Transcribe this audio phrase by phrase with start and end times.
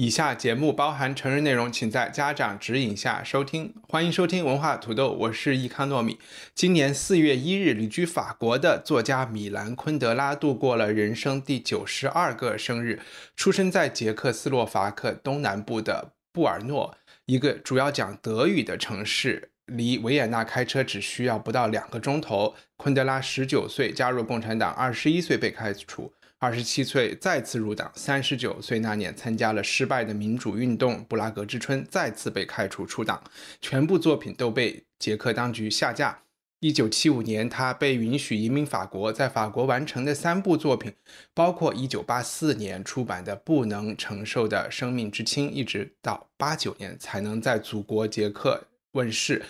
[0.00, 3.74] 以下节目包含成人内容，请在家长指引下收听。
[3.88, 6.20] 欢迎收听文化土豆，我是易康糯米。
[6.54, 13.00] 今年四月一日，旅居法国的作家米兰昆德拉度过了人生第九十二个生日。
[13.34, 22.54] 出生在捷克斯洛伐克东南部的布尔诺，一个主要讲德语的城市，离维也纳开车只需要不到两个钟头。
[22.76, 26.12] 昆德拉十九岁加入共产党，二十一岁被开除。
[26.40, 33.20] 二十七岁再次入党，三十九岁那年参加了失败的民主运动——布拉格之春，再次被开除出党，
[33.60, 36.20] 全部作品都被捷克当局下架。
[36.60, 40.92] 一九七五年，他被允许移民法国，在法国完成的三部作品，
[41.34, 49.44] 包括一九八四年出版的《不能承受的生命之轻》，一直到八九年才能在祖国捷克问世。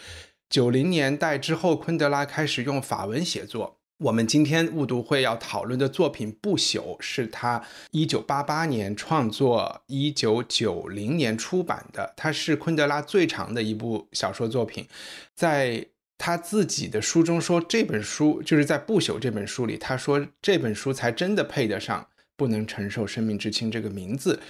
[0.48, 3.77] 九零年代之后，昆德拉开始用法文写作。
[3.98, 7.60] 我们今天误读会要讨论的作品《不朽》是他
[7.90, 12.14] 一九八八年创作，一九九零年出版的。
[12.16, 14.86] 它是昆德拉最长的一部小说作品。
[15.34, 15.84] 在
[16.16, 22.06] 他自己的书中说，这本书就是在《不朽》这本书里，他说这本书才真的配得上
[22.38, 24.40] “不能承受生命之轻”这个名字。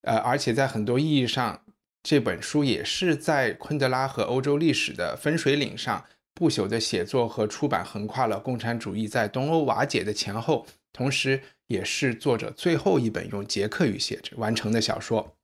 [0.00, 1.60] 呃，而且在很多意义上，
[2.02, 6.06] 这本书也是在昆德拉和欧洲历史的分水岭上。
[6.34, 15.36] 不朽的写作和出版横跨了共产主义在东欧瓦解的前后，同时也是作者最后一本用捷克语写完成的小说。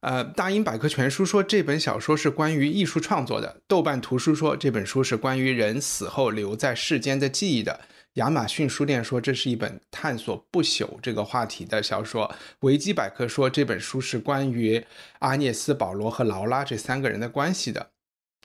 [0.00, 7.80] 呃，大英百科全书说这本小说是关于艺术创作的，豆瓣图书说这本书是关于人死后留在世间的记忆的，
[8.14, 14.84] 亚马逊书店说这是一本探索不朽这个话题的小说，维基百科说这本书是关于
[15.20, 17.91] 阿涅斯、保罗和劳拉这三个人的关系的。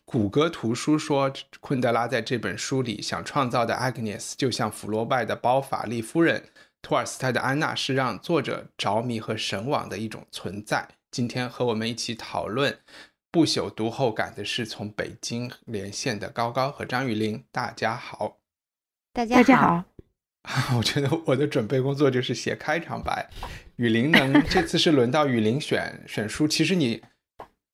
[0.10, 6.46] 谷歌图书说，昆德拉在这本书里想创造的 Agnes 就像福楼拜的包法利夫人，
[6.82, 10.88] 托尔斯泰的安娜是让作者着迷和神往的一种存在。
[11.12, 12.80] 今天和我们一起讨论
[13.30, 17.44] 不朽读后感的是从北京连线的高高和张雨林。
[17.52, 18.38] 大家好，
[19.12, 19.84] 大家好。
[20.78, 23.30] 我觉得我的准备工作就是写开场白。
[23.76, 27.04] 雨林能这次是轮到雨林选选书，其实你。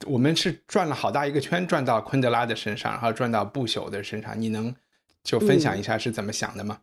[0.05, 4.39] 我们是转了好大一个圈，转到昆德拉的身上，然后转到不朽的身上。
[4.39, 4.73] 你能
[5.23, 6.79] 就分享一下是怎么想的吗？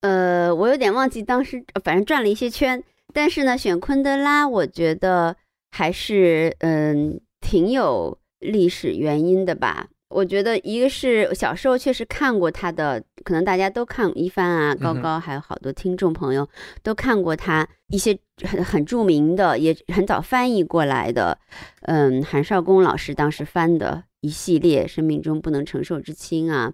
[0.00, 2.82] 呃，我有点忘记当时，反正转了一些圈。
[3.12, 5.36] 但是呢，选昆德拉，我觉得
[5.70, 9.88] 还是嗯挺有历史原因的吧。
[10.08, 16.48] 我觉得一个是小时候确实看过他的，可能大家都看一帆啊，高高还有好多听众朋友
[16.82, 21.36] 都看过他一些很很著名的，也很早翻译过来的，
[21.82, 26.72] 嗯，韩少功老师当时翻的一系列《生命中不能承受之轻》啊，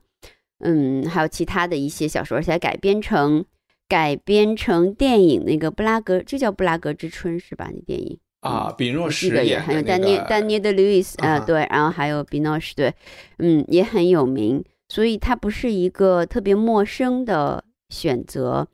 [0.61, 3.45] 嗯，还有其他的一些小说，而且改编成
[3.89, 7.71] 改编成电影那个布拉格，这叫《布拉格之春》是吧？
[7.73, 8.19] 那电影。
[8.43, 12.93] 啊，比诺什也很有丹尼丹尼的路易斯啊，对，然后还有比诺什，对，
[13.39, 18.67] 嗯，也很有名，所以他不是一个特别陌生的选择。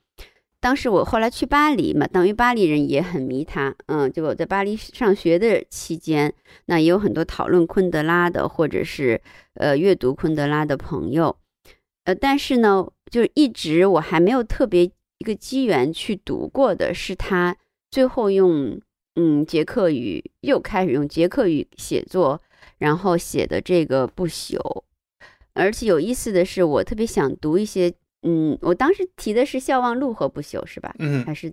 [0.58, 6.32] 当时我后来去巴黎嘛，等于巴黎人也很迷他，嗯，就我在巴黎上学的期间，
[6.64, 9.20] 那也有很多讨论昆德拉的，或者是
[9.52, 11.36] 呃阅读昆德拉的朋友，
[12.04, 17.54] 呃，但是呢，就是一直我还没有特别一个机缘去读过的是他
[17.90, 18.80] 最后用。
[19.20, 22.40] 嗯，捷克语又开始用捷克语写作，
[22.78, 24.84] 然后写的这个不朽。
[25.54, 27.92] 而且有意思的是，我特别想读一些，
[28.22, 30.94] 嗯，我当时提的是《笑忘录》和不朽，是吧？
[31.00, 31.52] 嗯，还是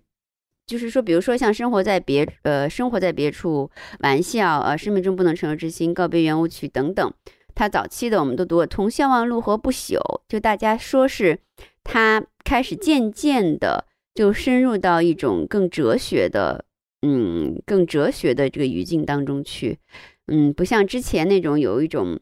[0.68, 3.72] 就是说，比如说像生活在别呃生活在别处、
[4.02, 7.14] 玩笑呃生命中不能承受之心、告别圆舞曲等等。
[7.56, 9.97] 他早期的我们都读过，从《笑忘录》和不朽，
[10.29, 11.40] 就大家说是
[11.84, 16.66] 他开始渐渐的就深入到一种更哲学的。
[17.07, 19.78] 嗯，更哲学的这个语境当中去，
[20.25, 22.19] 嗯，不像之前那种有一种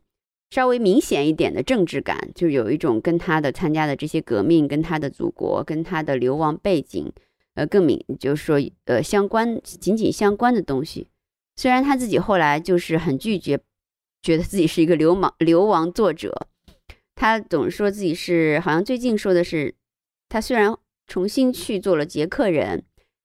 [0.49, 7.09] 稍微明显一点的政治感，就有一种跟他的参加的这些革命、跟他的祖国、跟他的流亡背景，
[7.53, 11.07] 呃，更明就是说呃相关紧紧相关的东西。
[11.55, 13.57] 虽然他自己后来就是很拒绝，
[14.21, 16.47] 觉得自己是一个流氓流亡作者，
[17.15, 19.75] 他总说自己是好像最近说的是，
[20.27, 20.75] 他虽然
[21.07, 22.83] 重新去做了捷克人。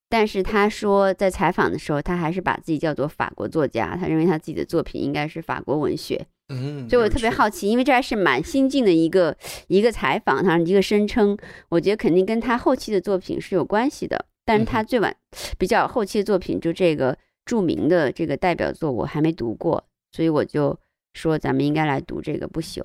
[0.08, 6.26] 但是他说在采访的时候，他还是把自己叫做法国作家，他认为他自己的作品应该是法国文学。
[6.48, 11.36] 嗯，所以我特别好奇，因为这还是蛮新进的一个一个采访，他一个声称，
[11.68, 14.26] 我觉得肯定跟他后期的作品是有关系的。
[14.46, 15.14] 但是他最晚
[15.58, 20.78] 比较后期的作品，就这个著名的这个代表作，我还没读过，所以我就
[21.12, 22.80] 说咱们应该来读这个《不朽》。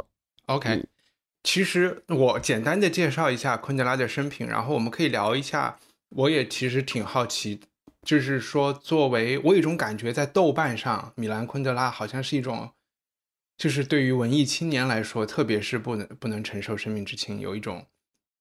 [0.48, 0.88] OK，、嗯
[1.44, 5.78] 其实我简单的介绍一下昆德拉的生平，然后我们可以聊一下。
[6.16, 7.62] 我也其实挺好奇，
[8.02, 12.72] 就是说，作为我有一种感觉，在豆瓣上，米兰昆德拉好像是一种，
[13.58, 17.88] 就是对于文艺青年来说，特别是不能不能承受生命之轻，有一种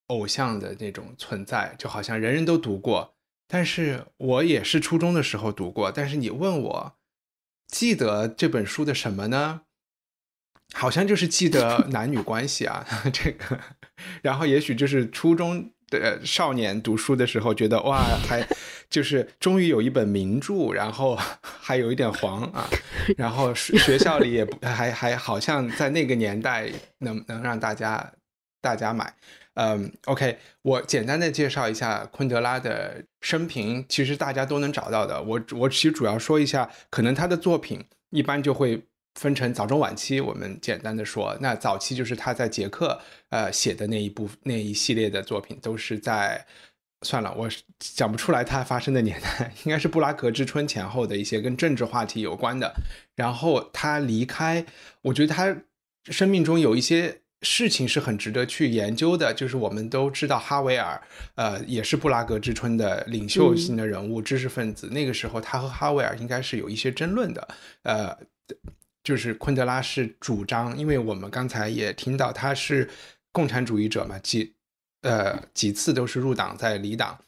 [0.09, 3.15] 偶像的那种存在，就好像人人都读过。
[3.49, 6.97] 但是我也是初中的时候读过，但是你问我
[7.69, 9.63] 记得这本书的什么呢？
[10.75, 13.61] 好像就是记得 男女关系啊， 这个，
[14.23, 18.47] 然后也许就是初中的少年读书的时候，觉得哇，还
[18.89, 22.69] 就是终于有一本名著，然后还有一点黄啊，
[23.17, 28.12] 然后学校里也还还好像在那个年代能能让大家
[28.61, 29.15] 大家买。
[29.55, 35.23] 嗯，OK，我简单的介绍一下昆德拉的生平，其实大家都能找到的。
[35.23, 38.83] 我我其实主要说一下，可能他的作品一般就会
[39.14, 43.00] 分成早中晚期，我们简单的说，那早期就是他在捷克
[43.31, 46.47] 呃写的那一部那一系列的作品，都是在
[47.03, 47.49] 算了，我
[47.79, 52.75] 讲不出来他发生的年代，应该是布拉格之春前后的一些跟政治话题有关的。
[53.14, 54.64] 然后他离开，
[55.03, 55.56] 我觉得他
[56.05, 57.19] 生命中有一些。
[57.44, 61.03] 事情是很值得去研究的，就是我们都知道哈维尔，
[61.35, 64.88] 呃，也是布拉格之春的领袖性的人物、知识分子。
[64.93, 67.49] 那个时候，他和哈维尔应该是有一些争论的，
[67.82, 68.17] 呃，
[69.03, 72.89] 就是昆德拉是主张，因为我们刚才也听到他是
[73.33, 74.55] 共产主义者嘛，几
[75.03, 77.19] 呃几次都是入党再离党。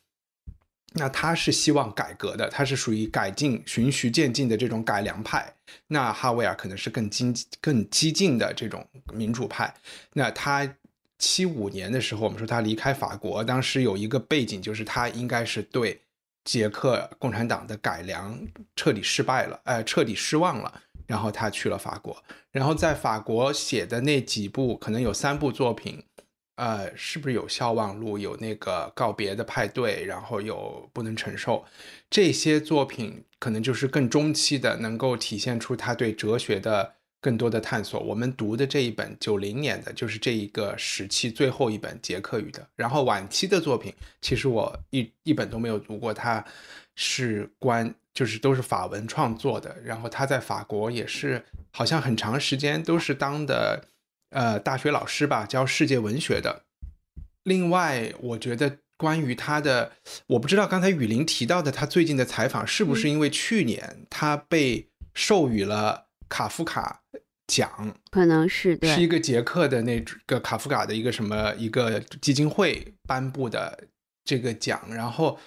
[0.97, 5.53] 那他是希望改革的，他是属于改进、循序渐进的这种改良派。
[5.89, 9.75] 那哈维尔可能是更激、更激进的这种民主派。
[10.13, 10.73] 那他
[11.19, 16.01] 七五年的时候，我们说他离开法国，当时有一个背景，就是他应该是对
[16.45, 18.39] 捷克共产党的改良
[18.77, 20.81] 彻底失败了，呃，彻底失望了。
[21.07, 22.17] 然后他去了法国，
[22.51, 26.05] 然后在法国写的那几部，可能有三部作品。
[26.57, 28.17] 呃，是不是有消亡录？
[28.17, 31.65] 有那个告别的派对，然后有不能承受，
[32.09, 37.99] 这些作品可能就是更中期的，能够体现出他对哲学的更多的探索。
[37.99, 42.65] 我们读的这一本九零年的，就是这一个时期最后一本捷克语的。
[42.77, 46.45] 然后晚期的作品，其实我一一本都没有读过，它
[46.95, 49.77] 是关就是都是法文创作的。
[49.85, 53.89] 然后他在法国也是好像很长时间都是当的。
[54.31, 56.65] 呃，大学老师吧，教世界文学的。
[57.45, 59.93] 另外，我觉得关于他的，
[60.27, 67.03] 我不知道刚才雨林提到的他最近的采访，是不是因为去年他被授予了卡夫卡
[67.47, 67.97] 奖？
[68.11, 73.85] 可能是对，是一个捷克的那个卡夫卡的一个什么一个基金会颁布的
[74.25, 74.83] 这个奖。
[74.91, 75.39] 然后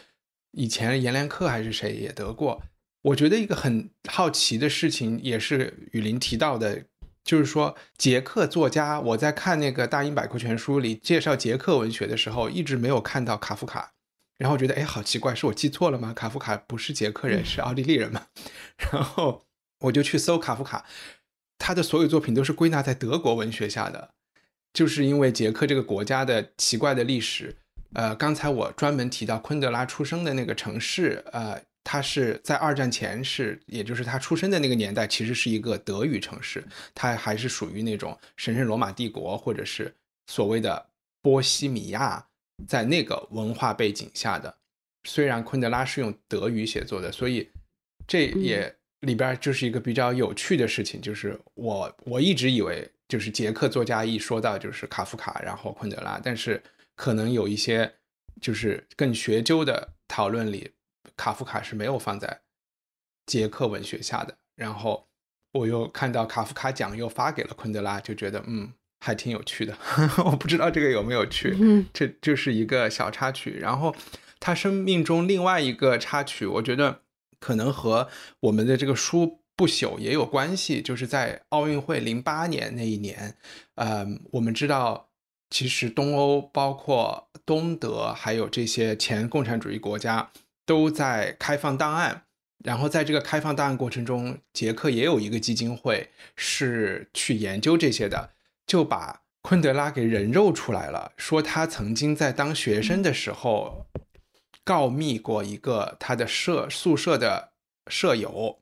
[0.57, 2.63] 以前阎连克还是谁也得过。
[3.04, 6.83] 我觉得一个很好奇的事情，也是雨林提到的。
[7.24, 13.92] 就是说，捷克作家，我在看那个大英百科全书里介绍捷克文学的时候，一直没有看到卡夫卡，
[14.38, 16.13] 然后觉得哎，好奇怪，是我记错了吗？
[16.13, 18.28] 卡夫卡不是捷克人，是奥地利人嘛？
[18.92, 19.44] 然后
[19.81, 20.85] 我就去搜卡夫卡，
[21.57, 24.11] 他的所有作品都是归纳在德国文学下的，
[24.71, 27.57] 就是因为捷克这个国家的奇怪的历史。
[27.94, 31.62] 呃，刚才我专门提到昆德拉出生的那个城市，呃。
[31.90, 36.62] 他是在二战前是，也就是他出生的那个年代，其实是一个德语城市，
[36.94, 39.96] 它还是属于那种神圣罗马帝国或者是
[40.30, 40.86] 所谓的
[41.22, 42.28] 波西米亚，
[42.68, 44.54] 在那个文化背景下的。
[45.06, 47.50] 虽然昆德拉是用德语写作的，所以
[48.06, 56.62] 这也里边就是一个比较有趣的事情，就是我我一直以为就是捷克作家一说到就是卡夫卡，然后昆德拉，但是
[56.97, 57.94] 可能有一些
[58.42, 60.73] 就是更学究的讨论里。
[61.16, 62.42] 卡夫卡是没有放在
[63.25, 65.07] 捷克文学下的，然后
[65.54, 69.75] 我又看到卡夫卡奖又发给了昆德拉，就觉得嗯还挺有趣的。
[70.23, 71.56] 我不知道这个有没有趣，
[71.92, 73.57] 这就是一个小插曲。
[73.59, 73.95] 然后
[74.39, 77.01] 他生命中另外一个插曲，我觉得
[77.39, 78.07] 可能和
[78.42, 83.35] 我们的这个书不朽也有关系，就是在奥运会零八年那一年，
[83.73, 85.09] 呃，我们知道
[85.49, 90.30] 其实东欧包括东德还有这些前共产主义国家。
[90.68, 92.23] 都在开放档案，
[92.61, 98.31] 然后在这个开放档案过程中，捷克也有一个基金会是去研究这些的，
[98.66, 103.85] 就把昆德拉给人肉出来了，说他曾经在当学生的时候
[104.66, 107.54] 告密过一个他的舍宿舍的
[107.89, 108.59] 舍友，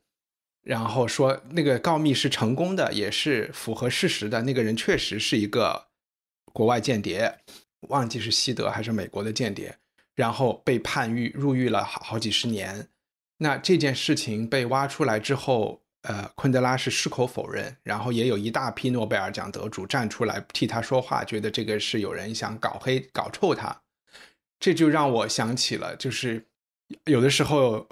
[0.61, 4.43] 然后说那个告密是成功的，也是符合事实的。
[4.43, 5.87] 那个人确实是一个
[6.55, 7.37] 国外间谍，
[7.89, 9.77] 忘记是西德还是美国的间谍，
[10.15, 12.87] 然后被判狱入狱了好好几十年。
[13.39, 23.81] 那这件事情被挖出来之后，呃，昆德拉是矢口否认，然后也有一大批诺贝尔奖得主站出来替他说话，觉得这个是有人想搞黑、搞臭他。
[24.57, 26.47] 这就让我想起了，就是
[27.03, 27.85] 有的时候，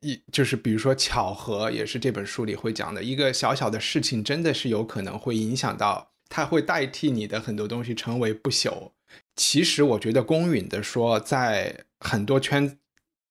[0.00, 8.92] 一就是比如说巧合，也是这本书里会讲的一个小小的事情，真的是有可能会影响到，它会代替你的很多东西成为不朽。
[9.36, 12.78] 其实我觉得公允的说，在很多圈，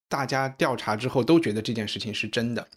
[0.08, 2.68] 大家调查之后都觉得这件事情是真的，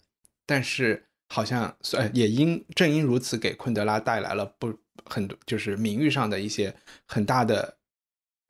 [0.45, 1.05] 但是。
[1.27, 4.71] 好像呃，也因正因如此，给昆德拉带来了不
[5.05, 6.71] 很多，就是名誉上的一些
[7.07, 7.77] 很大的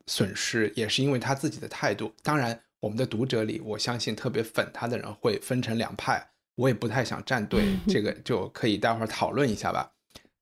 [0.06, 2.12] 损失，也是因为他自己的态度。
[2.22, 6.22] 当然，我们的读者里，我相信特别粉他的人会分成两派，
[6.56, 9.94] 我也不太想站队，这个就可以待会儿讨论一下吧。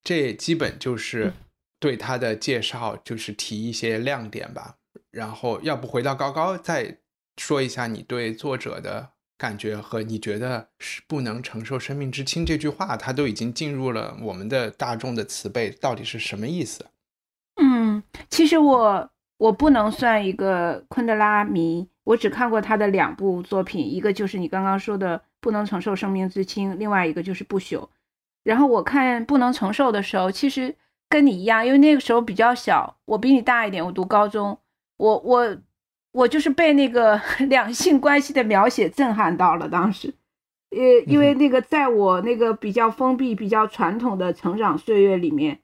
[0.04, 1.32] 这基本就是
[1.80, 4.76] 对他的介绍，就是提一些亮点吧。
[5.10, 6.98] 然后，要不回到高高再
[7.36, 9.10] 说一下你对作者的。
[9.36, 16.86] 感觉和你觉得是不能承受生命之轻这句话，它都已经进入了我们的大众的词背，到底是什么意思？
[17.60, 27.80] 嗯，其实我我不能算一个昆德拉迷，我只看过他的两部作品，一个就是你刚刚说的《不能承受生命之轻》，另外一个就是《不朽》。
[28.44, 30.76] 然后我看《不能承受》的时候，其实
[31.08, 34.56] 跟你一样，因为那个时候比较小，我比你大一点，我读高中，
[34.98, 35.56] 我我。
[36.14, 37.20] 我就是被那个
[37.50, 40.14] 两性关系的描写震撼到了，当时，
[40.70, 45.58] 呃，因为那个在我那个比较封闭、比较传统的成长岁月里面，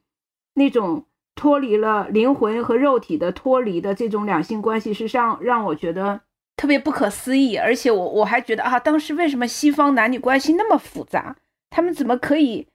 [0.54, 1.04] 那种
[1.36, 6.20] 脱离了灵魂和肉体的脱离的这种两性关系，是让让我觉得
[6.56, 11.36] 特别不可思议，而且我我还觉得啊，当时为什么西方男女关系那么复杂，
[11.70, 12.66] 他们怎么可以？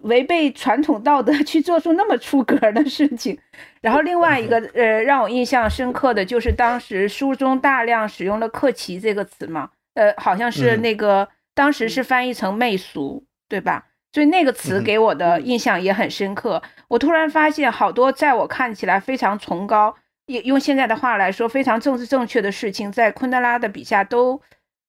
[0.00, 3.38] 违背传统道德 去做出那么出格的事情，
[3.80, 13.86] 然后另外一个呃让我印象深刻的就是当时书中大量使用了“克奇”这个词嘛，呃好像是那个当时是翻译成媚俗，对吧？
[14.12, 16.62] 所以那个词给我的印象也很深刻。
[16.88, 19.94] 我突然发现好多在我看起来非常崇高，
[20.26, 24.40] 用用现在的话来说非常政治正确的事情，在昆德拉的笔下都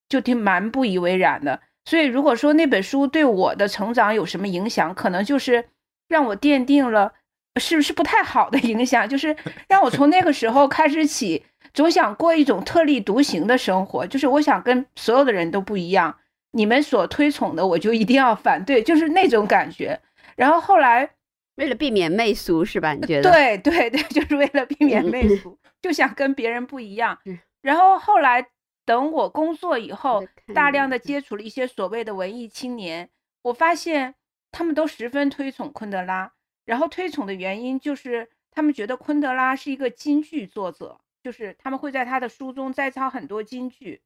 [0.09, 1.61] 就挺蛮不以为然的。
[1.85, 5.65] 所以，如果说那本书对我的成长有什么影响，可能就是
[6.07, 7.13] 让我奠定了
[7.59, 9.35] 是不是不太好的影响，就是
[9.67, 16.15] 让我从那个时候开始起，总想过一种特立独行的生活，就是我想跟所有的人都不一样，
[16.51, 19.99] 你们所推崇的我就一定要反对，就是那种感觉。
[20.37, 21.09] 然后后来
[21.55, 22.93] 为了避免媚俗，是吧？
[22.93, 23.29] 你觉得？
[23.29, 27.19] 对对对，就是为了避免媚俗，就想跟别人不一样。
[27.61, 28.47] 然后后来。
[28.85, 33.09] 等我工作以后，大量的接触了一些所谓的文艺青年，
[33.41, 34.15] 我发现
[34.51, 36.33] 他们都十分推崇昆德拉。
[36.65, 44.01] 然后推崇的原因就是他们觉得昆德拉是一个金句作者，就是他们会在他的书中摘抄很多金句，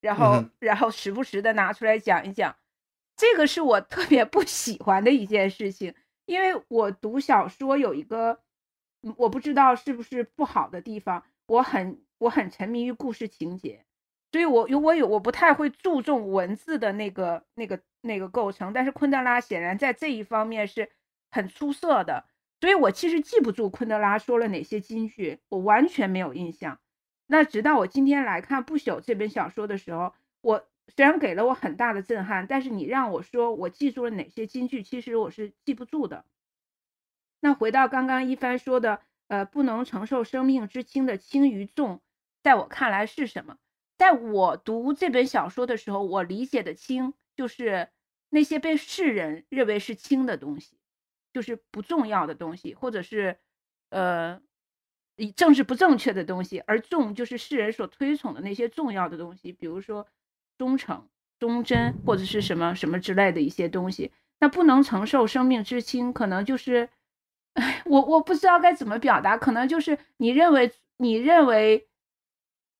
[0.00, 2.56] 然后然后时不时的拿出来讲一讲。
[3.16, 8.40] 这个是我特别不喜欢的一件事情，因为我读小说有一个
[9.16, 13.84] 我不知道是不是不好的地方，我很我很沉迷于故事情节。
[14.32, 20.90] 所以，我有我有我不太会注重文字的那个那个那个构成，但是昆德拉显然在这一方面是
[21.30, 22.24] 很出色的。
[22.58, 26.78] 所以我其实记不住昆德拉说了哪些金句，我完全没有印象。
[27.26, 36.24] 那直到我今天来看《不朽》这本小说的时候，我虽然给了我很大的震撼，但是你让我说我记住了哪些金句，其实我是记不住的。
[37.40, 42.00] 那回到刚刚一帆说的，呃，不能承受生命之轻的轻与重，
[42.42, 43.56] 在我看来是什么？
[44.02, 47.88] 在我读这本小说的时候，我理解的轻就是
[48.30, 50.76] 那些被世人认为是轻的东西，
[51.32, 53.38] 就是不重要的东西，或者是
[53.90, 54.40] 呃
[55.14, 60.08] 以政治不正确的东西；而重就是世人所推崇的那些重要的东西，比如说
[60.58, 64.10] 忠诚、忠贞或者是什么什么之类的一些东西。
[64.40, 66.88] 那不能承受生命之轻，可能就是，
[67.54, 71.86] 哎，我我不知道该怎么表达，可能就是你认为你认为。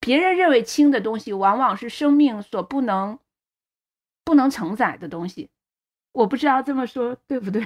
[0.03, 3.21] 别人认为轻的东西，往往是生命所不能
[4.25, 5.49] 不能承载的东西。
[6.11, 7.65] 我不知道这么说对不对？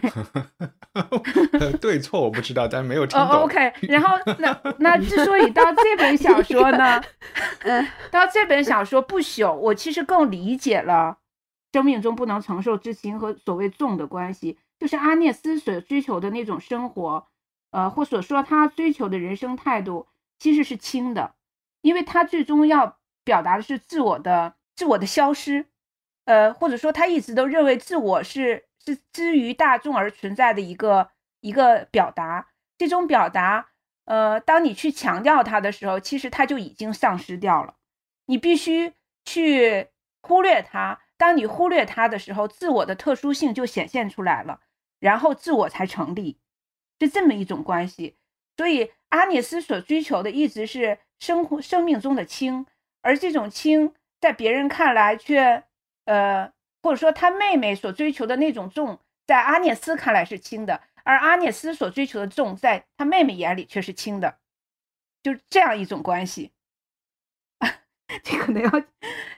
[1.80, 3.28] 对错我不知道，但是没有听懂。
[3.28, 7.02] OK，然后那那之所以到这本小说呢，
[7.64, 11.18] 嗯，到这本小说不朽，我其实更理解了
[11.72, 17.26] 生命中不能承受之轻和所谓重的关系，就是阿涅斯所追求的那种生活，
[17.70, 20.06] 呃，或所说他追求的人生态度，
[20.38, 21.32] 其实是轻的。
[21.86, 25.66] 因为他最终要表达的是自我的自我的消失，
[26.24, 32.48] 呃，或者说他一直都认为自我是是之于大众而存在的一个一个表达。
[32.76, 33.68] 这种表达，
[34.06, 37.76] 呃，当你去强调它的时候，其实它就已经丧失掉了。
[38.24, 39.90] 你必须去
[40.22, 41.00] 忽略它。
[41.16, 44.58] 当你忽略它的时候，自我的特殊性就显现出来了，
[44.98, 46.40] 然后自我才成立，
[46.98, 48.16] 是这么一种关系。
[48.56, 52.66] 所以阿涅斯所追求的一直是生活生命中的轻，
[53.02, 55.64] 而这种轻在别人看来却，
[56.04, 64.38] 呃，或者说他妹妹所追求的那种重，在阿涅斯看来是轻的，而阿涅斯所追求的重，在他妹妹眼里却是轻的，
[65.22, 66.52] 就是这样一种关系。
[68.22, 68.70] 这可能要，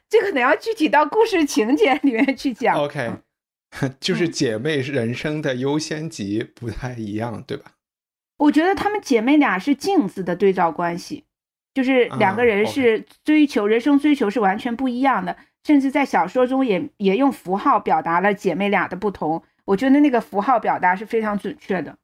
[0.09, 2.77] 这可能要具体到故事情节里面去讲。
[2.77, 3.13] OK，
[3.99, 7.73] 就是姐妹人生的优先级不太一样，对吧？
[8.37, 11.25] 我觉得她们姐妹俩是镜子的对照关系，
[11.79, 19.45] 就是两个人是追求人生追求是完全不一样的，甚至在小说中也也用符号表达了姐妹俩的不同。
[19.65, 21.97] 我觉得那个符号表达是非常准确的。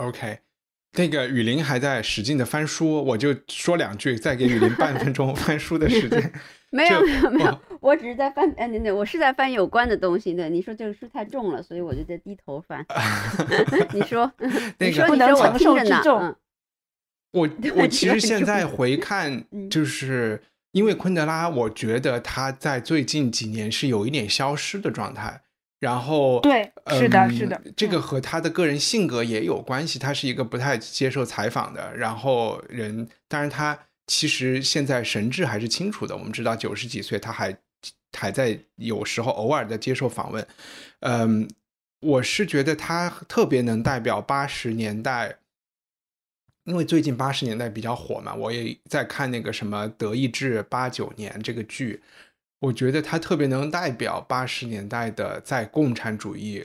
[0.00, 0.40] OK。
[0.94, 6.32] 那个雨林还在使劲的翻书，我就说两句，再给雨林半分钟 翻书的时间。
[6.70, 10.50] 没有没有没有，我只是在翻，哎，对对，我是在翻有关的东西的。
[10.50, 12.84] 你说这个书太重了，所以我就在低头翻。
[13.94, 14.30] 你说，
[14.78, 16.34] 你说不能承受之重。
[17.32, 25.42] 我 我其实现在回看，就是因为昆德拉，我觉得他在最近几年是有一点消失的状态。
[25.80, 29.98] 然后对，是的，是的，这个和他的个人性格也有关系。
[29.98, 36.16] 他是一个不太接受采访的，然后人，当然他其实现在神志还是清楚的。
[36.16, 37.52] 我们知道九十几岁，他还
[38.16, 40.46] 还在有时候偶尔的接受访问。
[41.00, 41.50] 嗯，
[42.00, 45.34] 我是觉得他特别能代表八十年代，
[46.64, 52.02] 因为最近八十年代比较火嘛，我也在看那个什么《德意志八九年》这个剧。
[52.60, 56.64] 我觉得它特别能代表八十年代的在共产主义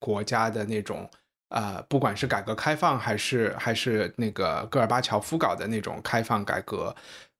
[0.00, 1.08] 国家的那种，
[1.50, 6.92] 呃，不管是改革开放还是还是那个戈尔巴乔夫搞的那种开放改革，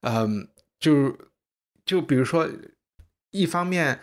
[0.02, 1.18] 嗯，就
[1.84, 2.48] 就比如说，
[3.32, 3.98] 一方面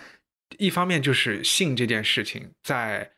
[0.58, 3.10] 一方面就是性这件事情，在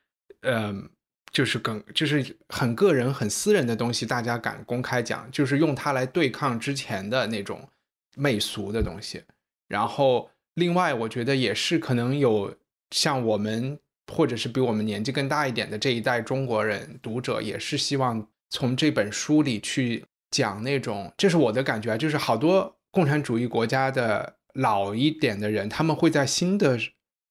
[0.41, 0.87] 嗯，
[1.35, 7.67] 就是更就是很个人很私人的东西，大家敢公开讲，就是用它来对抗之前的那种
[8.15, 9.21] 媚俗的东西，
[9.67, 10.31] 然后。
[10.57, 12.55] 另外，我觉得也是可能有
[12.91, 26.79] 像我们，或者是比我们年纪更大一点的这一代中国人读者，也是希望从这本书里去讲那种，这是我的感觉，就是好多共产主义国家的老一点的人，他们会在新的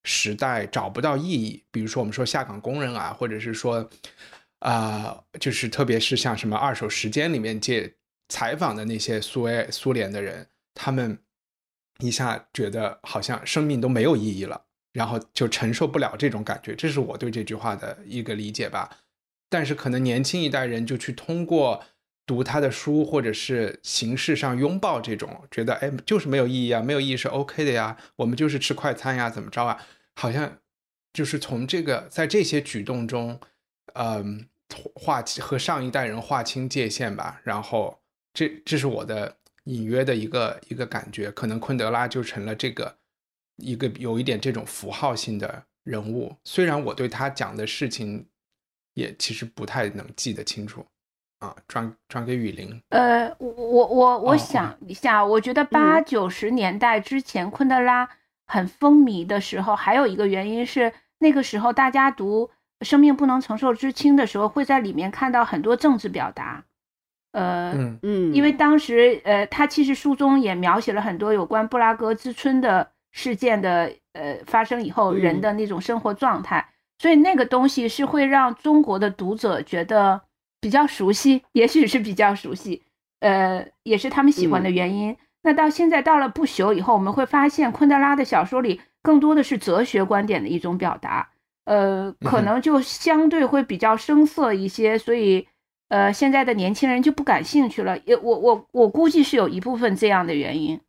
[0.05, 3.91] 时代找不到意义，比如说我们说下岗工人啊，或者是说，
[4.61, 7.95] 啊，就是特别是像什么二手时间里面借
[8.29, 11.19] 采访的那些苏维苏联的人，他们。
[12.01, 18.91] 一下觉得好像生命都没有意义了，然后就承受不了这种感觉，这是我对这句话的一个理解吧。
[19.49, 21.85] 但是可能年轻一代人就去通过
[22.27, 29.85] 读他的书，或者是形式上拥抱这种，觉得哎，就是没有意义啊，没有意义是 OK 的呀，我们就是吃快餐呀，怎么着啊？
[30.15, 30.59] 好像
[31.13, 33.41] 就是从这个在这些举动中，
[33.95, 34.49] 嗯，
[34.95, 37.41] 划和上一代人划清界限吧。
[37.45, 38.01] 然后
[38.33, 39.37] 这这是我的。
[39.67, 42.99] 隐约的一个一个感觉，可能昆德拉就成了这个
[43.57, 46.37] 一个有一点这种符号性的人物。
[46.45, 48.29] 虽然我对他讲的事情
[48.93, 50.85] 也其实不太能记得清楚
[51.45, 52.81] 啊，转转给雨林。
[52.89, 58.09] 呃，我我我想一下，我觉得八九十年代之前昆德拉
[58.47, 62.51] 很风靡的时候，还有一个原因是那个时候大家读
[62.87, 66.65] 《生命不能承受之轻》的时候，会在里面看到很多政治表达。
[67.33, 80.23] 呃嗯因为当时呃，他其实书中也描写了很多有关布拉格之春的事件的呃发生以后人的那种生活状态，所以那个东西是会让中国的读者觉得
[80.65, 82.81] 比较熟悉，也许是比较熟悉，
[83.21, 85.15] 呃，也是他们喜欢的原因。
[85.43, 91.29] 那到现在到了不朽以后，我们会发现昆德拉的小说里更多的是哲学观点的一种表达，
[91.67, 95.47] 呃，可能就相对会比较生涩一些，所以。
[95.91, 100.81] 呃，现在的年轻人就不感兴趣了，也我我我估计是有一部分这样的原因。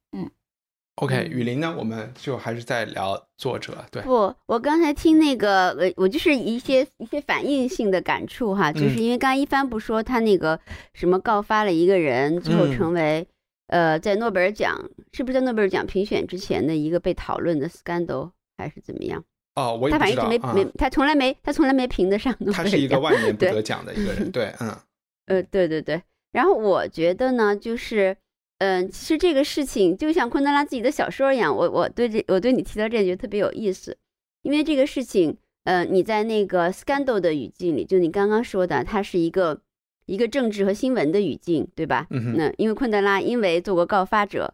[0.95, 3.85] 嗯，OK，雨林呢，我们就还是在聊作者。
[3.91, 10.59] 对，不，我刚才听那个，呃，我就是一些一些反应性的感触哈，就是因为刚刚一帆不说他那个
[10.93, 13.27] 什么告发了一个人，最后成为
[13.67, 19.23] 呃在诺贝尔奖是不是在诺贝尔奖评选之前的一个被讨论的 scandal 还是怎么样？
[19.55, 22.65] 哦，我他反正一直没没，他从来没他从来没评得上诺贝尔奖。
[22.65, 24.75] 他是一个万年不得奖的一个人， 对，嗯，
[25.27, 26.01] 呃，对对对。
[26.31, 28.17] 然后我觉得呢，就是，
[28.65, 33.95] 嗯，其实这个事情就像昆德拉自己的小说一样，我我对这我对你提到这觉得特别有意思，
[34.41, 39.61] 因为这个事情，呃，你在那个 scandal 的语境里，就你刚刚说的，它是一个
[40.07, 42.07] 一个政治和新闻的语境，对吧？
[42.09, 44.53] 嗯那因为昆德拉因为做过告发者，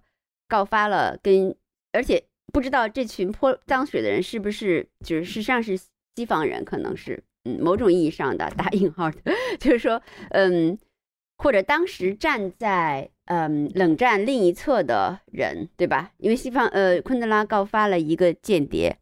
[0.50, 1.56] 告发了跟
[1.94, 2.22] 而且
[2.52, 9.18] 不知道这群泼脏水的人是不是就是实际上是西方人，可能是嗯某种意义上的打引号的，
[9.60, 10.78] 就是说嗯。
[11.44, 16.12] 或者当时站在嗯冷战另一侧的人，对吧？
[16.18, 18.98] 因为西方呃昆德拉告发了一个间谍，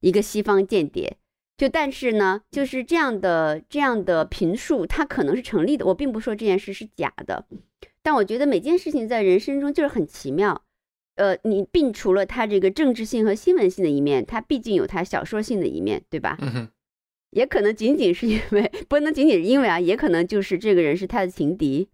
[0.00, 1.18] 一个西方间谍。
[1.58, 5.84] 就但是呢，就是这样的这样的评述，它可能是成立的。
[5.84, 7.46] 我并不说这件事是假的，
[8.02, 10.62] 但我觉得每件事情在人生中就是很奇妙。
[11.16, 16.38] 呃，你并除了它这个政治性和新闻性的一面，它毕竟有它小说性的一面，对吧？
[17.30, 21.88] 也可能仅仅是因为 不能仅仅是因为啊，也可能就是这个人是他的情敌，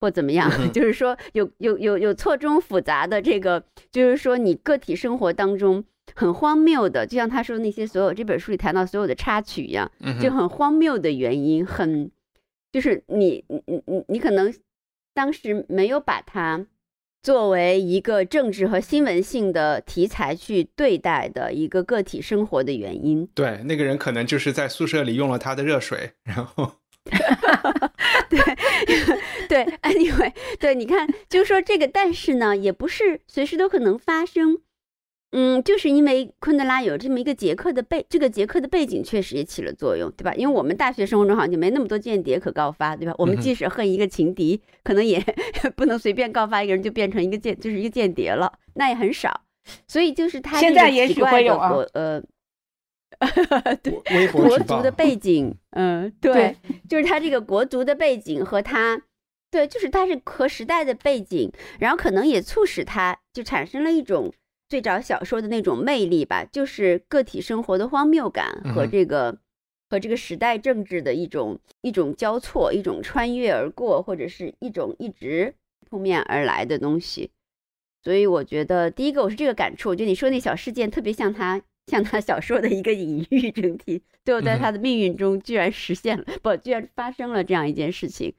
[0.00, 5.84] 或怎么样，就是说有有有有错综复杂的这个，就是说你个体生活当中
[6.14, 12.10] 很荒谬的，就像他说那些所有这本书里谈到所有的插曲一样，就很荒谬的原因，很
[12.72, 14.54] 就是你你你你你可能
[15.14, 16.66] 当时没有把它。
[17.20, 26.77] 作为一个政治和新闻性的题材去对待的一个个体生活的原因，对那个人可能就是在宿舍里用了他的热水，然后，
[28.28, 28.38] 对
[29.48, 34.58] 对，anyway，对，你看，就是说这个，但是呢，也不是随时都可能发生。
[35.32, 40.32] 嗯，就是因为昆德拉有这么一个捷克的背，这个捷克的背景确实也起了作用，对吧？
[40.34, 43.14] 因为我们大学生活中好像就没那么多间谍可告发，对吧？
[43.18, 45.22] 我们即使恨一个情敌，可能也
[45.76, 49.42] 不能随便告发一个人就变成一个间，就是一个间谍了，那也很少。
[49.86, 52.22] 所以就是他现在也许会有啊，呃，
[53.82, 56.56] 对，国足的背景，嗯，对，
[56.88, 59.02] 就是他这个国足的背景和他，
[59.50, 64.32] 对，就是他是和时代的背景，然后可能也促使他就产生了一种。
[64.70, 69.38] 最早小说的那种魅力吧，就是个体生活的荒谬感和这个
[69.88, 75.54] 和这个时代政治的一种一种交错，一种穿越而过，或者是一种一直
[75.88, 77.30] 扑面而来的东西。
[78.04, 88.32] 所以我觉得，第一个我是这个感触，我觉得你说那小事件特别像他像他小说的一个隐喻，整体最后在他的命运中居然实现了，不，居然发生了这样一件事情。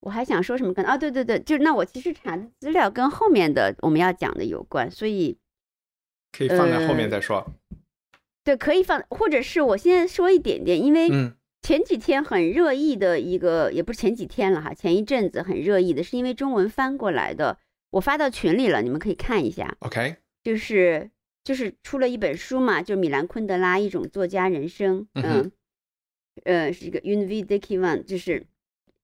[0.00, 0.72] 我还想说什么？
[0.72, 5.36] 跟啊，对对对，就是那我其实查的资料跟后面的我们要讲的有关，所以。
[6.36, 7.46] 可以放在后面再说，
[8.42, 11.08] 对，可以放，或者是我现在说一点点，因为
[11.62, 17.56] 前几天很热议的一个，也不是前几天了哈，前一阵子很热议的，是因为中文翻过来的，
[17.90, 19.76] 我发到群里了，你们可以看一下。
[19.78, 21.08] OK，就是
[21.44, 25.52] 就是出了一本书嘛，就米兰昆德拉一种作家人生，嗯，
[26.44, 28.44] 呃，是一个 u n v d i k i One，就是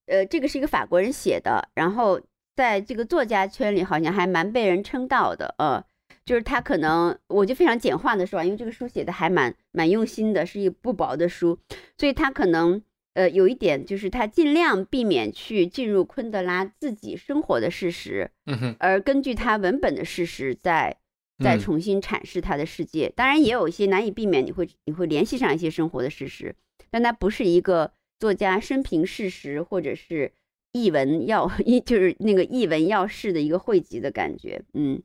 [0.07, 2.21] 呃，这个是一个法国人写的，然后
[2.57, 5.85] 在这个作家圈里好像还蛮被人称道的，呃。
[6.23, 11.59] 就是他可能，我就非常简化的说，因为这个书写的还蛮蛮用心的，是一不薄的书，
[11.97, 12.81] 所以他可能
[13.15, 18.31] 呃有一点就是他尽量避免去进入昆德拉自己生活的事实，
[18.79, 20.99] 而根据他文本的事实再
[21.41, 23.13] 再重新阐释他的世界。
[23.17, 26.55] 当然也有一些难以避免，你会你会联系上一些生活的事实，
[26.91, 30.33] 但它不是一个作家生平事实或者是
[30.73, 35.03] 译文要 一就是那个译文要事的一个汇集的感觉，嗯。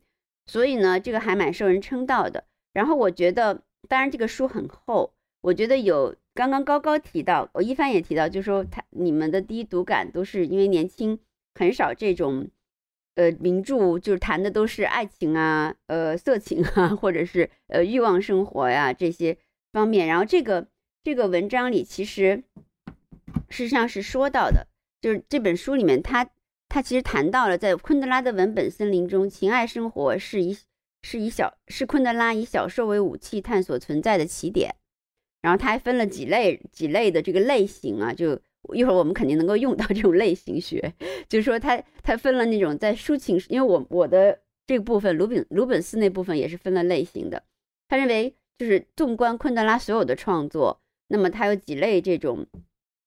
[0.47, 2.43] 所以呢，这个还蛮受人称道的。
[2.71, 11.17] 然后我觉得，当然这个书很厚，我觉得有刚刚高高提到，我一帆也提到，就是说他你们的第一读感都是因为年轻，
[11.55, 12.47] 很少这种，
[13.15, 19.37] 呃，名著就是谈的都是爱情啊，呃，色情啊，或者是呃欲望生活呀这些
[19.73, 20.07] 方面。
[20.07, 20.67] 然后这个
[21.03, 22.43] 这个文章里其实
[23.49, 24.67] 事实上是说到的，
[25.01, 26.29] 就是这本书里面他。
[26.67, 30.57] 他其实谈到了，在昆德拉的文本森林中，情爱生活是以
[31.03, 34.75] 是以小是昆德拉以小说为武器探索存在的起点。
[35.41, 38.41] 然后他还分了几类几类的这个类型啊，就
[38.73, 40.93] 一会儿我们肯定能够用到这种类型学。
[41.27, 47.43] 就是说，他他分了那种在抒情，因为我我的这个部分鲁本鲁本斯那部分也是分了类型的。
[47.87, 52.47] 他认为，就是纵观昆德拉所有的创作，那么他有几类这种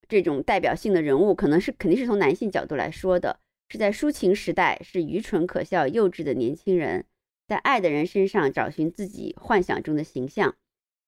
[0.07, 3.39] 这种代表性的人物，可能是肯定是从男性角度来说的。
[3.71, 7.05] 是在抒情时代，是愚蠢、可笑、幼稚的年轻人，
[7.47, 10.55] 在爱的人身上找寻自己幻想中的形象。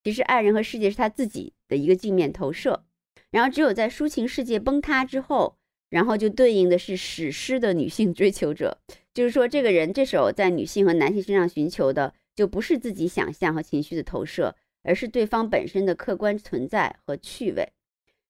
[0.04, 2.84] 其实，爱人和世界是他自己的一个镜面投射。
[3.32, 5.58] 然后，只有在抒情世界崩塌之后，
[5.90, 8.78] 然后就对应的是史诗的女性追求者。
[9.14, 17.68] 就是说，这个人这时候在女性和男性身上寻求的，就不是自己想象和情绪的投射，而是对方本身的客观存在和趣味。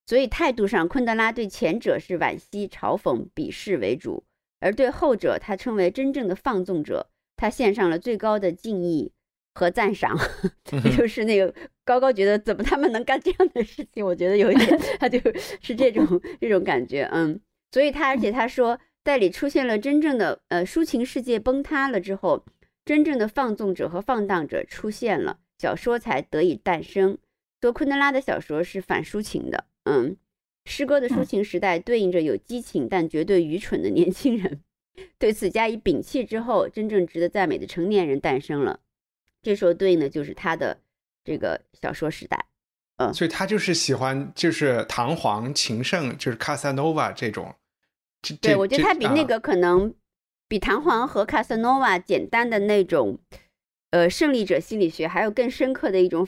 [0.06, 4.24] 所以态度上，昆德拉对前者是惋惜、嘲讽、鄙视为主，
[4.60, 9.14] 而对后者，他称为真正的放纵者，他献上了最高的敬意
[9.54, 10.18] 和赞赏，
[10.98, 15.20] 就是那个高高觉得怎么他们能干这样的事情，我觉得有一点， 他就
[15.62, 16.06] 是这种
[16.40, 17.40] 这种感觉，嗯，
[17.72, 22.46] 所以他而且他说，代理出现了真正的呃抒情世界崩塌了之后，
[22.86, 27.18] 真正的放纵者和放荡者出现了，小说才得以诞生。
[27.62, 30.18] 说昆德拉的小说是反抒情的，嗯，
[30.66, 34.62] 诗歌的抒情时代对应着有激情但绝对愚蠢的年轻人，
[35.20, 38.80] 对此加以摒弃之后，真正值得赞美的成年人诞生了。
[39.42, 40.78] 这时候对应的就是他的
[41.24, 42.46] 这个小说时代，
[42.98, 47.56] 嗯，所以他就是喜欢就是唐璜、情圣，就是卡萨诺瓦这种。
[48.42, 49.94] 对，我觉得他比那个可能
[50.48, 53.20] 比唐璜和卡萨诺瓦简单的那种，
[53.90, 56.28] 呃，胜利者心理学还有更深刻的一种。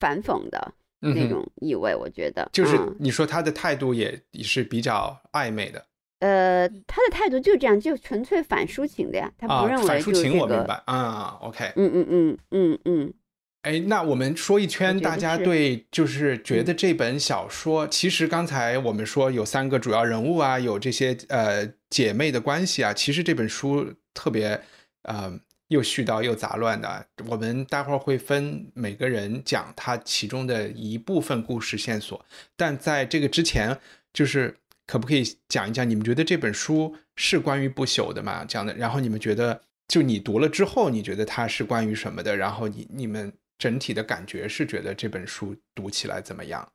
[0.00, 5.84] 反讽的那种意味，我觉得就是你说他的态度也也是比较暧昧的。
[6.20, 10.36] 呃，他的态度就这样，就纯粹反抒情的呀，他不认为反抒情。
[10.36, 13.14] 我明白啊，OK，嗯嗯嗯嗯嗯。
[13.62, 24.60] 哎，那我们说一圈，大家对就是觉得这本小说，其实刚才我们说有三个主要人物啊，有这些呃姐妹的关系啊，其实这本书特别
[25.02, 25.40] 呃。
[25.68, 32.24] 又絮叨又杂乱的，我们待会儿会分每个人讲他其中的一部分故事线索。
[32.56, 33.78] 但在这个之前，
[34.10, 34.56] 就是
[34.88, 38.44] 可不可以讲一讲，你们觉得这本书是关于不朽的吗？
[38.44, 42.36] 讲的，然后你们觉得，就你读了之后，你觉得它是关于什么的？
[42.36, 46.66] 然后你你们整体的感觉是觉得这本书读起来怎么样？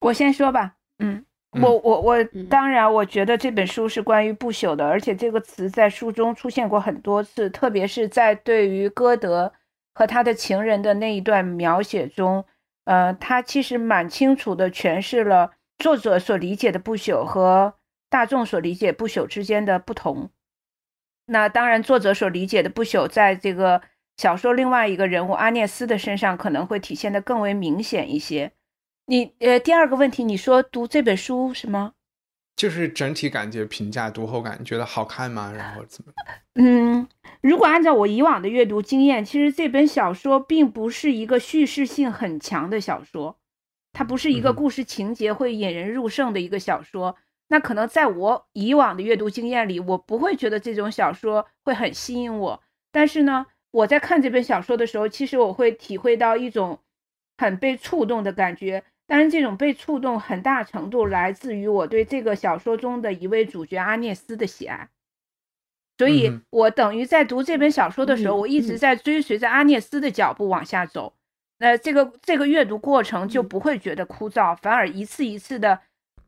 [0.00, 1.24] 我先说吧，嗯。
[1.62, 9.50] 我我我当然，我觉得这本书是关于不朽的，而且这个词在书中出现过很多次，特别是在对于歌德
[9.94, 12.44] 和他的情人的那一段描写中，
[12.84, 17.74] 呃，他其实蛮清楚的诠释了作者所理解的不朽和
[18.08, 20.30] 大众所理解不朽之间的不同。
[21.26, 23.82] 那当然，作者所理解的不朽，在这个
[24.16, 28.52] 小说另外一个人物阿涅斯的身上可能会体现的更为明显一些。
[29.06, 31.92] 你呃，第二个问题，你说读这本书是吗？
[32.56, 35.52] 就是整体感觉评价读后感觉得好看吗？
[35.54, 36.12] 然后怎么？
[36.54, 37.06] 嗯，
[37.42, 43.38] 如果按照我以往的阅读经验，其实这本小说并不是一个叙事性很强的小说，
[43.96, 47.16] 它不是一个故事情节会引人入胜的一个小说。
[47.48, 52.62] 那可能在我以往的阅读经验里，我不会觉得这种小说会很吸引我。
[52.92, 56.80] 但是呢，我在看这本小说的时候，其实我会体会到一种
[57.38, 58.84] 很被触动的感觉。
[59.06, 64.90] 当然，这种被触动很大程度来自于我对这个小说中的一位主角阿涅斯的喜爱，
[65.96, 71.14] 所以我等于在读这本小说的时候，我一直在追随着阿涅斯的脚步往下走。
[71.58, 75.80] 那这个这个阅读过程就不会觉得枯燥，反而一次一次的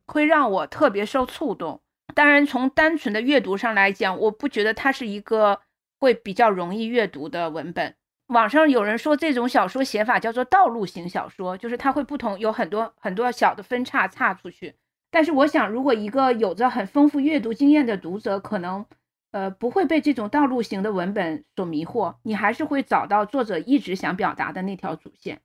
[0.05, 1.81] 会让我特别受触动。
[2.15, 5.61] 当然，从单纯的阅读上来讲，我不觉得它是一个
[5.99, 7.95] 会比较容易阅读的文本。
[8.27, 14.75] 网上有人说这种小说写法叫做道路型小说，就是它会不同，有很多很多小的分叉岔出去。
[15.11, 18.85] 但是我想，如果一个有着很丰富阅读经验的读者，可能
[19.31, 25.39] 呃不会被这种道路型的文本所迷惑，你还是会找到作者一直想表达的那条主线。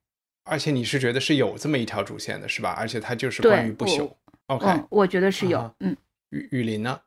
[0.44, 2.70] 而且你是觉得是有这么一条主线的，是吧？
[2.78, 4.10] 而且它就是关于不朽。
[4.46, 5.74] OK，我觉得是有。
[5.80, 5.96] 嗯，
[6.30, 7.00] 雨雨林呢？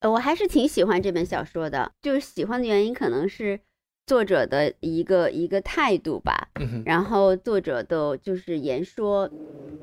[0.00, 3.60] 呃，我还是挺喜欢这本小说的，就是喜欢的原因可能是。
[4.06, 9.30] 作者的一个一个态度吧，嗯然后作者的就是言说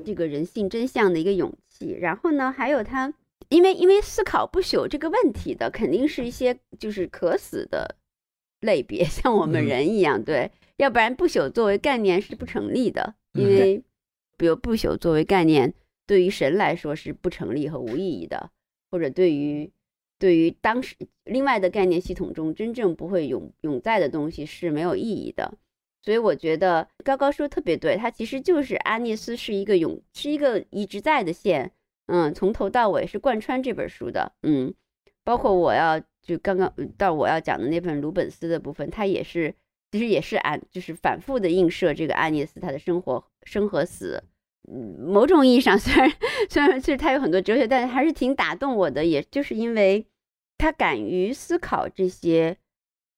[0.04, 3.12] 这个人性真相的一个勇气，然后呢，还有他，
[3.52, 7.96] 因为因为思考不朽这个问题的，肯定是一些就是可死的
[8.60, 13.82] 类别， 像我们人一样，对，要不然不朽作为概念是不成立的，因为
[14.36, 15.74] 比如不朽作为概念，
[16.06, 18.50] 对于神来说是不成立和无意义的，
[18.90, 19.70] 或者对于。
[20.18, 25.52] 对于当时另外的概念系统中真正不会永永在的东西是没有意义的，
[26.00, 31.72] 所以我觉得高高说特别对，它其实就是阿涅斯是一个永是一个一直在的线，
[32.06, 34.74] 嗯，从头到尾是贯穿这本书的，嗯，
[35.24, 39.54] 包括我要就刚刚到我要讲的那本鲁本斯的部分，它也是
[39.90, 44.22] 其实也是安就是反复的映射这个阿涅斯他的生活生和死。
[44.70, 46.12] 嗯，某种意义上， 虽然
[46.48, 49.04] 虽然其实他有很多哲学，但是还是挺打动我的。
[49.04, 50.06] 也就是因为
[50.56, 52.56] 他敢于思考这些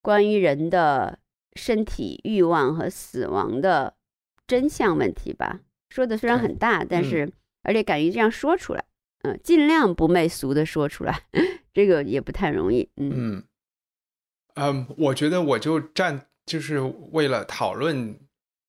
[0.01, 1.19] 关于人的
[1.53, 3.93] 身体欲望和死亡的
[4.47, 5.59] 真相问题吧。
[5.89, 7.31] 说的虽然很大，但是
[7.65, 8.85] 而且敢于这样说出来，
[9.23, 11.23] 嗯，尽量不媚俗的说出来，
[11.73, 12.89] 这个也不太容易。
[12.95, 13.43] 嗯
[14.55, 16.79] 嗯，我觉得我就站，就是
[17.11, 18.17] 为了讨论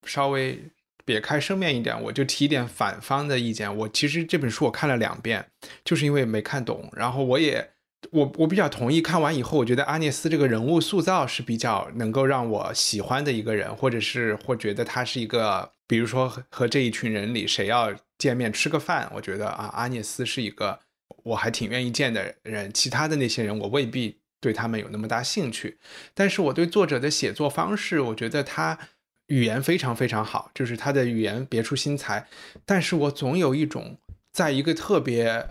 [0.04, 0.70] 稍微。
[1.04, 3.72] 别开生面一点，我就提一点反方的意见。
[3.76, 5.52] 我其实这本书我看了两遍，
[5.84, 6.90] 就是因为没看懂。
[6.94, 7.70] 然后我也
[8.10, 20.80] 我我比较同意，看完以后，我觉得阿涅斯这个人物塑造是比较能够让我喜欢的一个人，或者是或觉得他是一个，比如说和这一群人里谁要见面吃个饭，我觉得啊，阿涅斯是一个
[21.24, 25.78] 我还挺愿意见的人，其他的那些人我未必对他们有那么大兴趣。
[26.14, 28.78] 但是我对作者的写作方式，我觉得他
[29.26, 32.28] 语言非常非常好，就是他的语言别出心裁，
[32.64, 33.98] 但是我总有一种
[34.32, 35.48] 在一个特别。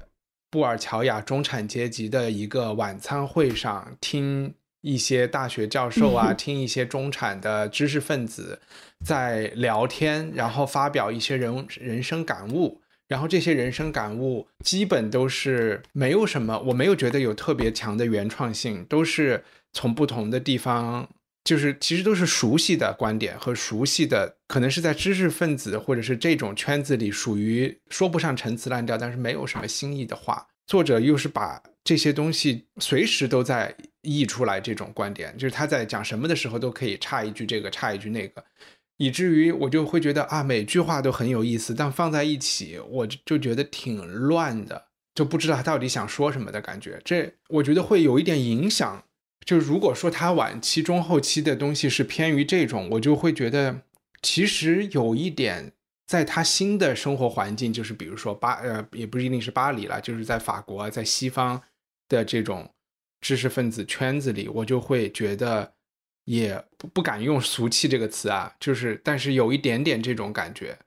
[0.51, 8.61] 布尔乔亚中产阶级的一个晚餐会上，听一些大学教授啊，听一些中产的知识分子
[9.03, 19.43] 在聊天，然后发表一些人人生感悟，然后这些人生感悟基本都是没有什么，我没有觉得有特别强的原创性，都是
[19.73, 21.09] 从不同的地方。
[21.43, 30.47] 就是其实都是熟悉的观点和熟悉的，可能是在知识分子或者是这种圈子里属于说不上陈词滥调，但是没有什么新意的话。
[30.65, 38.43] 作者又是把这些东西随时都在溢出来，这种观点就是他在讲什么的时候都可以插一句这个，插一句那个，
[38.97, 46.99] 以至于我就会觉得啊，每句话都很有意思，但放在一起我就觉得挺乱的，就不知道他到底想说什么的感觉。
[47.05, 49.03] 这我觉得会有一点影响。
[49.45, 53.81] 就如果说他晚期、中后期的东西是偏于这种，我就会觉得
[54.23, 55.71] 其实有一点，
[56.07, 61.61] 在他新的生活环境，就是比如说巴呃，也不一定是巴黎了，就是在法国，在西方
[62.07, 62.73] 的这种
[63.21, 65.73] 知识分子圈子里，我就会觉得
[66.25, 70.79] 也不不敢用俗气这个词啊，就是但是有一点点这种感觉，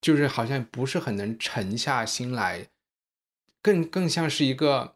[0.00, 2.68] 就是好像不是很能沉下心来，
[3.62, 4.94] 更更像是一个。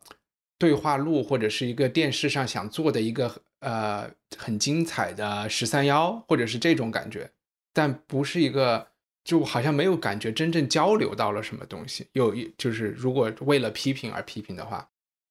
[0.61, 7.31] 对话录或者是一个电视上想做的一个呃很精彩的十三幺，或者是这种感觉，
[7.73, 8.87] 但不是一个
[9.25, 12.09] 就好像没有感觉真正交流到了什么东西。
[12.13, 14.87] 有一就是如果为了批评而批评的话，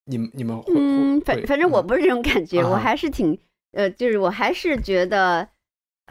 [0.10, 3.38] 你们你们嗯反反正我不是这种感觉，我还是挺
[3.74, 5.48] 呃就是我还是觉得。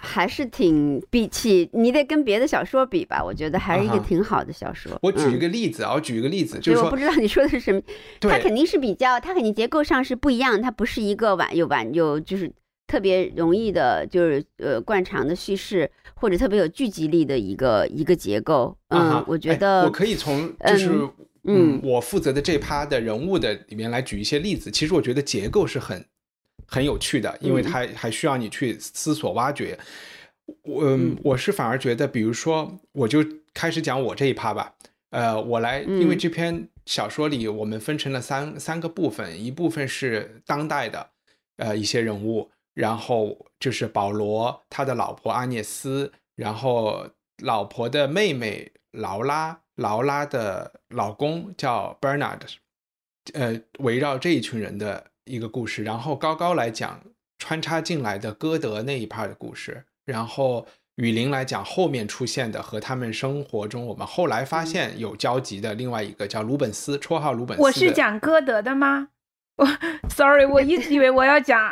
[0.01, 4.97] 还是挺比起你得跟别的小说比吧，我觉得还是一个挺好的小说。
[5.03, 7.83] 我举一个例子啊，我举一个例子，就是我不知道你说的是什么。
[8.23, 12.49] 它肯定是比较，它肯定结构上是不一样，它不是一个完有完有就是
[12.87, 18.77] 特别容易的，就是呃惯常的叙事或者特别有聚集力的一个一个结构。
[18.91, 21.09] 嗯，我觉得我可以从就是
[21.49, 24.71] 嗯我负责的这趴的人物的里面来举一些例子。
[24.71, 26.05] 其实我觉得结构是很。
[26.71, 29.79] 很有趣的，因为它还需要你去思索挖掘。
[30.65, 34.75] 我我是反而觉得，比如说，我就开始讲我这一趴吧。
[35.09, 41.09] 呃，我来，因为这篇小说里我们分成了三三个部分，一部分是当代的
[41.57, 47.09] 呃一些人物，然后就是保罗他的老婆阿涅斯，然后
[47.43, 52.43] 老婆的妹妹劳拉，劳拉的老公叫 Bernard，
[53.33, 55.07] 呃，围绕这一群人的。
[55.29, 57.03] 一个故事，然后高高来讲
[57.37, 67.63] 穿插进来的歌德那一 part 的故事，然后雨林来讲后面出现的和他们生活中我们后来发现有交集的另外一个叫鲁本斯，绰号鲁本斯。
[67.63, 69.09] 我是讲歌德的吗？
[69.61, 69.67] 我
[70.09, 71.63] sorry， 我一直以为我要讲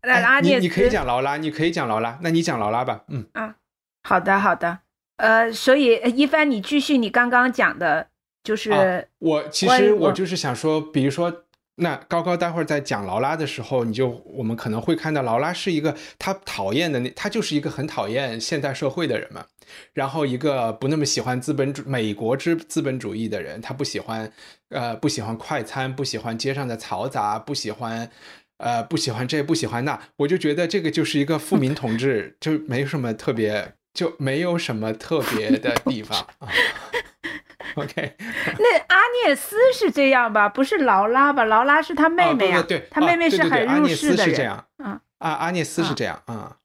[0.00, 0.62] 阿涅斯。
[0.62, 3.04] 你可以讲劳拉，你可以讲劳拉，那你讲劳拉吧。
[3.08, 3.56] 嗯啊，
[4.02, 4.78] 好的好的。
[5.16, 8.08] 呃，所以一帆，你继续你刚刚讲的，
[8.42, 11.42] 就是我其实我就是想说，比如说。
[11.76, 19.44] 那高高待会儿在讲劳拉的时候，你就我们可能会看到劳拉是一个他讨厌的那他就是一个很讨厌现代社会的人嘛，
[19.92, 24.32] 然后一个不那么喜欢资本主美国之资本主义的人，他不喜欢
[24.68, 28.08] 呃不喜欢快餐，不喜欢街上的嘈杂，不喜欢
[28.58, 36.26] 呃不喜欢这不喜欢那，我就觉得这个就是一个富民同志，就没什么特别，就没有什么特别的地方。
[37.76, 38.16] OK，
[38.58, 40.48] 那阿涅斯是这样吧？
[40.48, 41.44] 不是劳拉吧？
[41.44, 44.64] 劳拉是他妹妹啊，对，他妹妹是很入世的人。
[44.78, 46.58] 嗯，啊，阿涅斯是这样啊。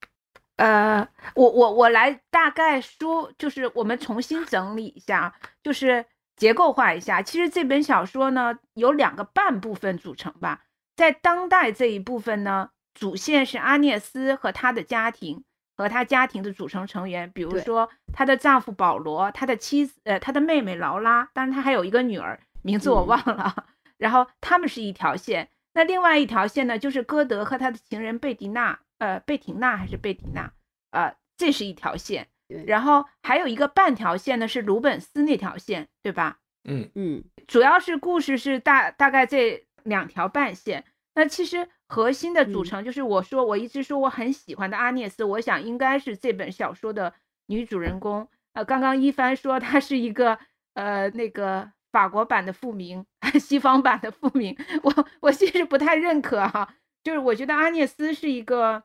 [0.57, 7.21] 呃，我我我来大概说，就是我们重新整理一下，就是结构化一下。
[7.21, 10.63] 其实这本小说呢，有两个半部分组成吧。
[10.95, 15.45] 在当代这一部分呢，主线是阿涅斯和他的家庭。
[15.79, 23.67] 和她家庭的组成成员，比如说她的丈夫保罗，她的妻子，呃，她的妹妹劳拉，当然她还有一个女儿，名字我忘了。
[23.97, 30.51] 然后他们是一条线，那另外一条线呢，就是歌德和他的情人贝迪娜，呃，贝廷娜还是贝蒂娜，
[30.91, 32.27] 呃，这是一条线。
[32.65, 36.39] 然后还有一个半条线呢，是鲁本斯那条线，对吧？
[36.65, 40.83] 嗯嗯，主要是故事是大大概这两条半线。
[41.15, 41.69] 那其实。
[41.89, 47.13] 核心的组成就是我说我一直说我很喜欢的阿涅斯，我想应该是这本小说的
[47.47, 48.27] 女主人公。
[48.53, 50.37] 呃，刚刚一帆说她是一个
[50.75, 53.03] 呃那个法国版的复明，
[53.41, 56.75] 西方版的复明，我我其实不太认可哈。
[57.03, 58.83] 就是我觉得阿涅斯是一个，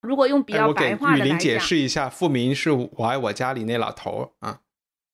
[0.00, 4.60] 如果用比较白话的来讲，解释一下，复明是我爱我家里那老头啊，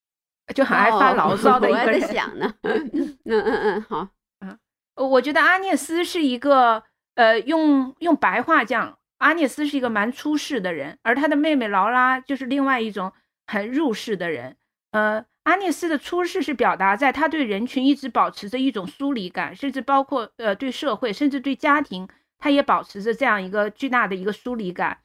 [0.55, 2.01] 就很爱发牢骚的一个人。
[2.01, 2.89] 想呢，嗯
[3.25, 4.07] 嗯嗯，好
[4.39, 4.57] 啊，
[4.95, 6.83] 我觉得阿涅斯是一个，
[7.19, 13.11] 呃，用用白话讲，阿涅斯是一个蛮出世的人，而他的妹妹劳拉就是另外一种
[13.45, 14.55] 很入世的人，
[14.91, 15.25] 呃。
[15.43, 22.07] 阿涅斯的出世是表达在他对人群一直保持着一种疏离感，甚至包括呃对社会，甚至对家庭，
[22.37, 24.99] 他也保持着这样一个巨大的一个疏离感。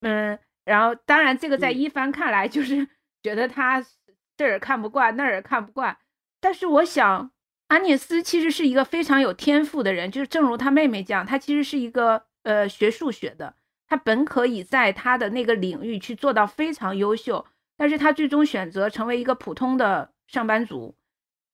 [0.00, 2.88] 嗯，然后当然这个在一帆看来就是
[3.22, 3.84] 觉得他
[4.36, 5.96] 这儿看不惯，那儿看不惯。
[6.40, 7.30] 但是我想，
[7.74, 13.56] 阿涅斯其实是一个非常有天赋的人，就是正如他妹妹讲，他其实是一个呃学数学的，
[13.88, 17.44] 他本可以在他的那个领域去做到非常优秀。
[17.76, 20.94] 但是他最终选择成为一个普通的上班族，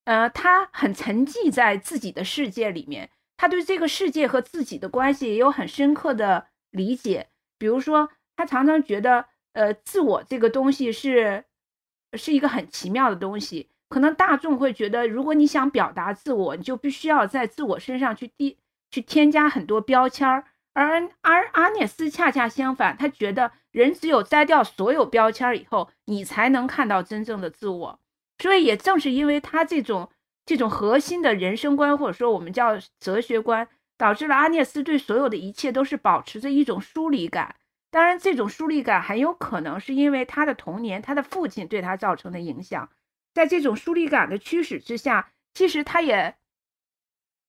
[0.05, 3.09] 呃，他很沉寂在自己的世界里面，
[3.39, 7.31] 他对这个世界和自己的关系也有很深刻的理解。
[7.57, 11.47] 比如说，他常常觉得，呃，自我这个东西是
[12.13, 13.71] 是一个很奇妙的东西。
[13.91, 18.57] 可能大众会觉得，如果你想表达自我，你就必须要在自我身上去递
[18.91, 20.45] 去添加很多标签儿。
[20.73, 28.01] 而而阿涅斯恰恰相反，他觉得人只有摘掉所有标签以后，你才能看到真正的自我。
[28.39, 30.09] 所以也正是因为他这种
[30.47, 33.67] 这种核心的人生观，或者说我们叫哲学观，
[33.99, 37.57] 导致了阿涅斯对所有的一切都是保持着一种疏离感。
[37.91, 42.89] 当然，这种疏离感很有可能是因为他的童年，他的父亲对他造成的影响。
[43.33, 46.37] 在这种疏离感的驱使之下，其实她也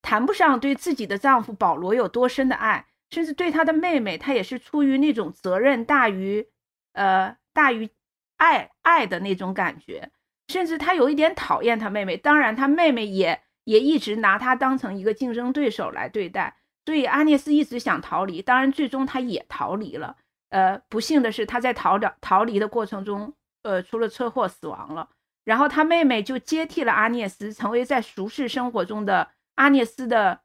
[0.02, 2.88] 谈不上对自己的丈夫保罗有多深的爱。
[3.14, 6.48] 甚至对他的妹妹，他也是出于那种责任大于，
[6.94, 7.90] 呃，大于
[8.38, 10.14] 爱爱的那种感觉。
[10.48, 12.16] 甚至他有一点讨厌他妹妹。
[12.16, 16.56] 当然，他妹妹也也一直拿他当成一个竞争对手来对待。
[16.86, 18.42] 所以阿涅斯一直想逃离。
[18.42, 20.16] 当然，最终他也逃离了。
[20.48, 25.10] 呃，不幸的是，他在逃的逃离的过程中，呃，出了车祸死亡了。
[25.44, 30.42] 然后他妹妹就接替了阿涅斯，成为在俗世生活中的阿涅斯的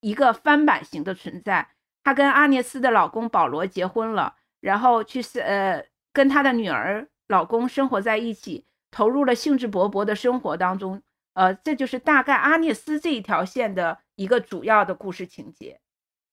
[0.00, 1.70] 一个翻版型的存在。
[2.02, 11.02] 她跟阿涅斯的老公保罗结婚了，然后去是呃跟她的女儿老公生活在一起，投入了兴致勃勃的生活当中。
[11.32, 15.80] 呃，这就是大概阿涅斯这一条线的一个主要的故事情节。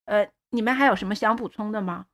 [0.05, 2.07] 呃，你们还有什么想补充的吗？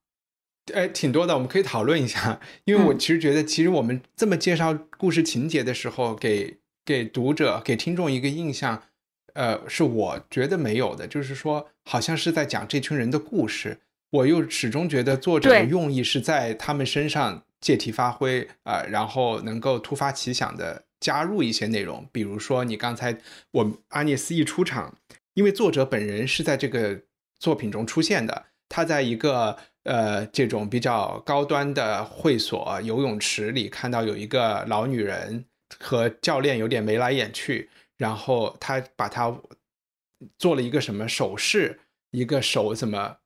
[0.74, 2.40] 呃，挺多的，我们可以讨论一下。
[2.66, 8.84] 因为我其实觉得，其实我们这么介绍故事情节的时候，给给读者、给听众一个印象。
[9.34, 13.80] 呃，是我觉得没有的，就是说，好像是在讲这群人的故事。
[14.10, 22.08] 我又始终觉得作者的用意是在他们身上借题发挥啊，然后能够突发奇想的加入一些内容。
[22.12, 23.16] 比如说，你刚才
[23.52, 24.98] 我阿涅斯一出场，
[25.36, 27.02] 因为作者本人是在这个
[27.38, 29.58] 作品中出现的，他在一个
[29.88, 35.44] 呃这种比较高端的会所游泳池里看到有一个老女人
[35.80, 37.70] 和教练有点眉来眼去。
[37.98, 39.36] 然后他把他
[40.38, 41.80] 做了一个什么手势，
[42.12, 43.18] 一个手怎么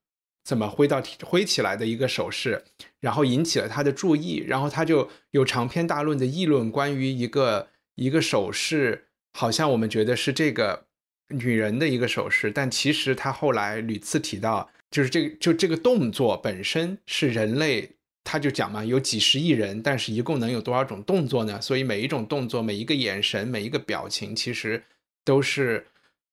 [0.46, 2.64] 怎么挥到挥起来的一个手势，
[3.02, 10.86] 然后引起了他的注意，然后他就有长篇大论的议论关于一个一个手势，好像我们觉得是这个
[11.28, 17.94] 女人的一个手势，但其实他后来屡次提到，就是这个就这个动作本身是人类。
[18.24, 21.60] 他就讲嘛，有几十亿人，但是一共能有多少种动作呢？
[21.60, 24.84] 所以每一种动作、每一个眼神、每一个表情，其实
[25.26, 25.88] 都是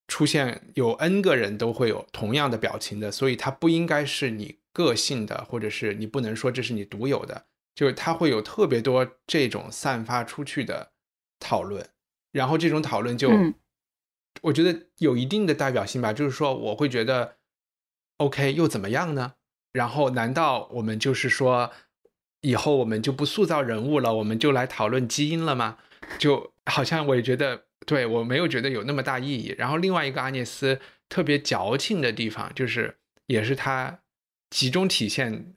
[0.07, 3.11] 出现有 n 个人都会有同样的表情的。
[3.11, 10.93] 所以它不应该是你个性的，或者是你不能说这是你独有的，就是它会有特别多这种散发出去的
[11.41, 11.89] 讨论，
[12.33, 13.31] 然后这种讨论就
[14.43, 16.13] 我觉得有一定的代表性吧。
[16.13, 17.38] 就是说，我会觉得
[18.19, 19.35] OK 又怎么样呢？
[19.73, 21.71] 然后，难道我们就是说，
[22.41, 25.79] 以后我们就不塑造人物了，我们就来讨论基因了吗？
[26.19, 29.55] 就好像我也觉得，对我没有觉得有那么大意义。
[29.59, 32.97] 然后，另外一个阿涅斯特别矫情的地方，就是
[33.27, 34.01] 也是他
[34.51, 35.55] 集中体现，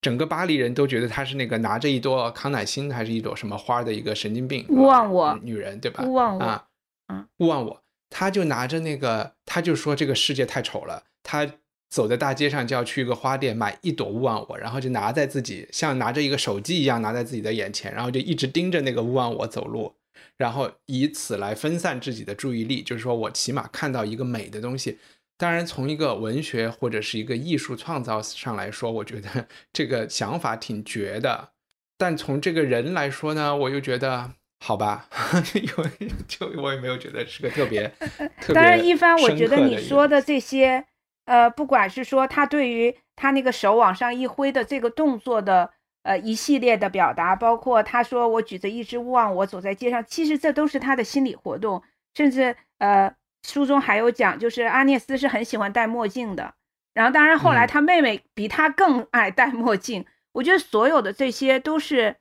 [0.00, 6.04] 整个巴黎人都觉得他是那个拿着一朵康乃馨还是一朵什么花的一个神经病，勿忘我女人，对吧？
[6.04, 6.66] 勿忘我啊，
[7.08, 11.50] 嗯，勿忘我，他就拿着那个，他就说这个世界太丑了，他。
[11.90, 19.94] 走在大街上就要去一个花店买一朵勿忘我，然后就拿在自己像拿着一个手机一样拿在自己的眼前，然后就一直盯着那个勿忘我走路，
[20.36, 22.82] 然后以此来分散自己的注意力。
[22.82, 24.98] 就是说我起码看到一个美的东西。
[25.36, 31.50] 当然，从一个文学或者是一个艺术创造上来说，我觉得 这个想法挺绝的。
[31.98, 34.30] 但从这个人来说呢，我又觉得
[34.60, 35.08] 好吧，
[35.54, 37.92] 因为就我也没有觉得是个特别
[38.40, 38.54] 特别。
[38.54, 40.86] 当然，一帆，我觉得你说的这些，
[41.24, 45.70] 呃，不管是说他对于他那个手往上一挥的这个动作的，
[46.02, 51.82] 呃，一系列的表达，包括他说我举着一只旺，我走在街上，其实这都是他的心理活动。
[52.14, 56.54] 甚至，呃，书中还有讲，就是阿涅斯是很喜欢戴墨镜的。
[56.92, 60.04] 然后，当然后来嗯他妹妹比他更爱戴墨镜。
[60.32, 62.16] 我觉得所有的这些都是，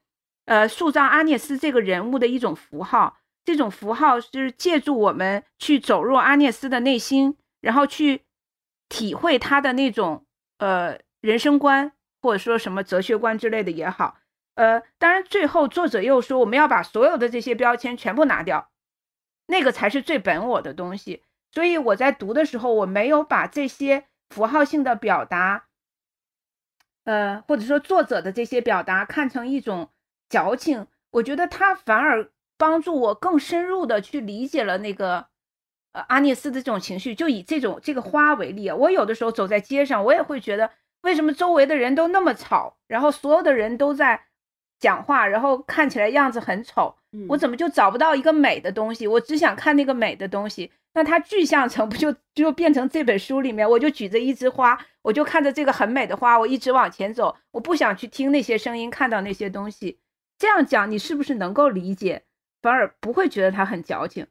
[0.45, 3.18] 呃，塑造阿涅斯这个人物的一种符号。
[3.45, 8.22] 这种符号是借助我们去走入阿涅斯的内心，然后去
[8.89, 10.25] 体会他的那种
[10.57, 14.17] 呃人生观，或者说什么哲学观之类的也好。
[14.55, 18.69] 呃，当然最后作者又说，我们要把所有的这些标签全部拿掉，
[19.47, 21.23] 那个才是最本我的东西。
[21.51, 25.65] 所以我在读的时候，我没有把这些符号性的表达，
[27.03, 29.89] 呃，或者说作者的这些表达看成一种
[30.29, 35.27] 矫情，我觉得他反而帮助我更深入的去理解了那个
[35.93, 37.15] 呃阿涅斯的这种情绪。
[37.15, 40.69] 就以这种这个花为例啊，我有的时候走在街上，我也会觉得
[41.01, 44.25] 为什么周围的人都那么吵，然后所有的人都在
[44.79, 46.95] 讲话，然后看起来样子很丑，
[47.29, 49.07] 我怎么就找不到一个美的东西？
[49.07, 50.71] 我只想看那个美的东西。
[50.95, 59.97] 那它具象成不就就变成这本书里面，我就举着一枝花，我就看着这个很美的花，我一直往前走，我不想去听那些声音，看到那些东西。
[60.37, 62.25] 这样讲，你是不是能够理解？
[62.61, 64.27] 反而不会觉得他很矫情。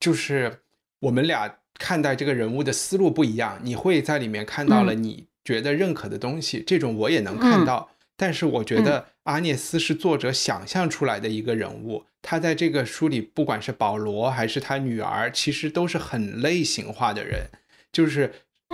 [0.00, 0.63] 就是
[1.04, 7.90] 我们俩看待这个人物的思路不一样，你会在里面看到了你觉得认可的东西，这种我也能看到。
[8.16, 17.50] 但是我觉得阿涅斯是作者想象出来的一个人物，他在这个书里，不管是保罗还是他女儿，其实都是很类型化的人，
[17.92, 18.32] 就是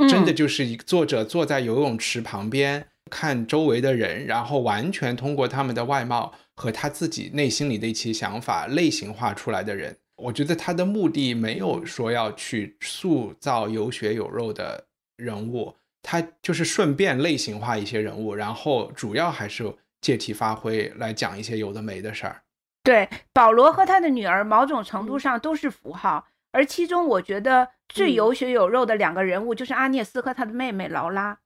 [0.09, 9.97] 真的就是一作者坐在游泳池旁边看周围的人，然后完全通过他们的外貌和他自己内心里的一些想法类型化出来的人。
[10.20, 22.42] 我觉得他的目的没有说要去塑造有血有肉的人物，他就是顺便类型化一些人物，然后主要还是借题发挥来讲一些有的没的事儿。
[22.82, 31.38] 对，保罗和他的女儿某种程度上都是符号，而其中我觉得最有血有肉的两个人物就是阿涅斯和他的妹妹劳拉，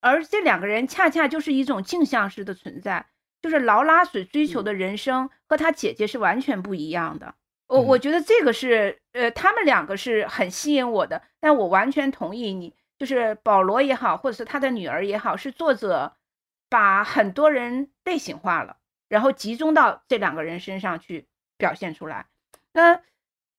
[0.00, 3.06] 而这两个人恰恰就是一种镜像式的存在，
[3.40, 7.34] 就是劳拉所追求的人生和他姐姐是完全不一样的。
[7.70, 16.16] 我我觉得这个是，呃，他们两个是很吸引我的，但我完全同意你，就是保罗也好，或者是他的女儿也好，是作者
[16.68, 18.76] 把很多人类型化了。
[19.08, 22.26] 然后集中到这两个人身上去表现出来。
[22.72, 23.00] 那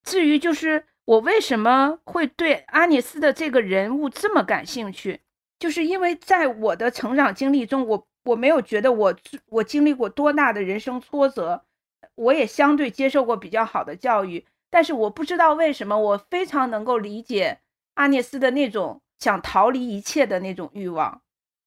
[0.04, 5.22] 至于就是我为什么会对阿尼斯的这个人物这么感兴趣，
[5.60, 9.16] 就是因为在我的成长经历中，我我没有觉得我
[9.48, 11.66] 我经历过多大的人生挫折，
[12.16, 17.60] 我也相对接受过比较好的教育，但是我不知道为什么我非常能够理解
[17.96, 21.22] 阿涅斯的那种想逃离一切的那种欲望。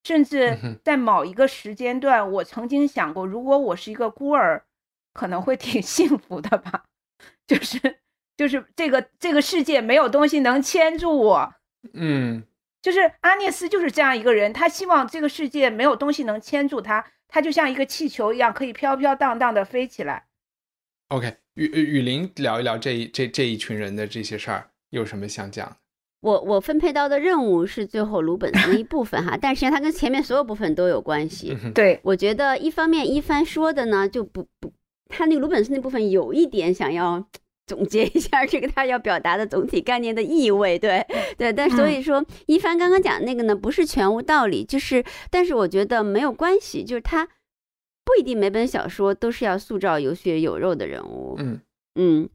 [0.07, 4.63] 甚至在某一个时间段，我曾经想过，如果我是一个孤儿，
[5.15, 6.85] 可能会挺 幸福的吧。
[7.47, 8.01] 就是
[8.37, 11.55] 就是这个这个世界没有东西能牵住我。
[11.95, 12.45] 嗯，
[12.83, 20.27] 就是阿涅斯就是这样一个人，他希望这个世界没有东西能牵住他，他就像一个气球一样，可以飘飘荡荡的飞起来。
[21.09, 25.77] OK，雨雨林聊一聊这一这这一群人的这些事儿，有什么想讲？
[26.21, 31.59] 我我分配到的任务是最后鲁本斯的一部分哈， 但实际上它跟前面所有部分都有关系。
[31.75, 34.73] 对，我觉得一方面一帆说的呢，就不不，
[35.09, 37.27] 他那个鲁本斯那部分有一点想要
[37.67, 41.07] 总结一下这个他要表达的总体概念的意味，对
[41.39, 41.53] 对。
[41.53, 47.27] 但所以说一帆刚刚讲那个呢，不是全无道理，就是但是我觉得没有关系，就是他
[48.05, 51.37] 不一定每本小说都是要塑造有血有肉的人物。
[51.39, 51.61] 嗯
[51.95, 52.29] 嗯，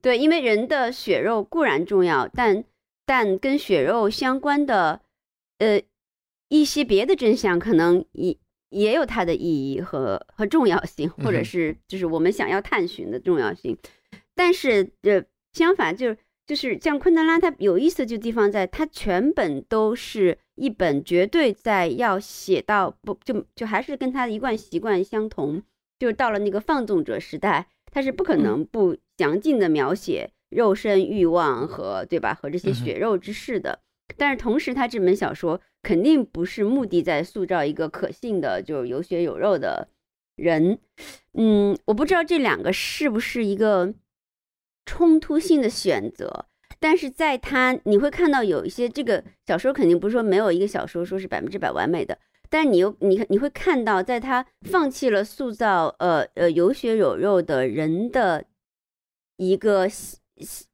[0.00, 2.64] 对，因为人的血肉固然重要，但
[3.06, 5.02] 但跟血肉相关的，
[5.58, 5.80] 呃，
[6.48, 8.36] 一些别的真相可能也
[8.70, 13.78] 也有它的意义和和重要性，或者是就是我们想要探寻的重要性。
[14.34, 25.62] 但是呃，相反就是就是像昆德拉，他有意思就地方在，他全本都是一本绝对在要写到不就就还是跟他的一贯习惯相同，
[25.98, 30.30] 就是到了那个放纵者时代，他是不可能不详尽的描写。
[30.50, 32.32] 肉身欲望和对吧？
[32.32, 33.80] 和这些血肉之事的，
[34.16, 39.88] 但是同时他这本小说肯定不是目的在塑造一个可信的就是有血有肉的
[40.36, 40.78] 人，
[41.32, 43.92] 嗯，我不知道这两个是不是一个
[44.86, 46.46] 冲突性的选择，
[46.78, 52.18] 但是在他你会看到有一些这个小说肯定不是说没有一个小说说是百分之百完美的，
[52.50, 58.44] 但你又你你会看到，在他放弃了塑造呃呃有血有肉的人的
[59.36, 60.18] 一个现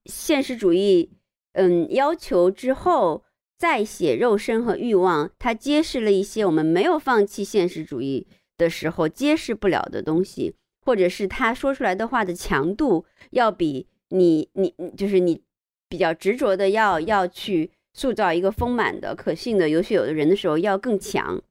[0.05, 1.13] 现实主义
[1.53, 3.25] 嗯要求之后，
[3.57, 10.55] 再写肉身和欲望，他揭示了一些我们没有放弃现实主义的时候揭示不了的东西，
[10.85, 15.43] 或者是他说出来的话的强度要比你你就是你
[15.89, 21.43] 比较执着的要要去塑造一个丰满的、可信的、有血有的人的时候要更强。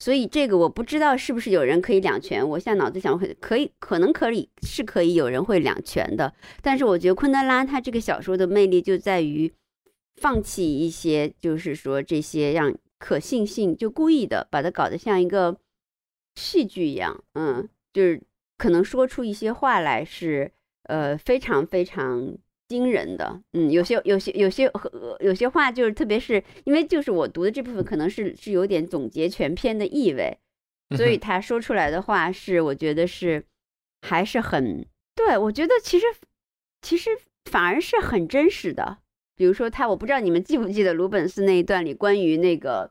[0.00, 2.46] 所以这个我不知道是不是有人可以两全。
[2.46, 6.34] 我现在脑子想，会可以，可能可以是可以有人会两全的。
[6.60, 9.50] 但是我觉得昆德拉他这个小说的魅力就在于
[10.16, 15.56] 放弃一些，就是说这些让可信性，就故意的把它搞得像一个
[16.34, 18.20] 戏剧一样，嗯，就是
[18.58, 20.50] 可能说出一些话来是
[20.84, 22.36] 呃非常非常。
[22.66, 24.68] 惊人的，嗯，有些有些有些
[25.20, 30.38] 有些话就是，特别是因为就是我读的这部分可能是是有点总结全篇的意味，
[30.96, 33.44] 所以他说出来的话是我觉得是
[34.00, 36.06] 还是很对，我觉得其实
[36.80, 37.10] 其实
[37.44, 38.96] 反而是很真实的。
[39.36, 42.90] 比如说他，我不知道你们记不记得鲁本斯那一段里关于那个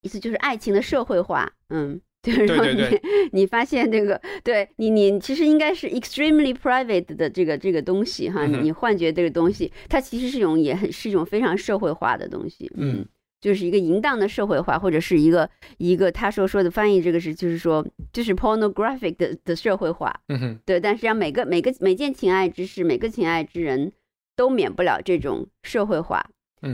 [0.00, 2.00] 意思就是爱情的社会化，嗯。
[2.34, 3.02] 对对对，
[3.32, 13.04] 你 发现这个，对你你其实应该是 extremely private 的这个这个东西哈，你幻觉这个东西，它其实是一种也很是一种非常社会化的东西，嗯，
[13.40, 23.90] 就是一个淫荡的社会化，或者是一个一个他说说的翻译这个是就是说就是 pornographic 的的社会化，嗯哼，对，但实际上每个每个每件情爱之事，每个情爱之人
[24.36, 26.24] 都免不了这种社会化。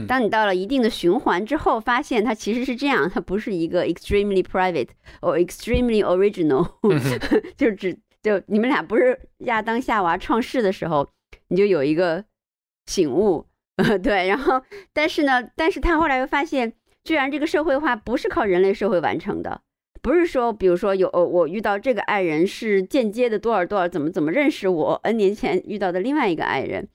[0.07, 4.89] 当你到了一定的循环之后，发现它其实是这样，它不是一个 extremely private
[5.21, 6.67] or extremely original，
[7.57, 11.07] 就只就你们俩不是亚当夏娃创世的时候，
[11.47, 12.23] 你就有一个
[12.85, 13.47] 醒悟，
[14.03, 14.61] 对，然后
[14.93, 16.73] 但是呢，但是他后来又发现，
[17.03, 19.61] 居然这个社会化不是靠人类社会完成的，
[20.01, 26.87] 不是说比如说有我遇到这个爱人是间接的多少多少怎么怎么认识我 n 年前遇到的另外一个爱人。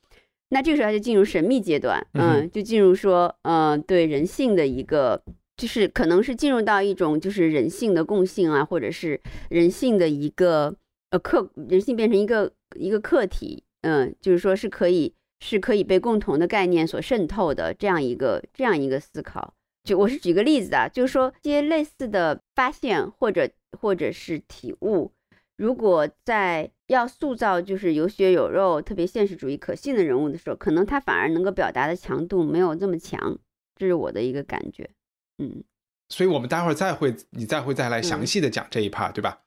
[0.51, 5.21] 那这个时候他就进入神秘阶段，嗯，就进入说，嗯，对人性的一个，
[5.57, 10.75] 就是可能是进入到一种就是人性的共性啊，或者是人性的一个
[11.11, 19.55] 呃客，人性变成一个一个客体，嗯，就是说是可以是可以被共同的概念所渗透的这样一个这样一个思考。
[19.83, 25.11] 就我是举个例子啊，就是说一些类似的发现或者或者是体悟。
[25.57, 33.39] 如果在要塑造就是有血有肉、特别现实主义、可信的人物的时候，可能他反而能够表达的强度没有这么强，
[33.77, 34.91] 这是我的一个感觉。
[35.39, 35.65] 嗯，
[36.09, 39.41] 所以我们待会儿再会，你再会再来详细的讲这一 part，对吧？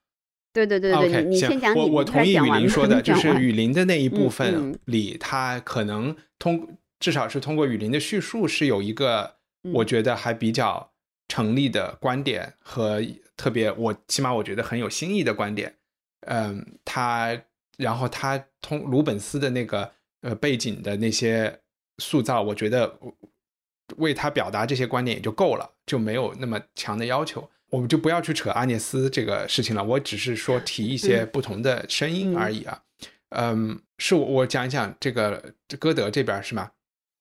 [0.54, 1.76] 对对对对，你先讲。
[1.76, 9.36] 我我同意雨林说的，就是雨林的那一部分里，他可能通至少是通过雨林的叙述是有一个
[9.74, 10.92] 我觉得还比较
[11.28, 13.04] 成立的观点和
[13.36, 15.76] 特别我起码我觉得很有新意的观点。
[16.30, 17.38] 嗯，他
[17.78, 21.60] 然后他通鲁本斯的那个呃背景的那些
[22.00, 23.00] 塑造，我觉得
[23.98, 27.50] 为他表达这些观点也就够了，就没有那么强的要求。
[27.70, 32.82] 我们就不要去扯阿涅斯这个事情了，我只是说提一些不同的声音而已啊。
[33.30, 36.72] 嗯，是我我讲一讲这个歌德这边是吗？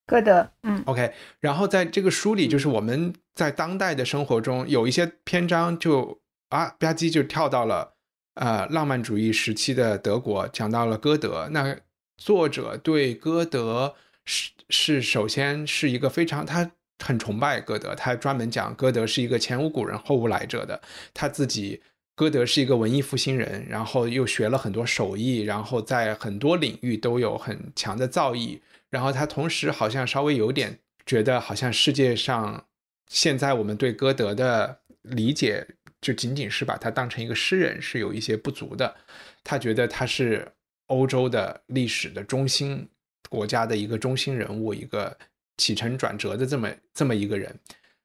[0.06, 1.12] 歌德，嗯，OK。
[1.40, 7.95] 然后在这个书里，就是我们在当代的生活中有一些篇章，就啊吧唧就跳到了。
[8.36, 11.74] 呃，浪漫主义时期的德国讲到了歌德，那
[12.18, 13.94] 作者对歌德
[14.26, 16.70] 是是首先是一个非常他
[17.02, 20.82] 很崇拜歌德，他专门讲歌德是一个前无古人后无来者的，
[21.14, 21.80] 他自己
[22.14, 28.60] 歌德是一个文艺复兴人，然后又学了很多手艺，然后在很多领域都有很强的造诣，
[28.90, 32.66] 然后他同时好像稍微有点觉得好像世界上
[33.08, 35.66] 现在我们对歌德的理解。
[36.06, 38.94] 就仅仅是把他当成一个诗人是有一些不足的，
[39.42, 40.46] 他觉得他是
[40.86, 42.88] 欧洲的历史的中心，
[43.28, 45.18] 国家的一个中心人物，一个
[45.56, 47.58] 起承转折的这么这么一个人。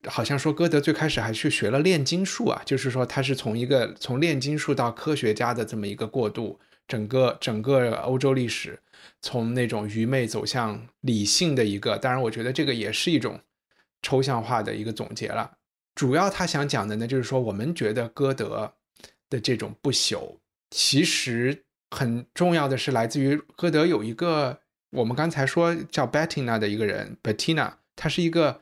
[0.07, 8.79] 好像说歌德最开始还去学了炼金术啊，就是说他是从一个从炼金术到科学家的这么一个过渡，整个整个欧洲历史
[9.21, 11.99] 从那种愚昧走向理性的一个。
[11.99, 13.39] 当然，我觉得这个也是一种
[14.01, 15.51] 抽象化的一个总结了。
[15.93, 18.73] 主要他想讲的呢，就是说我们觉得歌德
[19.29, 20.37] 的这种不朽，
[20.69, 24.59] 其实很重要的是来自于歌德有一个
[24.91, 28.61] 我们刚才说叫 Bettina 的一个人，Bettina，她是一个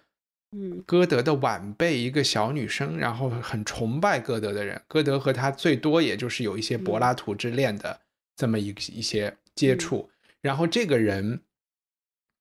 [0.51, 4.81] 嗯歌德的晚辈，一个小女生，然后很崇拜歌德的人。
[4.87, 8.01] 歌德和她最多也就是有一些柏拉图之恋的
[8.35, 10.09] 这么一一些接触。
[10.41, 11.41] 然后这个人，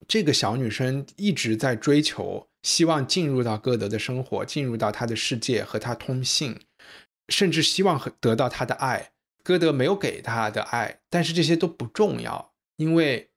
[0.07, 2.49] 这个小女生一直在追求。
[2.69, 6.61] 希望进入到歌德的生活，进入到他的世界和他通信，
[7.31, 9.13] 甚至希望得到他的爱。
[9.43, 13.31] 歌德没有给他的爱，但是这些都不重要，因为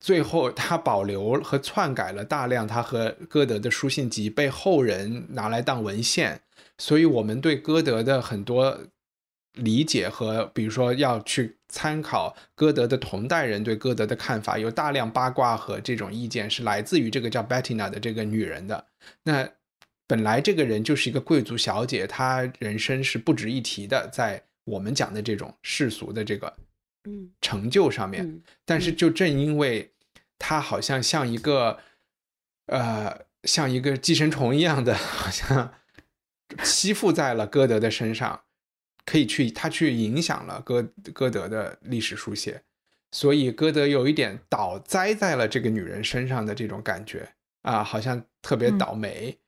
[0.00, 6.42] 最后他保留和篡改了大量他和歌德的书信集，被后人拿来当文献。
[6.78, 8.80] 所以，我们对歌德的很多
[9.52, 18.86] 理解和，比如说要去参考歌德的同代人对歌德的看法，有大量八卦和这种意见是来自于这个叫 Bettina 的这个女人的。
[19.24, 19.48] 那
[20.06, 24.44] 本来这个人就是一个贵族小姐，她人生是不值一提的，在。
[24.66, 26.56] 我们讲的这种世俗的这个，
[27.06, 29.92] 嗯，成就上面，但是就正因为
[30.38, 31.78] 她好像像一个，
[32.68, 35.74] 呃，像一个寄生虫一样的，好像
[36.62, 38.43] 吸附在了歌德的身上，
[39.04, 40.82] 可以去他去影响了歌
[41.12, 42.62] 歌德的历史书写，
[43.12, 47.28] 所以歌德有一点倒栽在了这个女人身上的这种感觉
[47.62, 49.38] 啊，好像特别倒霉。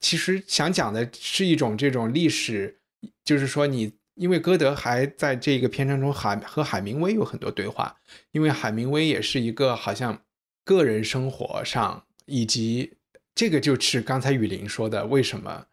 [0.00, 2.80] 其实想讲的是一种这种历史，
[3.24, 3.94] 就是说你。
[4.16, 7.96] 因为歌德还在这个篇章中海和海明威有很多对话，
[8.30, 10.22] 因为海明威也是一个好像
[10.64, 12.92] 个人生活上以及
[13.34, 15.66] 这个就是刚才雨林说的，为什么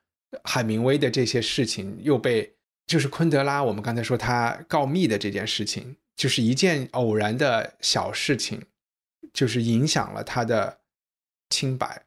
[0.44, 2.52] 海明威的这些事情又被
[2.92, 8.62] 就是昆德拉，我们刚才说他告密的这件事情，就是一件偶然的小事情，
[9.34, 10.80] 就是影响了他的
[11.50, 12.04] 清白。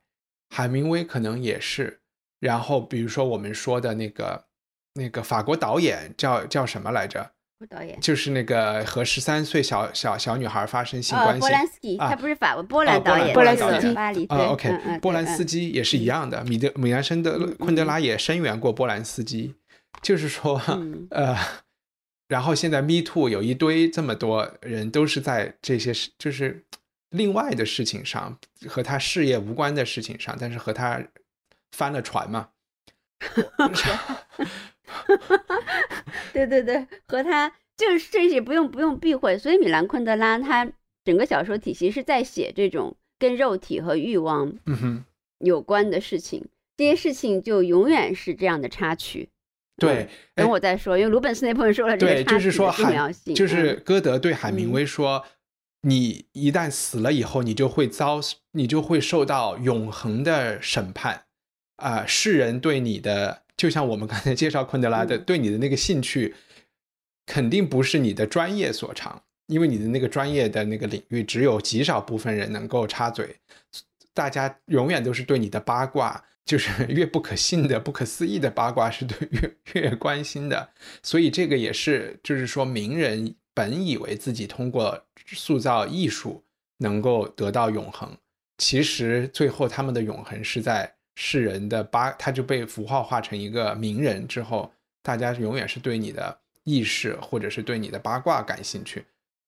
[0.55, 2.01] 海明威可能也是，
[2.39, 4.45] 然后比如说我们说的那个。
[4.97, 7.28] 那个法国导演叫叫什么来着？
[7.68, 11.41] 导演就是那个和十三岁小小小女孩发生性关系。
[11.41, 14.24] 波兰斯基，他不是法国波兰导演，波兰斯基，巴黎。
[14.26, 14.70] 啊，OK，
[15.03, 16.45] 波兰斯基也是一样的。
[16.45, 19.53] 米德米兰生的昆德拉也声援过波兰斯基，
[20.03, 20.61] 就是说，
[21.11, 21.36] 呃，
[22.28, 26.64] 然后现在 Me Too 有一堆这么多人都是在这些就是
[27.11, 28.38] 另外的事情上
[28.68, 31.03] 和他事业无关的事情上，但是和他
[31.72, 32.51] 翻了船嘛。
[36.32, 40.70] 对对对，和他就是这些不用不用避讳，所以米兰昆德拉他
[41.05, 44.53] 整个小说体系是在写这种跟肉体和欲望
[45.38, 49.30] 有关的事情，这些事情就永远是这样的插曲。
[49.77, 53.35] 对，等我再说，因为鲁本斯那部分说了这个插曲的重要性。
[53.35, 55.25] 就是歌德对海明威说
[55.83, 58.20] ：“你一旦死了以后，你就会遭，
[58.53, 61.25] 你就会受到永恒的审判
[61.77, 62.05] 啊！
[62.07, 66.35] 世人对你的。”就像我们刚才介绍昆德拉的，对你的那个兴趣，
[67.25, 73.37] 肯定不是你的专业所长，因为你的那个专业的那个领域只有极少部分人能够插嘴，
[74.12, 80.70] 大家永远都是对你的八卦，就是 越不可信的、不可思议的八卦是对越 越关心的，
[81.03, 86.45] 所以这个也是，就是说名人本以为自己通过塑造艺术
[86.78, 88.16] 能够得到永恒，
[88.59, 90.95] 其实最后他们的永恒是在。
[91.16, 99.05] 世人的八，他就被符号化成一个名人之后，大家永远是对你的意识或者是对你的八卦感兴趣。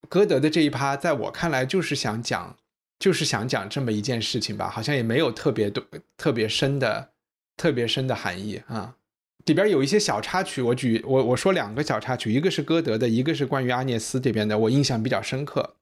[0.09, 2.57] 歌德的这一趴，在我看来就是想讲，
[2.99, 5.85] 就是想讲这么一件事情吧，好像也没有特别多、
[6.17, 7.11] 特别深的、
[7.57, 8.97] 特别深的含义啊。
[9.45, 15.77] 里边有一些小插曲，我举我我说两个小插曲，一个是歌德的，一个是关于阿涅斯这边的，我印象比较深刻，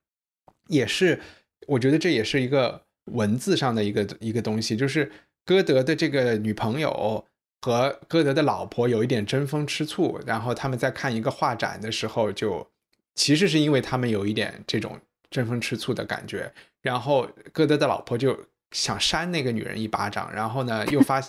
[0.69, 1.21] 也是
[1.69, 5.11] 我觉得这也是一个文字上的一个一个东西，就是。
[5.47, 7.27] 歌德的这个女朋友
[7.61, 12.67] 和歌德的老婆有一点争风吃醋，然后他们在看一个画展的时候，就
[13.15, 14.99] 其实是因为他们有一点这种
[15.35, 21.21] 争风吃醋的感觉，然后歌德的老婆就想扇那个女人一巴掌，然后呢又发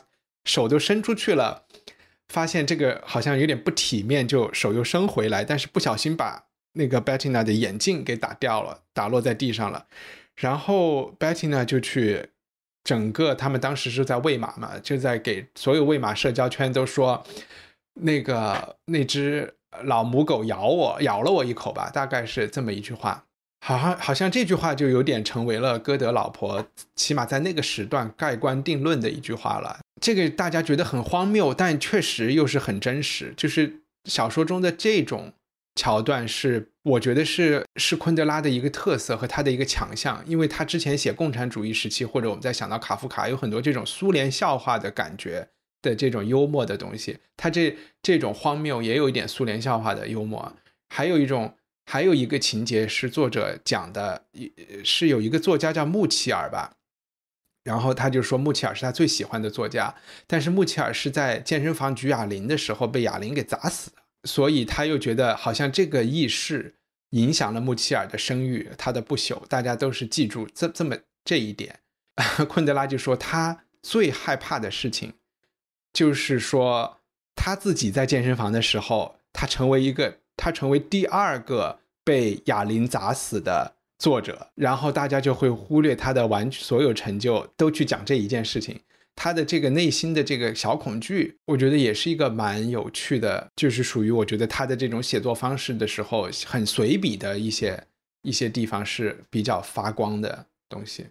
[0.43, 1.63] 手都伸出去了，
[2.29, 9.87] 发现这个好像有点不体面，就手又伸回来，但是不小心把那个 Bettina 的眼镜给打掉了，打落在地上了，
[10.35, 12.29] 然后 Bettina 就去。
[12.85, 17.25] 整个他们当时是在喂马嘛，就在给所有喂马社交圈都说，
[17.95, 23.24] 那个那只老母狗咬我，咬了我一口吧，大概是这么一句话。
[23.65, 26.63] 好像好像这句话就有点成为了歌德老婆，
[26.95, 29.79] 起码在那个时段盖棺定论的一句话了。
[29.99, 35.33] 这个大家觉得很荒谬，但确实又是很真实，就是小说中的这种。
[35.77, 45.45] 桥段是，我觉得是是昆德拉的一个特色和他的一个强项，因为他之前写共产主义时期，或者我们在想到卡夫卡，有很多这种苏联笑话的感觉
[45.81, 50.55] 的这种幽默的东西，他这这种荒谬也有一点苏联笑话的幽默。
[50.87, 51.53] 还有一种，
[51.85, 54.25] 还有一个情节是作者讲的，
[54.83, 56.75] 是有一个作家叫穆齐尔吧，
[57.63, 59.95] 然后他就说穆齐尔是他最喜欢的作家，
[60.27, 63.97] 但是穆齐尔是在健身房举哑铃的时候被哑铃给砸死的。
[64.23, 66.75] 所以他又觉得好像这个轶事
[67.11, 71.81] 影响了穆齐尔的声誉，他的不朽，大家都是记住这这么这一点。
[72.49, 75.13] 昆德拉就说他最害怕的事情，
[75.93, 77.01] 就是说
[77.35, 88.79] 他自己在健身房的时候，他成为一个，他成为第二个被哑铃砸死的作者，然后大家就会忽略他的完所有成就，都去讲这一件事情。
[89.17, 97.81] 他的这个内心的这个小恐惧，我觉得也是一个蛮有趣的，就是属于我觉得他的这种写作方式的时候很随笔的一些
[98.23, 101.07] 一些地方是比较发光的东西。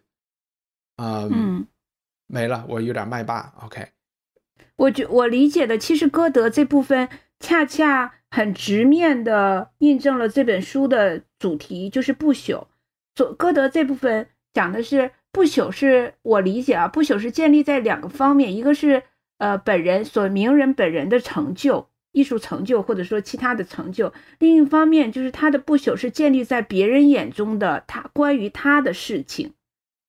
[0.99, 1.66] 嗯，
[2.27, 3.55] 没了，我有点麦霸。
[3.64, 3.89] OK，
[4.77, 7.09] 我觉我理解的，其实歌德这部分
[7.45, 12.67] 恰恰很直面的印证了这本书的主题，就是不朽。
[13.15, 15.13] 所歌德这部分讲的是。
[15.35, 19.03] 不朽是我理解啊，不朽是建立在两个方面，一个是
[19.39, 29.55] 呃本人所名人本人的成就、艺术成就，或者说其他的成就；另一方面就是他的不朽是建立在别人眼中的他关于他的事情，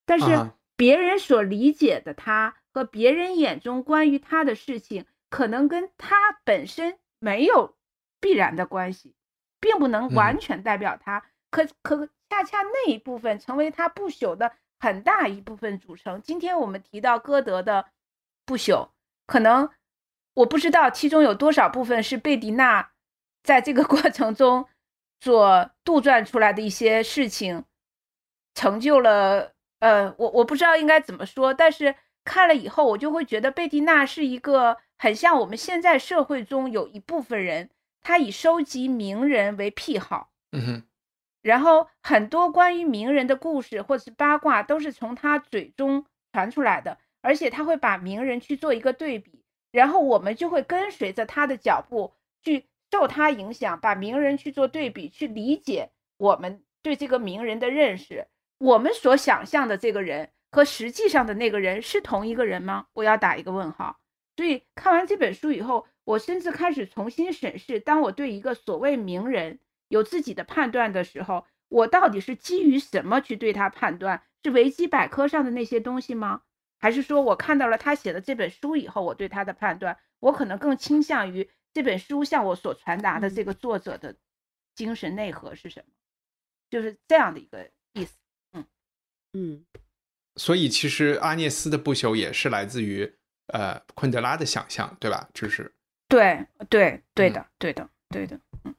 [0.06, 7.76] 但是别人所理解的他和别人眼中关于他的事情，可能跟他本身没有
[8.20, 9.16] 必然的关系，
[9.60, 11.24] 并不能完全代表他。
[11.50, 14.52] 可可恰恰那一部分成为他不朽的。
[14.78, 16.22] 很大一部分组成。
[16.22, 17.86] 今天我们提到歌德的
[18.46, 18.90] 不朽，
[19.26, 19.72] 可能
[20.36, 22.92] 我不知道其中有多少部分是贝迪娜
[23.42, 24.68] 在这个过程中
[25.22, 27.64] 所杜撰出来的一些事情，
[28.54, 29.54] 成就了。
[29.80, 37.70] 呃，我我不知道应该怎么说，但是看了以后，我就会觉得贝蒂娜是一个很像我们现在社会中有一部分人，
[38.02, 40.32] 他以收集名人为癖好。
[40.52, 40.84] 嗯哼。
[41.42, 58.28] 然后很多关于名人的故事或者是八卦都是从他嘴中传出来的，而且他会把名人去做一个对比，然后我们就会跟随着他的脚步去受他影响，把名人去做对比，去理解我们对这个名人的认识。
[58.58, 62.88] 我们所想象的这个人和实际上的那个人是同一个人吗？
[62.94, 64.00] 我要打一个问号。
[64.36, 69.60] 所以看完这本书以后，我甚至开始重新审视，当我对一个所谓名人。
[69.88, 74.24] 有自己的判断的时候，我到底是基于什么去对他判断？
[74.44, 76.42] 是维基百科上的那些东西吗？
[76.80, 84.16] 还是说我看到了他写的这本书以后，我对他的判断，我可能更倾向于这本书向我所传达的这个作者的
[84.74, 85.94] 精神内核是什么？
[86.72, 88.18] 就是这样的一个意思。
[88.54, 88.66] 嗯
[89.34, 89.66] 嗯。
[90.36, 93.16] 所以其实阿涅斯的不朽也是来自于
[93.48, 95.28] 呃昆德拉的想象，对吧？
[95.34, 95.72] 就是
[96.08, 98.40] 对对对的对的对的。
[98.64, 98.74] 嗯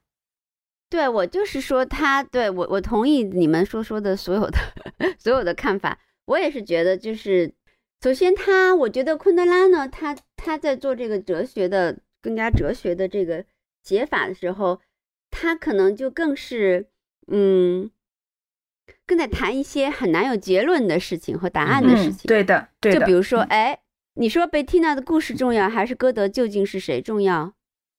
[0.89, 4.59] 对我就是说，他对我我同意你们说说的所有的
[5.19, 5.99] 所有的看法。
[6.27, 7.53] 我也是觉得，就是
[8.01, 13.45] 首先他，我觉得昆德拉呢，他他在做这个哲学的更加哲学的这个
[13.83, 14.81] 写法的时候，
[15.29, 16.89] 他可能就更是
[17.27, 17.91] 嗯，
[19.05, 22.29] 更在谈一些很难有结论的事情和答案的事情。
[22.29, 23.01] 对的，对的。
[23.01, 23.77] 就比如说，哎，
[24.17, 27.53] 你说贝蒂娜的故事重要，还是歌德究竟是谁重要？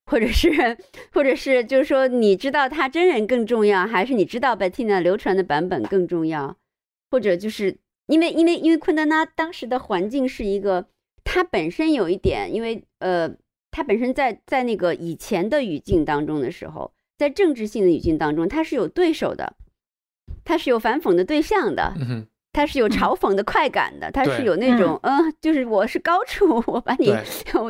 [0.05, 0.77] 或者是，
[1.11, 6.57] 或者是，就是说，你知道他真人更重要，还是你知道贝蒂娜流传的版本更重要？
[7.11, 10.87] 或者就是因为，因为，因为昆德拉当时的环境是一个，
[11.23, 13.29] 他本身有一点，因为呃，
[13.69, 19.55] 他本身在在那个以前的语境当中的时候，在政治性的语境当中，他是有对手的，
[20.43, 21.93] 他是有反讽的对象的。
[22.57, 27.13] 他是有嘲讽的快感的，他是有那种，嗯，就是我是高处，我把你，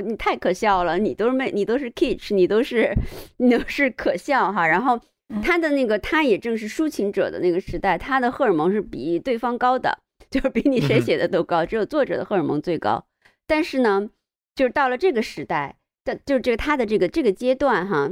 [0.06, 2.94] 你太可笑了，你都是妹，你都是 kitsch，你都是，
[3.36, 4.66] 你都是可笑哈。
[4.66, 4.98] 然后
[5.44, 13.06] 他的那个，他也正是抒情者的那个时代，他的荷尔蒙是比对方高的，就是比你谁写的都高，只有作者的荷尔蒙最高。
[13.46, 14.10] 但是呢，
[14.56, 15.76] 就是到了这个时代
[16.06, 18.10] 的，就是这个他的这个这个阶段哈，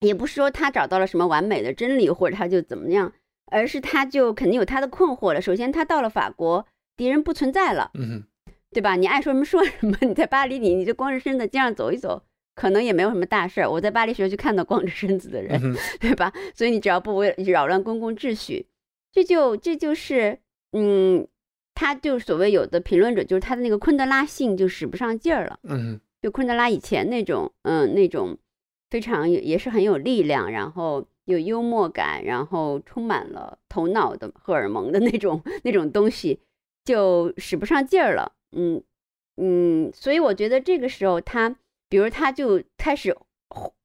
[0.00, 3.12] 也不是说他找到了什么完美的真理，或者他就怎么样。
[3.50, 5.40] 而是他就肯定有他的困惑了。
[5.40, 6.66] 首先，他到了法国，
[6.96, 8.24] 敌人不存在了，嗯，
[8.70, 8.96] 对吧？
[8.96, 9.96] 你爱说什么说什么。
[10.00, 12.22] 你在巴黎，你你就光着身子街上走一走，
[12.54, 13.70] 可能也没有什么大事儿。
[13.70, 15.60] 我在巴黎时候就看到光着身子的人，
[16.00, 16.32] 对吧？
[16.54, 18.66] 所以你只要不为扰乱公共秩序，
[19.12, 20.38] 这就这就是，
[20.72, 21.26] 嗯，
[21.74, 28.36] 他就所谓有的评论者就是他的那个昆德拉性就使不上劲儿了，嗯，就昆德拉以前那种，嗯，那种
[28.90, 31.06] 非常也也是很有力量，然后。
[31.24, 36.40] 有幽默感，然后充满了头脑的荷尔蒙的那种那种东西，
[36.84, 38.32] 就使不上劲儿了。
[38.56, 38.82] 嗯
[39.36, 41.56] 嗯，所以我觉得这个时候他，
[41.88, 43.16] 比如他就开始，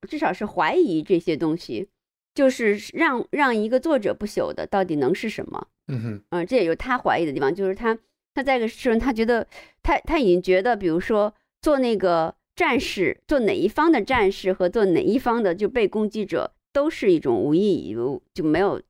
[0.08, 1.88] 至少是怀疑这些东西，
[2.34, 5.66] 就是让让一个作者不朽的到底能是什么？
[5.88, 7.98] 嗯哼，嗯，这也有他怀疑的地方，就是他
[8.34, 9.46] 他在个时候，他觉得
[9.82, 16.52] 他他已经觉得，比如说做那个战士，做哪一方的战士和做哪一方的就被攻击者。
[16.72, 17.96] 都是一种无意义，
[18.32, 18.80] 就没有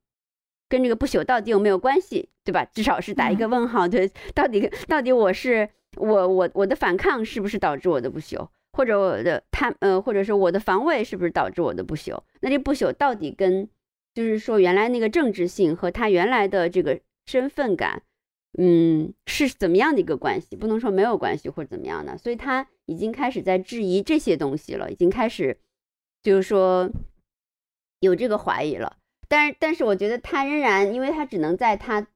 [0.69, 2.65] 跟这个不朽到底有没有关系，对吧？
[2.65, 3.89] 至少是打一个问号。
[3.89, 12.21] 对，到底到底我是我我我的反抗是不是导致我的不朽，或者我的他呃，或者说我的防卫是不是导致我的不朽？
[12.41, 13.69] 那这不朽到底跟
[14.15, 18.03] 就是说原来那个政治性和他原来的这个身份感，
[18.59, 20.57] 嗯，是怎么样的一个关系？
[20.57, 25.57] 不能说没有关系或者怎么样的，所以他已经开始在质疑这些东西了，已经开始
[26.23, 26.91] 就是说
[28.01, 28.97] 有这个怀疑了。
[29.29, 32.07] 但是但是我觉得他仍然，因为他只能在他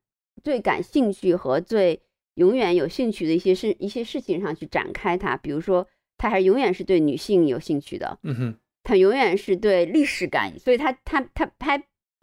[0.43, 2.03] 最感兴趣和最
[2.35, 5.87] 永远有兴趣的一些事一些事情上去展开它，比如说
[6.19, 11.81] 他还永远是对女性有兴趣的，嗯哼，他永远是对历史感，所以他他他拍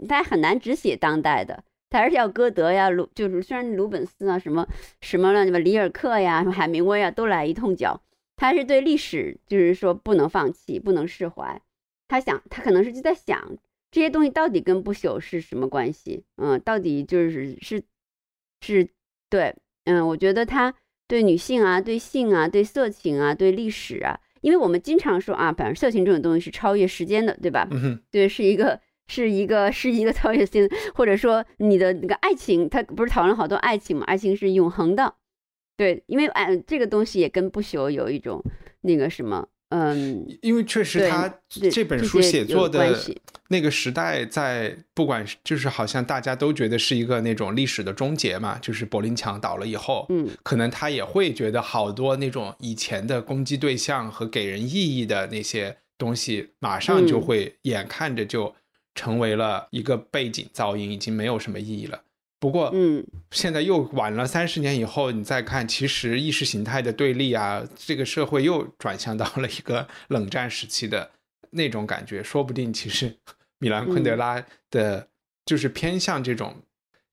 [0.09, 4.67] 他很难只写当代的，他还是要歌德呀，鲁就是虽然鲁本斯啊什么
[4.99, 8.01] 什么乱七八里尔克呀，什么海明威啊都来一通脚，
[8.35, 11.61] 他是对历史就是说不能放弃，不能释怀，
[12.11, 13.57] 他想他可能是就在想
[13.89, 17.81] 这些东西到底跟不朽是什么关系，嗯，到底就是是
[18.59, 18.89] 是
[19.29, 19.55] 对。
[19.85, 20.73] 嗯，我觉得他
[21.07, 27.65] 对女性啊、对性啊、对色情啊、对历史啊，因为我们经常说啊，反正色情这种东西是超越时间的，对吧？
[27.71, 34.03] 嗯，对，是一个是一个是一个超越性，或者说你的那个爱情，他不是讨论好多爱情嘛？
[34.03, 35.15] 爱情是永恒的，
[35.77, 38.43] 对，因为哎，这个东西也跟不朽有一种
[38.81, 39.47] 那个什么。
[39.71, 42.95] 嗯，因为确实他这本书写作的
[43.47, 58.53] 那个时代，在不管就是好像大家都觉得是一个那种历史的终结嘛，就是柏林墙倒了以后，嗯，可能他也会觉得好多那种以前的攻击对象和给人意义的那些东西，马上就会眼看着就
[58.95, 62.01] 成为了一个背景噪音，已经没有什么意义了。
[62.41, 71.11] 不过，嗯，现在又晚了三十年以后，你再看，其实意识形态的对立啊，这个社会又转向到了一个冷战时期的
[71.51, 72.23] 那种感觉。
[72.23, 73.15] 说不定，其实
[73.59, 75.07] 米兰昆德拉的，
[75.45, 76.63] 就是偏向这种，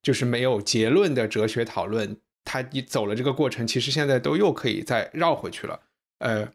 [0.01, 2.16] 就是没有结论的哲学讨论。
[2.43, 5.79] 他一走了这个过程，其实现在都又可以再绕回去了。
[6.20, 6.49] 呃。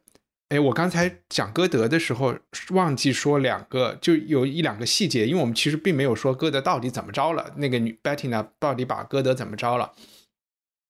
[0.54, 2.36] 哎，我刚才讲歌德的时候
[2.70, 9.94] 忘记说两个，就有一两个细节，因为我们其实并没有说歌德到底怎么着了，那个女 Betty 呢到底把歌德怎么着了？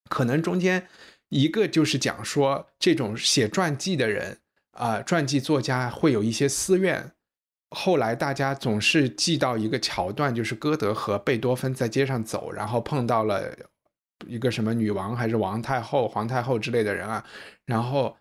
[0.09, 0.89] 可能中间
[1.29, 4.39] 一个就是讲说，这种写传记的人
[4.73, 7.13] 啊，传记作家会有一些私怨。
[7.69, 13.57] 后来大家总是记到一个桥段，就是歌德和贝多芬在街上走，然后碰到了
[14.27, 17.25] 一个什么女王还是王太后、皇太后之类的人啊，
[17.65, 18.17] 然后。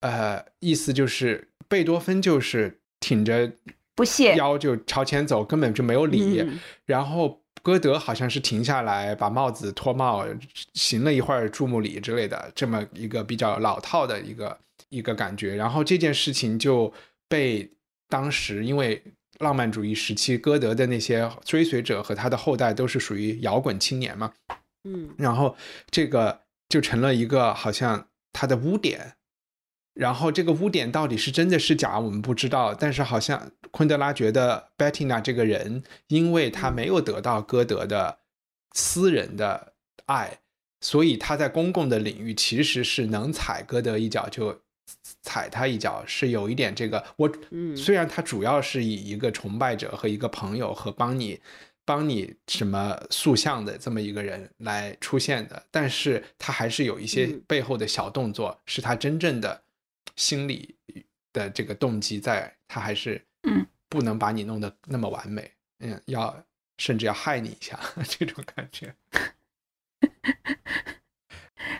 [0.00, 3.52] 呃，意思就是贝多芬就是挺着
[3.94, 6.42] 不屑腰就朝前走，根本就没有理。
[6.86, 10.26] 然后歌德好像是停下来，把帽子脱帽，
[10.72, 15.54] 行了一会儿注目礼之类的，这么一个比较老套的一个一个感觉。
[15.54, 16.90] 然后这件事情就
[17.28, 17.70] 被
[18.08, 19.02] 当时因为
[19.40, 24.32] 浪漫主义时期歌德的那些追随者和他的后代都是属于摇滚青年嘛，
[24.84, 25.54] 嗯，然后
[25.90, 26.40] 这个
[26.70, 29.12] 就成了一个好像他的污点。
[30.00, 32.72] 然后这个污点到底是真的是假，我们不知道。
[32.72, 38.20] 但是好像昆德拉觉得 Bettina 这个人，因为他没有得到歌德的
[38.72, 39.74] 私人的
[40.06, 40.38] 爱，
[40.80, 44.58] 所以他在公共的领域其实是能踩歌德一脚就
[45.20, 47.04] 踩他一脚，是有一点这个。
[47.16, 47.30] 我
[47.76, 51.38] 虽然他主要是以一个崇拜者和一个朋友和帮你
[51.84, 59.60] 帮你什么塑像的这么一个人来出现的，但是他还是有一些背后的小动作，是他真正的。
[60.20, 60.76] 心理
[61.32, 66.44] 的这个动机，在他还是嗯，不能把你弄得那么完美，嗯，要
[66.76, 68.94] 甚至要害你一下 这种感觉。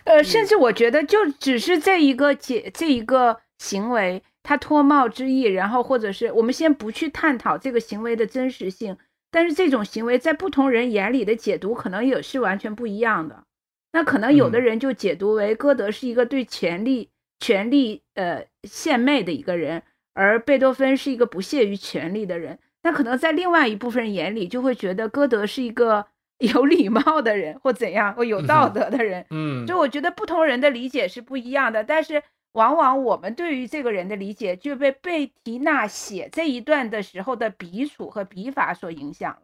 [0.05, 8.97] 呃，甚至我觉得，就只是这一个解这一个行为，他脱帽之意，然后或者是我们先不去探讨这个行为的真实性，
[9.29, 13.43] 但是这种行为在不同人眼里的解读，可能也是完全不一样的。
[13.91, 17.11] 那可能有的人就解读为歌德是一个对权力。
[17.41, 19.83] 权力呃献媚的一个人，
[20.13, 22.59] 而贝多芬是一个不屑于权力的人。
[22.83, 26.05] 那可能在另外一部分人眼里，就会觉得歌德是一个
[26.37, 29.25] 有礼貌的人，或怎样，或有道德的人。
[29.31, 32.23] 嗯，就我觉得不同人的理解是不一样的，但是
[32.53, 39.41] 往往我们对于这个人的理解就被贝提娜写这一段的时候的笔触和笔法所影响了。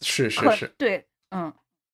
[0.00, 1.52] 是是是，对，嗯，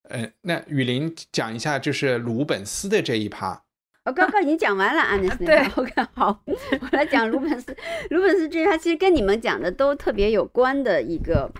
[0.08, 3.65] 呃，那雨林讲一下，就是鲁本斯的这一趴。
[4.06, 7.76] 我刚刚已经讲完了啊， 那是对，OK，好，我来讲鲁本斯。
[8.10, 11.50] 鲁本斯这一趴其实跟你们讲的都特别有关的一个，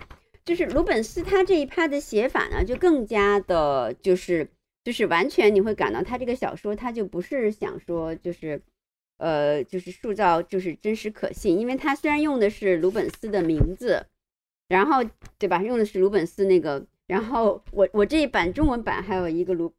[0.45, 4.49] 就是鲁本斯他这一趴的写法呢，就更加的，就是
[4.85, 8.61] 就是完全你会感到他这个小说他就不是想说就是，
[9.17, 14.05] 呃，就是塑造就是真实可信，因为他虽然用的是鲁本斯的名字，
[14.69, 15.03] 然后
[15.37, 19.73] 对吧，用的是鲁本斯那个，然后我我这一版中文版还有一个鲁。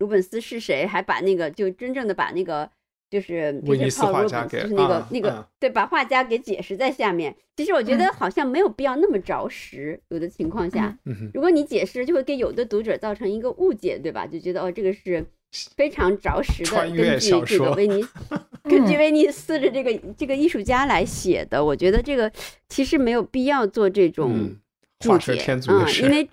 [0.00, 2.68] 鲁本斯是谁，还把那个就真正的把那个
[3.08, 7.34] 就是威尼斯画家给就是那个、啊那个、啊对，把画家给解释在下面。
[7.56, 10.96] 其实我觉得嗯好像没有必要那么着实，有的情况下，
[11.34, 14.26] 如果你解释，就会给有的读者造成一个误解，对吧？
[14.26, 15.24] 就觉得哦，这个是
[15.76, 18.02] 非常着实的， 根据这个威尼，
[18.62, 21.62] 根据威尼斯的这个这个艺术家来写的。
[21.62, 22.32] 我觉得这个
[22.70, 24.56] 其实没有必要做这种
[25.04, 26.26] 画蛇解，添足的嗯，事，因为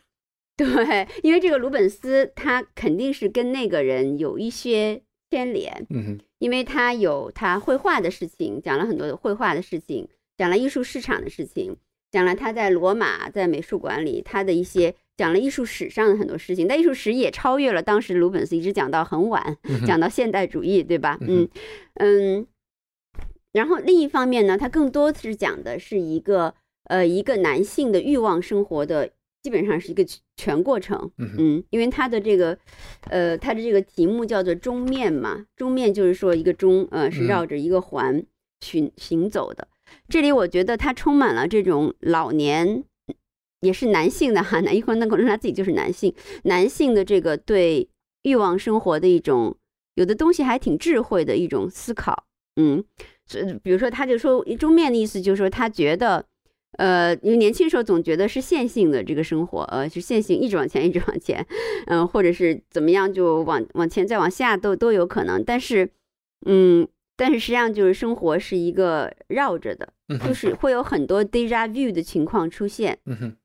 [0.57, 11.77] 对，因为这个鲁本斯他肯定是跟那个人有一些牵连，嗯哼，因为他有他绘画的事情，讲了很多绘画的事情，讲了艺术市场的事情，
[12.11, 16.67] 讲了他在罗马在美术馆里他的一些，讲了艺术史上的很多事情。
[16.67, 21.17] 但艺术史也超越了当时鲁本斯，一直讲到很晚，讲到现代主义，对吧？
[21.21, 21.47] 嗯
[21.95, 22.47] 嗯嗯。
[23.51, 26.53] 然后另一方面呢，他更多是讲的是一个
[26.85, 29.11] 呃一个男性的欲望生活的，
[29.43, 31.11] 基本上是一个全过程。
[31.17, 32.57] 嗯因为他的这个，
[33.09, 38.23] 呃，他的这个题目叫做钟面嘛，钟面就是说一个钟，呃，是嗯绕着一个环
[38.59, 39.67] 行行走的。
[40.09, 42.83] 这里我觉得它充满了这种老年，
[43.61, 46.13] 也是男性的哈，男 一会儿那可能他自己就是男性，
[46.43, 47.87] 男性的这个对
[48.23, 49.55] 欲望生活的一种，
[49.95, 52.25] 有的东西还挺智慧的一种思考。
[52.57, 52.83] 嗯，
[53.25, 56.25] 所以比如说他就说钟面的意思就是说他觉得。
[56.73, 61.43] 呃，因为年轻时候总觉得是线性的这个生活，呃，是线性，一直往前，一直往前，
[61.87, 65.43] 嗯、或者是怎么样，就往往前再往下都都有可能。
[65.43, 65.89] 但是，
[66.45, 69.91] 嗯，但是实际上就是生活是一个绕着的，
[70.27, 73.35] 就是会有很多 deja vu 的情况出现，嗯哼，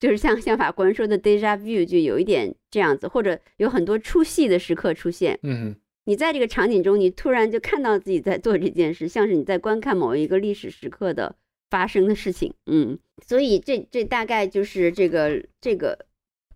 [0.00, 5.38] 就是像像法国人说的 deja vu，就有一点这样子，或者有很多出戏的时刻出现。
[5.42, 11.36] 嗯哼，你在这个场景中，你突然就看到自己在做这件事，像是你在观看某一个历史时刻的
[11.74, 12.96] 发生的事情，嗯，
[13.26, 16.06] 所以这这大概就是这个这个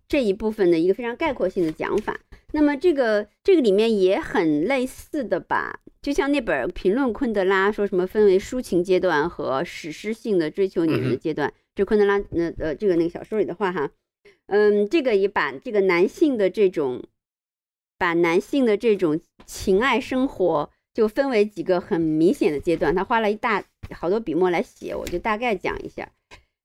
[0.07, 2.17] 这一部分的一个非常概括性的讲法。
[2.53, 13.91] 那么这个这个里面也很类似的吧，就像那本评论昆德拉说什么分为抒情阶段和史诗性的追求女人的阶段，这昆德拉那呃这个那个小说里的话哈，
[14.45, 17.03] 嗯，这个也把这个男性的这种
[17.97, 26.09] 把男性的这种情爱生活就分为几个很明显的阶段，他花了一大好多笔墨来写，我就大概讲一下。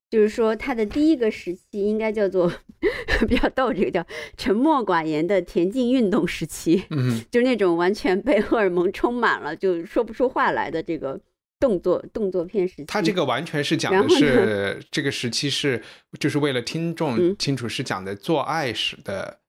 [0.07, 2.49] 就是说，他的第一个时期应该叫做
[3.27, 4.05] 比较逗，这个叫
[4.37, 11.19] 沉默寡言的田径运动时期，嗯哼，就是那种完全被荷尔蒙充满了，就说不出话来的这个
[11.59, 12.85] 动作动作片时期。
[12.85, 15.83] 他这个完全是讲的是这个时期是
[16.19, 19.39] 就是为了听众嗯清楚是讲的做爱时的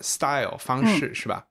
[0.00, 1.46] style 方嗯式是吧？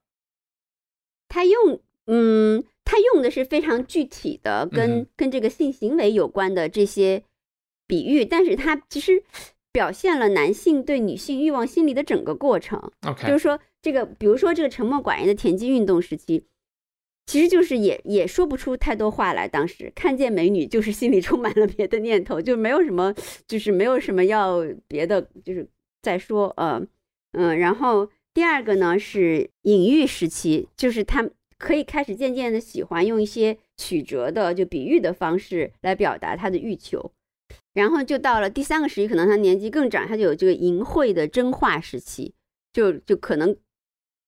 [1.30, 7.22] 他用，嗯，他用的是非常具体的，跟、跟这个性行为有关的这些
[7.86, 9.22] 比喻，但是他其实
[9.74, 12.82] 表现了男性对女性欲望心理的整个过程。
[13.06, 16.46] OK，就是说，这个比如说这个沉默寡言的田忌运动时期，
[17.26, 19.50] 其实就是也也说不出太多话来。
[19.50, 23.14] 当时看见美女，就是心里充满了别的念头，就没有什么，
[23.46, 25.68] 就是没有什么要别的，就是
[26.02, 26.82] 再说，呃，
[27.34, 37.12] 嗯，然后第二个呢是隐喻时期，就是他可以开始渐渐的喜欢用一些曲折的就比喻的方式来表达他的欲求。
[37.74, 42.34] 然后就到了第三个时期，可能他年纪更长，他就有这个淫秽的真话时期，
[42.74, 43.56] 就就可能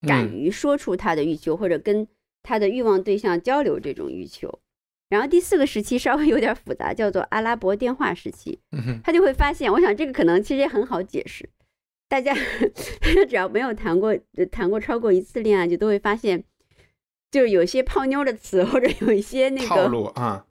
[0.08, 2.08] 敢嗯于说出他的欲求，或者跟
[2.44, 4.60] 他的欲望对象交流这种欲求。
[5.10, 8.60] 然后第四个时期稍微有点复杂，叫做阿拉伯电话时期。
[9.04, 11.50] 他就会发现，我想这个可能其实也很好解释，
[12.08, 12.36] 大家
[13.28, 16.44] 只要没有谈过呃谈过超过一次恋爱，就都会发现，
[17.32, 20.46] 就是有些泡妞的词，或者有一些那个套个路啊，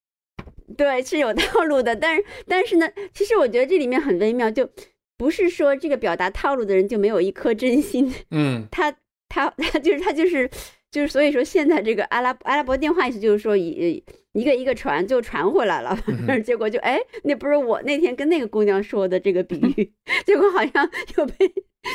[0.76, 4.68] 对，是有套路的，但是但是呢，其实我觉得这里面很微妙，就
[5.16, 8.66] 不是说这个表达套路的人就没有一颗真心，嗯。
[8.70, 8.94] 他
[9.28, 10.48] 他他就是他就是
[10.90, 14.02] 就是，所以说现在这个阿拉阿拉伯电话意思就是说一
[14.32, 15.98] 一个一个传就传回来了，
[16.28, 19.92] 嗯结果就哎，那不是我那天跟那个姑娘说的这个比喻，
[20.24, 21.52] 结果好像又被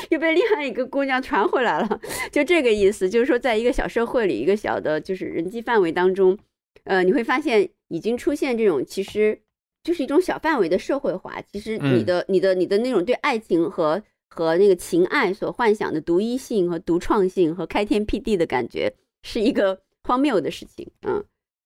[0.10, 2.02] 又被另外一个姑娘传回来了，
[2.32, 6.38] 就这个意思，就是说在一个小社会里，一个小的就是人际范围当中，
[6.86, 9.40] 呃，你会发现已经出现这种其实
[9.84, 11.42] 就是一种小范围的社会化。
[11.52, 20.90] 其实你嗯的、你的、你的那种对爱情和和那个情爱所幻想的独一性和独创性和开天辟地的感觉，是一个荒谬的事情。
[21.08, 21.24] 嗯，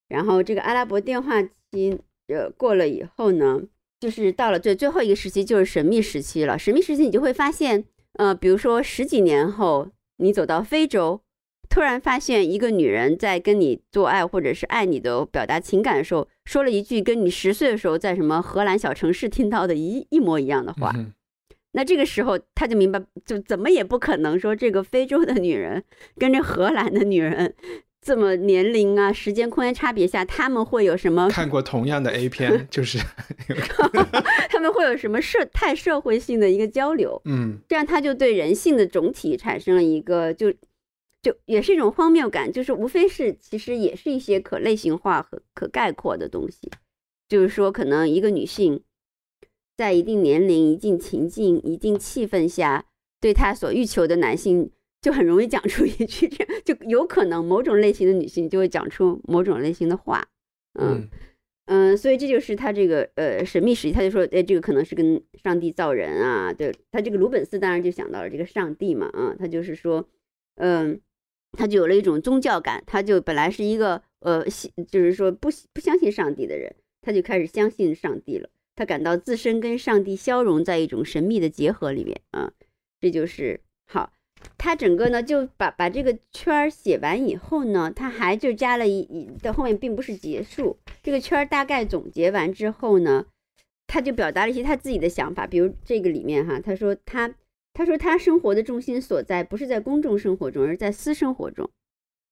[0.10, 1.98] 然后这个阿拉伯电话期
[2.28, 3.62] 呃过了以后呢，
[4.00, 6.60] 就是到了最最后一个时期，就是神秘时期了。
[6.60, 7.86] 神秘时期你就会发现，
[8.18, 11.22] 呃，比如说十几年后，你走到非洲。
[11.70, 20.94] 突然发现一个女人在跟你做爱，或者是爱你的表达情感的时候，说了一句跟你十岁的时候在什么荷兰小城市听到的一一模一样的话。
[20.96, 21.14] 嗯
[21.74, 25.84] 那这个时候他就明白，就怎么也不可能说这个非洲的女人
[26.18, 27.54] 跟这荷兰的女人
[28.02, 31.28] 这么年龄啊、时间、空间差别下，他们会有什么？
[31.30, 32.98] 看过同样的 A 片， 就是
[34.50, 37.22] 他们会有什么社太社会性的一个交流？
[37.26, 40.52] 嗯，这样他就对人性的总体产生了一个就
[41.22, 46.72] 就也是一种荒谬感，就是无非是其实也是一些可类型化和可概括的东西，
[47.28, 48.84] 就是说可能一个女性。
[49.76, 52.86] 在一定年龄、一定情境、一定气氛下，
[53.22, 54.72] 对她所欲求的男性，
[55.08, 60.28] 就很容易讲出一句这样，就有可能某种类型的女性就会讲出某种类型的话。
[60.78, 61.08] 嗯
[61.68, 66.52] 嗯，所以这就是他这个呃神秘史，他就说，哎，这个可能是跟上帝造人啊。
[66.52, 70.06] 对他这个鲁本斯当然就想到了这个上帝嘛，啊，他就是说，
[70.56, 71.00] 嗯，
[71.54, 78.50] 他就有了一种宗教感，他就本来是一个呃信，就是说不不相信上帝的人，他就开始相信上帝了。
[78.76, 82.52] 他感到自身跟上帝消融在一种神秘的结合里面啊，
[83.00, 84.12] 这就是好。
[84.58, 90.78] 他整个呢就把把这个圈儿写完以后呢，他还就加了一一到后面并不是结束。
[91.02, 93.26] 这个圈儿大概总结完之后呢，
[93.88, 97.34] 他就表达了一些他自己的想法，比如这个里面哈，他说他
[97.74, 101.70] 他说他生活的重心所在不是在公众生活中，而在私生活中，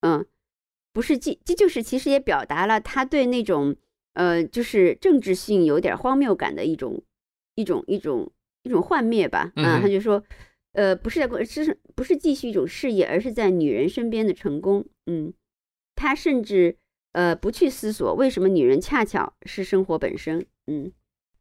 [0.02, 0.26] 嗯，
[0.94, 3.76] 不是这这就是其实也表达了他对那种。
[4.18, 7.03] 呃，就是政治性有点荒谬感的一种，
[7.56, 8.32] 一种一种
[8.64, 9.52] 一种幻灭吧。
[9.57, 10.23] 嗯，他就说，
[10.76, 14.85] 呃，不是在是不是继续一种事业，而是在女人身边的成功。
[15.06, 15.34] 嗯，
[15.95, 16.77] 他甚至
[17.14, 20.45] 呃不去思索为什么女人恰巧是生活本身。
[20.68, 20.91] 嗯，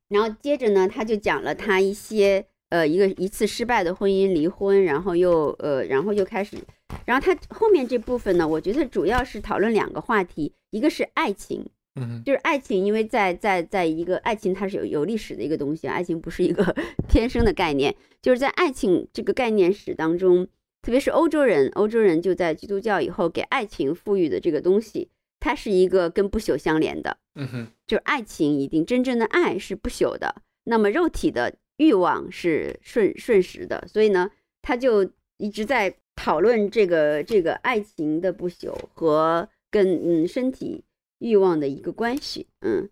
[0.08, 6.56] 然后接着呢，他就讲了他一些呃一个一次失败的婚姻离婚，然后又呃然后又开始，
[7.04, 11.66] 然后他后面这部分呢，我觉得主要是讨论两个话题，一个是爱情。
[11.96, 16.74] 嗯，就是爱情，因为在在在一个爱情，它是有有历史的一个东西，爱情不是一个
[17.08, 17.94] 天生的概念。
[18.20, 20.48] 就是在爱情这个概念史当中，
[20.82, 25.08] 特别是欧洲人，欧洲人就在基督教以后给爱情赋予的这个东西，
[25.38, 27.16] 它是一个跟不朽相连的。
[27.36, 34.30] 嗯哼，就是爱情一定真正的爱是不朽的，那么肉体的欲望是瞬瞬时的，所以呢，
[34.62, 40.82] 他就一直在讨论这个这个爱情的不朽和跟嗯身体。
[41.18, 42.88] 欲望的一个关系，嗯，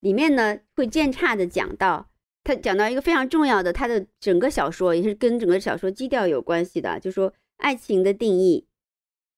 [0.00, 2.08] 里面呢会渐差的讲到，
[2.44, 8.66] 他讲到一个非常重要的，他的整个小说也是跟整个小说基调有关系的，就说爱情的定义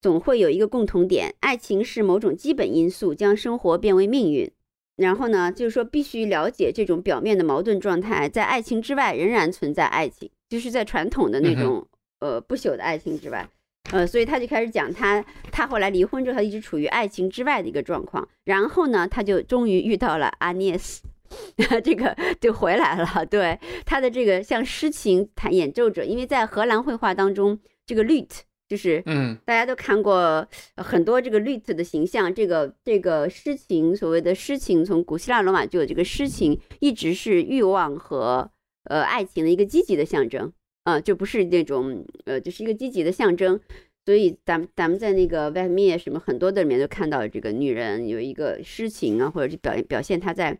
[0.00, 4.50] 总会有一个共同点，爱情是某种基本因素，将生活变为命运。
[4.96, 11.86] 然后呢，就是说必须了解这种表面的矛盾状态，在爱情之外仍然存在爱情，就是在传统的那种
[12.18, 13.48] 呃不朽的爱情之外。
[13.90, 18.28] 呃，所以他就开始讲他，他后来离婚之后，他一直处于爱情之外的一个状况。
[18.44, 21.02] 然后呢，他就终于遇到了阿涅斯，
[21.82, 23.24] 这个就回来了。
[23.24, 30.46] 对他的这个像诗情弹演奏者，因为在荷兰绘画当中，这个 lute 就是嗯，大家都看过
[30.76, 32.34] 很多这个 lute 的形象。
[32.34, 38.50] 这个这个诗情，所谓的诗情，从古希腊罗马就有这个诗情，一直是欲望和
[38.84, 40.52] 呃爱情的一个积极的象征。
[40.84, 43.60] 啊，就不是那种，呃，就是一个积极的象征，
[44.06, 50.58] 所以咱们咱们在那个外面什么很多的里面都看到这个女人有一个诗情啊，或者是表表现她在，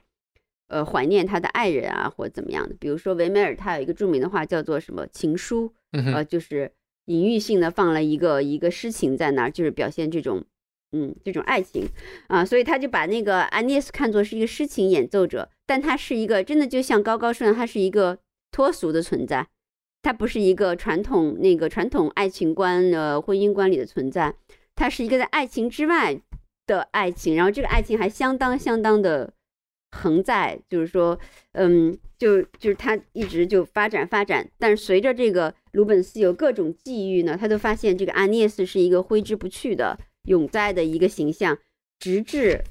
[0.68, 2.74] 呃，怀念她的爱人啊，或者怎么样的。
[2.78, 6.70] 比如说维梅尔，他有一个著名的话叫做什么情书，呃，就是
[7.06, 10.44] 隐喻性的放了一个一个诗情在那儿，就是表现这种，
[10.92, 11.86] 嗯，这种爱情
[12.26, 18.18] 啊，所以他就把那个安涅斯看作是一个诗情演奏者，但他是一个真的就像高高说的，他是一个
[18.50, 19.48] 脱俗的存在。
[20.00, 24.34] 它不是一个传统那个传统爱情观的婚姻观里的存在，
[24.76, 26.20] 它是一个在爱情之外
[26.66, 29.34] 的爱情，然后这个爱情还相当相当的
[29.90, 31.18] 横在，就是说，
[31.52, 41.58] 嗯，就就是它一直就发展发展，但是随着这个鲁本斯有各种际遇呢，他都发现这个阿涅斯是一个挥之不去的永在的一个形象，
[41.98, 42.62] 直至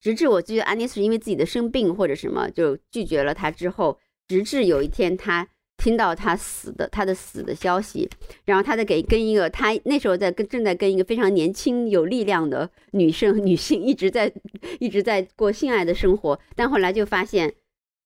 [0.00, 5.48] 直至我记得安妮斯是因为自己的生病或者什么就拒绝了他之后，直至有一天他。
[5.84, 8.08] 听到他死的他的死的消息，
[8.46, 14.32] 然后他在给跟一个他那时候在跟正在跟一个非常年轻有力量的女生女性 一直在
[14.80, 17.52] 一直在过性爱的生活，但后来就发现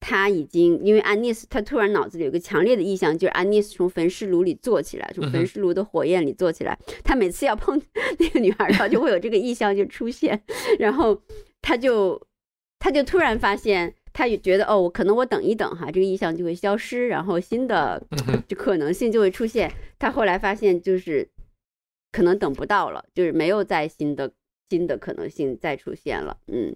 [0.01, 7.81] 他已经因为安妮斯，他突然脑子里有个强烈的意象，就是安妮斯从焚尸炉里坐起来，从焚尸炉的火焰里坐起来，他每次要碰
[8.19, 10.43] 那个女孩，他就会有这个意象就出现，
[10.81, 11.23] 然后
[11.63, 12.21] 他就
[12.81, 13.95] 他就突然发现。
[14.13, 18.03] 他也觉得哦，我可能我等一等哈，这个意向就会消失，然后新的
[18.47, 19.73] 就可能性就会出现。
[19.99, 21.29] 他后来发现就是
[22.13, 24.33] 可能等不到了，就是没有再新的
[24.71, 26.39] 新的可能性再出现了。
[26.47, 26.75] 嗯，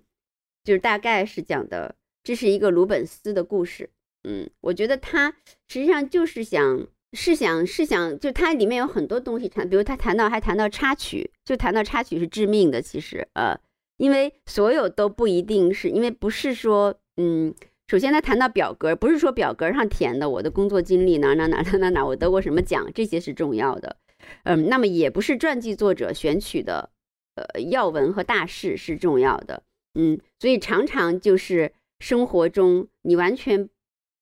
[0.65, 3.91] 就是大概是讲的，这是一个鲁本斯的故事。
[4.25, 5.31] 嗯，我觉得他
[5.69, 13.59] 实际上就是想是想是想，就它里面有很多东西谈，比如他谈到还谈到插曲，就谈到插曲是致命的，其实呃，
[13.97, 17.55] 因为所有都不一定是因为不是说嗯。
[17.89, 23.97] 首先，呢谈到表格，不是说表格上填的我的工作经历哪哪哪哪哪哪，我得过什么奖，这些是重要的。
[24.45, 26.89] 嗯，那么也不是传记作者选取的，
[27.35, 29.63] 呃，要闻和大事是重要的。
[29.95, 33.69] 嗯，所以常常就是生活中你完全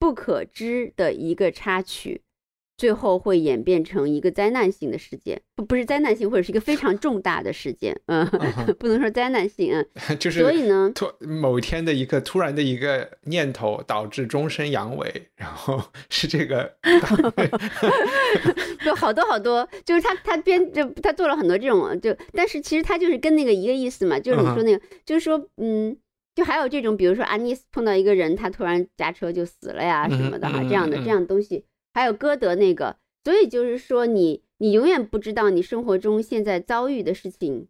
[0.00, 2.22] 不可知的一个插曲。
[2.80, 8.26] 最后会演变成一个灾难性的事件，不不是灾难性，或者是一个非常重大的事件，嗯，
[8.80, 9.86] 不能说灾难性，嗯，
[10.18, 15.78] 就是所以呢，突某一天的一个突然的一个念头导致终身阳痿，然后
[16.08, 16.74] 是这个，
[18.82, 25.94] 就好多好多，就是他他编就他做了很多这种就，但是其实他就是跟那个一个意思嘛，就是你说那个，就是说嗯，
[26.34, 31.66] 就还有这种，比如说安妮斯碰到一个人，他突然驾车就死了呀什么的哈，这样的这样东西。
[31.92, 37.68] 还有歌德那个，所以就是说，你你永远不知道你生活中现在遭遇的事情，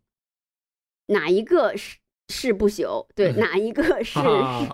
[1.07, 1.99] 哪一个是
[2.29, 4.19] 是不朽，对，哪一个是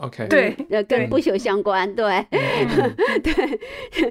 [0.02, 2.26] OK，对，呃，跟不朽相关，对，
[3.22, 3.60] 对。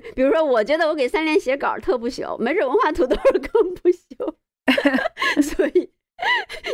[0.15, 3.15] 比如说，我觉得我给三联写稿特不朽，没准文化土豆
[3.51, 4.35] 更不朽，
[5.43, 5.91] 所以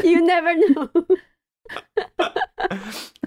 [0.04, 1.18] you never know。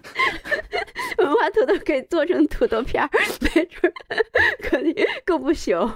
[1.19, 3.11] 文化土豆可以做成土豆片儿，
[3.55, 3.93] 没准
[4.61, 4.95] 可以
[5.25, 5.91] 更不朽。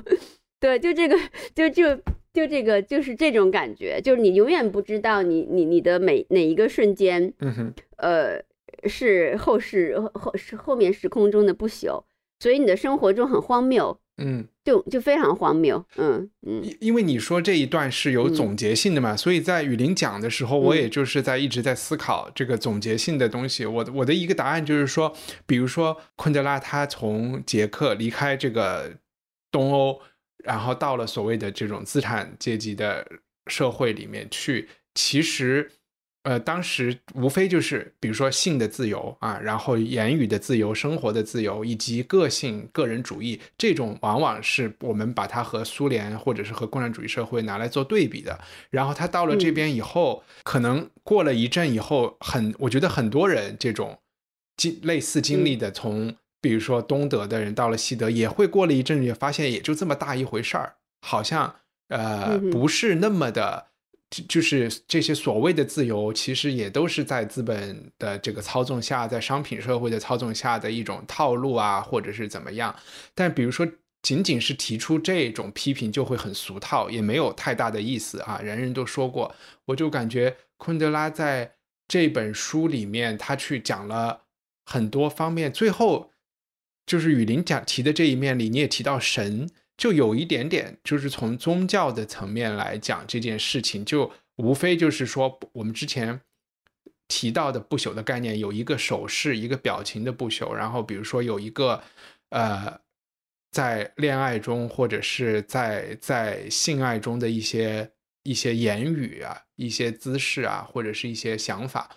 [0.61, 1.17] 对，就这个，
[1.55, 1.95] 就就
[2.33, 8.43] 就这个，就是这种感觉，就是你永远不知道你你你的每哪一个瞬间，嗯，呃，
[8.89, 12.03] 是后世后是后面时空中的不朽，
[12.41, 14.01] 所以你的生活中很荒谬。
[14.19, 23.65] 嗯，就就非常荒谬，嗯嗯，因因为你说这一段是有总结性的嘛，所以在雨林讲的时候，我也就是在一直在思考这个总结性的东西。
[23.65, 25.17] 我我的一个答案就是说，
[25.47, 28.93] 比如说昆德拉他从捷克离开这个
[29.51, 30.01] 东欧，
[30.45, 33.07] 然后到了所谓的这种资产阶级的
[33.47, 35.71] 社会里面去，其实。
[36.29, 48.39] 呃，当时无非就是，比如说性的自由啊，然后言语的自由、生活的自由，以及个性、个人主义，这种往往是我们把它和苏联或者是和共产主义社会拿来做对比的。
[48.69, 53.99] 然后他到了这边以后，可能过了一阵以后，很，我觉得很多人这种
[54.59, 61.55] 经类似经历的，从比如说东德的人到了西德，也会过了一阵也发现也就这么大一回事儿，好像
[61.89, 63.69] 呃不是那么的。
[64.27, 72.75] 就是这些所谓的自由，其实也都是在资本的这个操纵下，在商品社会的操纵下的一种套路啊，或者是怎么样。
[73.15, 73.69] 但比如说，
[74.01, 78.41] 仅仅是提出这种批评，就会很俗套，也没有太大的意思啊。
[78.43, 79.35] 人人都说过，
[79.67, 81.53] 我就感觉昆德拉在
[81.87, 84.23] 这本书里面，他去讲了
[84.65, 86.11] 很多方面，最后
[86.87, 89.51] 就是雨林讲提的这一面里，你也提到神。
[89.79, 96.21] 就有一点点，就是从宗教的层面来讲这件事情，就无非就是说，我们之前
[97.07, 101.81] 提到的不朽的概念，有一个手势、一个表情的不朽，然后比如说有一个
[102.31, 102.81] 呃，
[103.53, 107.93] 在恋爱中或者是在在性爱中的一些
[108.25, 111.89] 一些言语啊、一些姿势啊，或者是一些想法，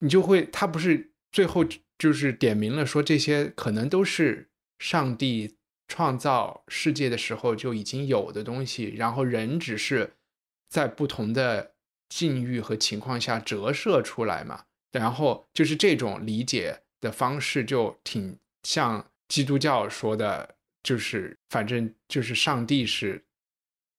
[0.00, 1.64] 你就会，他不是最后
[1.96, 4.50] 就是点明了说，这些可能都是
[4.80, 5.57] 上帝。
[5.88, 10.12] 创造世界的时候就已经有的东西，然后人只是
[10.68, 11.72] 在不同的
[12.08, 14.64] 境遇和情况下折射出来嘛。
[14.92, 23.24] 然后就是这种理解的方式，就挺像基督教说的，就是反正就是上帝是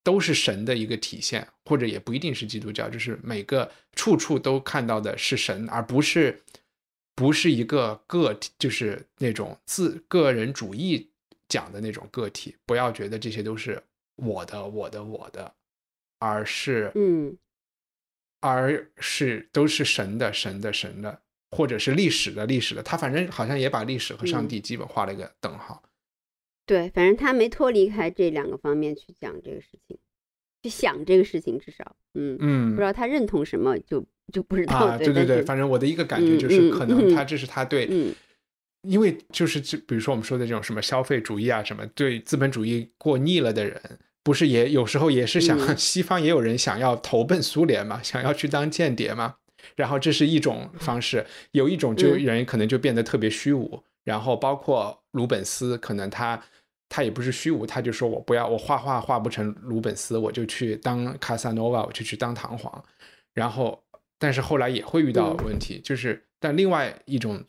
[0.04, 6.42] 都是神的一个体现，或者也不一定是基督教，就是每个处处都看到的是神，而不是
[7.16, 11.10] 不是一个个体，就是那种自个人主义。
[11.50, 13.82] 讲的那种个体，不要觉得这些都是
[14.16, 15.54] 我的、我的、我的，
[16.20, 17.36] 而是，嗯，
[18.40, 21.22] 而是都是神的、神的、神的，
[21.52, 22.84] 或者是历史的、历史的。
[22.84, 25.84] 他反正好像也把历史和上帝基本画了一个等号。
[26.68, 29.98] 对，反正他没脱离开这两个方面去讲这个事情，
[30.62, 34.78] 去想这个事情，至少，嗯嗯，不知道他认同什么，就就不知道。
[34.78, 38.14] 啊，对对对，反正我的一个感觉就是，可能他这是他对。
[38.84, 43.82] 因为就是就比如说我们说的这种什么消费主义啊，什么对资本主义过腻了的人，
[44.24, 49.36] 不是也有时候也是想西方也有人想要投奔苏联嘛，想要去当间谍嘛。
[49.76, 53.84] 然后这是一种方式，有一种就人可能就变得特别虚无。
[54.06, 56.42] 然后包括鲁本斯，可能他
[56.88, 62.82] 他也不是虚无，他就说我不要我画画画不成鲁本斯，我就去当卡萨诺瓦，我就去当唐皇。
[63.34, 63.84] 然后
[64.18, 67.44] 但是后来也会遇到问题，就是但另外一种。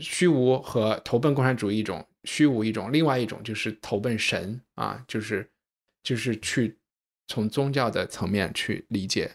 [0.00, 5.48] 虚无和投奔共产主义一种虚无一种，另外一种就是投奔神啊，就是
[6.02, 6.78] 就是去
[7.26, 9.30] 从宗教的层面去理解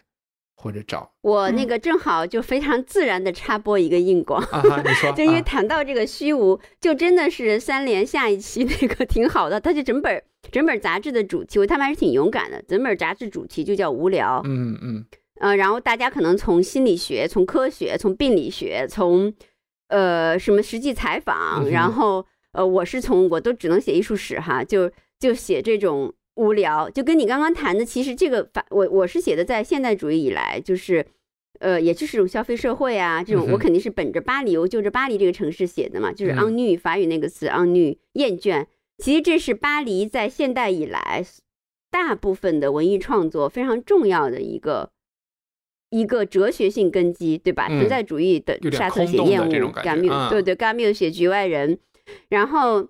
[0.56, 1.12] 或者找。
[1.22, 15.06] 我那个正好就非常自然的插播一个硬广，啊，你说， 就因为谈到这个虚无，就真的是三联下一期那个挺好的，它就整本整本杂志的主题，他们还是挺勇敢的，整本杂志主题就叫无聊，嗯嗯，
[15.40, 19.34] 呃，然后大家可能从心理学、从科学、从病理学、从
[19.88, 31.06] 呃什么实际采访，然后呃，我是从我都只能写艺术史哈，就就写这种无聊，就跟你刚刚谈的，其实这个反我我是写的在现代主义以来，就是
[31.60, 38.66] 呃，也就是这种消费社会啊，这种我肯定是本着巴黎，我就着巴黎这个城市写的嘛，就是 ennui 法语那个词 ennui 厌倦，
[38.98, 41.24] 其实这是巴黎在现代以来
[41.92, 44.92] 大部分的文艺创作非常重要的一个。
[45.96, 47.70] 一个哲学性根基，对吧？
[47.70, 51.80] 存在主义的沙特写厌恶，甘缪对对，甘缪写局外人，
[52.28, 52.90] 然后，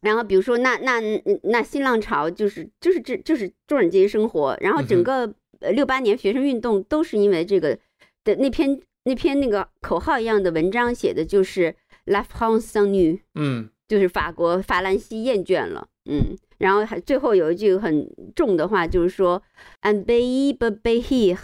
[0.00, 1.00] 然后比如说那那
[1.42, 5.34] 那新浪潮就是就是这就是中产阶级生活，然后整个
[5.74, 7.78] 六八年学生运动都是因为这个
[8.24, 11.74] 的那篇那篇那个口号一样的文章写的就是
[12.06, 19.42] La France s'ennuie，嗯，就是法国法兰西厌倦了，嗯，然后还最后有一句很重的话，就是说
[19.82, 21.36] Un pays peut périr。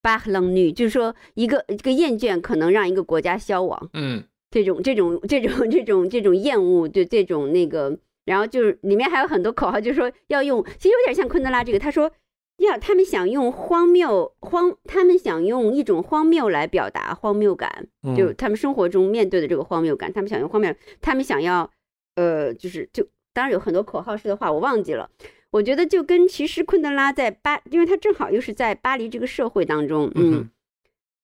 [0.00, 3.90] 巴冷女就是说，一个一个厌倦可能让一个国家消亡。
[3.92, 12.10] 嗯，这种这种这种这种这种厌恶，对这种那个，然后就是里面还有很多口号，就是说要用，其实有点像昆德拉这个，他说
[12.58, 21.70] 要他们想用荒谬荒，他们想用一种荒谬来表达荒谬感，就他们生活中面对的这个荒谬感，他们想用荒谬，他们想要
[22.16, 25.10] 呃，就是就当然有很多口号式的话，我忘记了。
[25.50, 30.46] 我觉得就跟其实昆德拉在巴，因为他正好又是在巴黎这个社会当中，嗯，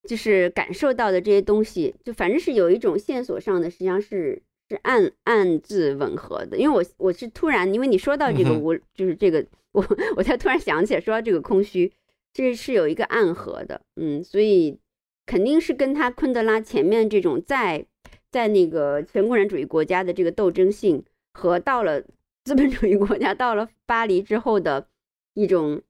[0.09, 6.57] 就是感受到的这些东西，就反正是有一种线索上的，实际上是是暗暗自吻合的。
[6.57, 9.87] 因为我我是突然，因为你说到这个无，就是这个我
[10.17, 11.93] 我才突然想起来，说到这个空虚，
[12.33, 14.79] 这是有一个暗合的，嗯，所以
[15.27, 17.85] 肯定是跟他昆德拉前面这种在
[18.31, 22.03] 在那个全共产主义国家的这个斗争性和到了。
[22.45, 24.87] 资本主义国家到了巴黎之后的
[25.33, 25.81] 一种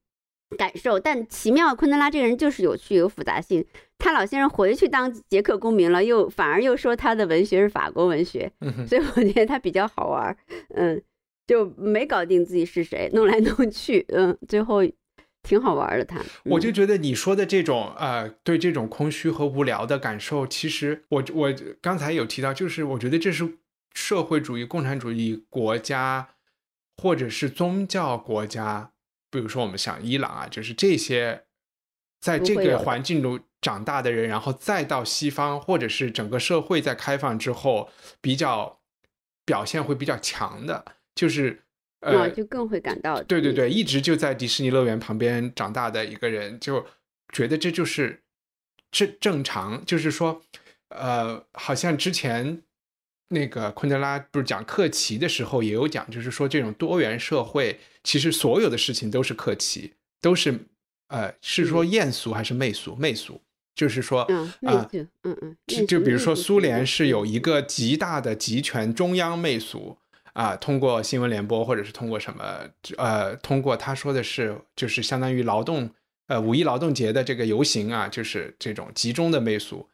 [0.57, 3.65] 感受，但奇妙，昆德拉这个人就是有趣有复杂性。
[3.97, 8.51] 他老先生回去当捷克公民了，又反而又说他的文学是法国文学，
[8.87, 10.37] 所以我觉得他比较好玩。
[10.75, 11.01] 嗯，
[11.47, 14.81] 就没搞定自己是谁，弄来弄去，嗯，最后
[15.43, 16.05] 挺好玩的。
[16.05, 23.57] 他，我就觉得你说的这种呃，对这种空虚和无聊的感受，其实我我刚才有提到，就是我觉得这是
[23.93, 26.29] 社会主义共产主义国家。
[27.01, 28.91] 或者是宗教国家，
[29.29, 31.43] 比如说我们想伊朗啊，就是这些，
[32.21, 37.89] 在这个环境中长大的人，然后再到西方，或者是整个社会在开放之后，
[38.21, 38.79] 比较
[39.45, 41.63] 表现会比较强的，就是
[41.99, 46.85] 呃，就更会感到对对对，一直就在迪士尼乐园旁边长大的一个人，就
[47.33, 48.23] 觉得这就是
[48.91, 50.41] 正正常，就是说，
[50.89, 52.61] 呃，好像之前。
[53.29, 60.59] 那个昆德拉不是讲克奇的时候也有讲，就是说这种多元社会，其实所有的事情都是克奇，都是
[61.07, 62.95] 呃，是说艳俗还是媚俗？
[62.95, 63.41] 媚俗
[63.73, 69.97] 就是说啊，嗯嗯，就就比如说苏联是有一个极大的集权中央媚俗
[70.33, 75.89] 啊，通过新闻联播或者是通过什么呃，通过他说的是就是相当于劳动
[76.27, 79.89] 呃五一劳动节的这个游行啊，就是这种集中的媚俗。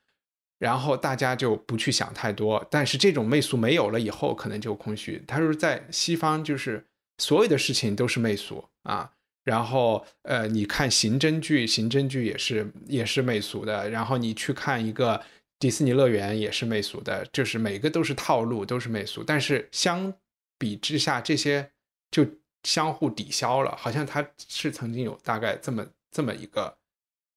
[0.62, 5.20] 然后大家就不去想太多，但是这种媚俗没有了以后，可能就空虚。
[5.26, 6.86] 他说在西方，就是
[7.18, 9.12] 所有的事情都是媚俗啊。
[9.44, 13.90] 然后呃，你看刑侦剧，刑侦剧也是也是媚俗的。
[13.90, 15.20] 然后你去看一个
[15.58, 19.24] 迪士尼乐园，也是媚俗的，就是每个都是套路，都是媚俗。
[19.24, 20.14] 但是相
[20.60, 21.72] 比之下，这些
[22.12, 22.24] 就
[22.62, 23.76] 相互抵消了。
[23.76, 26.78] 好像他是曾经有大概这么这么一个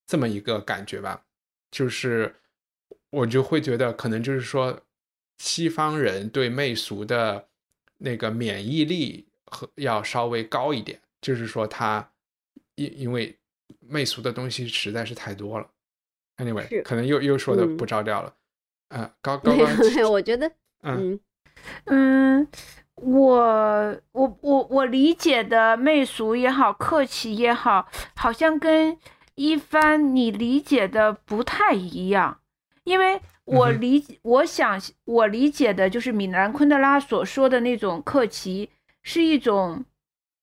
[0.06, 1.22] 这么一个感觉吧，
[1.70, 2.34] 就是。
[3.14, 4.80] 我就会觉得，可能就是说，
[5.38, 7.48] 西方人对媚俗的
[7.98, 11.00] 那个免疫力和要稍微高一点。
[11.20, 12.10] 就是说，他
[12.74, 13.38] 因因为
[13.80, 15.66] 媚俗的东西实在是太多了。
[16.36, 18.34] Anyway，可能又又说的不着调了。
[18.88, 21.18] 嗯，高高高，我觉得，嗯
[21.86, 22.46] 嗯，
[22.96, 28.98] 我我我我理解的媚俗也好，客气也好，好像跟
[29.36, 32.40] 一帆你理解的不太一样。
[32.84, 38.70] 因为我理解，我想我理解的就是米兰昆德拉所说的那种克奇，
[39.02, 39.84] 是一种，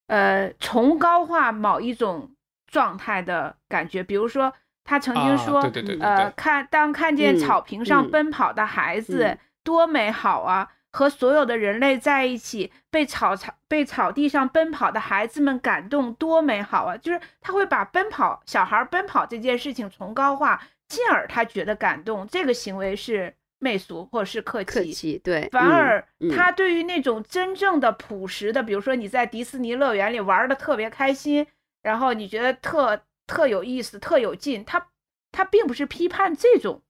[0.08, 2.32] 呃，崇高化某一种
[2.68, 4.04] 状态的感觉。
[4.04, 4.54] 比如说，
[4.84, 5.62] 他曾经说，
[6.02, 16.98] 呃，看当看见草坪上奔跑的孩子多美好啊，和所有的人类在一起，被草草被草地上奔跑的孩子们感动，多美好啊！
[16.98, 20.62] 就是他会把奔跑小孩奔跑这件事情崇高化，
[20.92, 22.28] 进而他觉得感动。
[22.28, 25.50] 这个行为是媚俗或者是客气，客气对。
[25.52, 26.06] 反而
[26.36, 31.48] 他对于那种真正的朴实的，比如说你在迪士尼乐园里玩的特别开心，
[31.82, 34.90] 然后你觉得特特有意思、特有劲，他
[35.32, 36.82] 他并不是批判这种。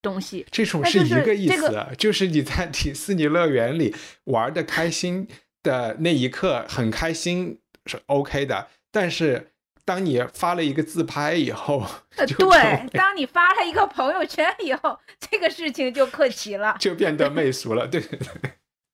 [0.00, 3.92] 东西，这种是一个意思，就是你在迪士尼乐园里
[4.26, 5.26] 玩的开心
[5.60, 9.48] 的那一刻很开心是 OK 的，但是
[9.88, 11.82] 当你发了一个自拍以后，
[12.14, 18.18] 对，当你发了一个朋友圈以后， 这个事情就客气了， 就变得媚俗了，对对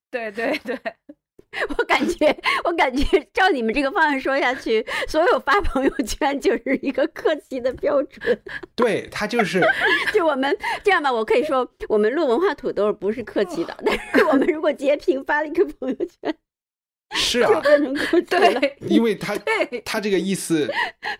[0.08, 0.78] 对，对对对。
[1.78, 8.40] 我感觉，我感觉照你们这个方向说下去，所有发朋友圈就是一个客气的标准。
[8.76, 9.64] 对他就是，
[10.12, 16.34] 就我们这样吧，我可以说，我们录文化土豆不是客气的，但是我们如果截屏发了一个朋友圈。
[17.14, 17.62] 是啊，
[18.28, 19.36] 对，因为他
[19.84, 20.68] 他这个意思，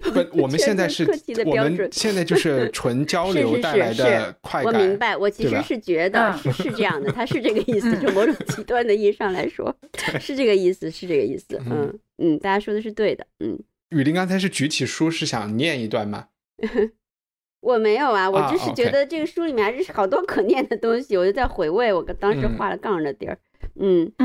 [0.03, 1.05] 不，我们现在是，
[1.47, 4.73] 我们现在就是纯交流带来的快感。
[4.73, 9.75] 我明白，我其实是觉得是是这样的，他是这个意思，就某种极端的意义上来说，
[10.21, 11.61] 是这个意思，是这个意思。
[11.67, 13.27] 嗯嗯，大家说的是对的。
[13.39, 13.59] 嗯，
[13.91, 16.27] 雨林刚才是举起书是想念一段吗？
[17.61, 23.33] 我没有啊，我就是觉得这个书里面还是好多可念的东西，我就在回味我当时画了杠的地儿。
[23.33, 23.54] 嗯，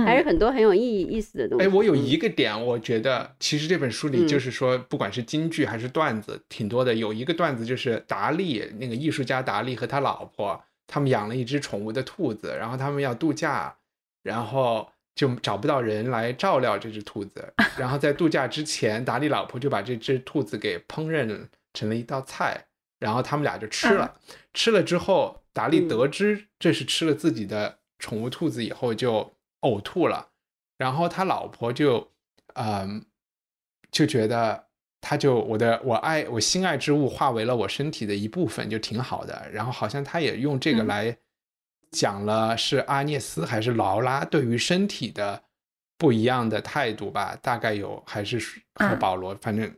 [0.06, 1.66] 还是很多很有意义意思的东西。
[1.66, 6.94] 哎，我有一个点，我觉得其实这本书里就是说，不管是京剧还是段子，挺多的。
[6.94, 13.76] 有一个段子就是达利那个艺术家达利和他老婆，他们养了一只宠物的兔子，然后他们要度假，
[14.22, 17.52] 然后就找不到人来照料这只兔子。
[17.76, 22.66] 然后在度假之前，达利老婆就把这只兔子给烹饪成了一道菜，
[23.00, 24.16] 然后他们俩就吃了。
[24.54, 29.34] 吃了之后，达利得知这是吃了自己的宠物兔子以后，就。
[29.62, 30.30] 呕吐了，
[30.78, 32.12] 然后他老婆就，
[32.54, 33.06] 嗯，
[33.92, 34.68] 就觉得
[35.02, 39.50] 他就我的我爱我心爱之物化为了我身体的一部分，就挺好的。
[39.52, 41.18] 然后好像他也用这个来
[41.92, 45.44] 讲了是阿涅斯还是劳拉对于身体的
[45.98, 47.38] 不一样的态度吧？
[47.42, 48.40] 大概有还是
[48.76, 49.76] 和保罗，反正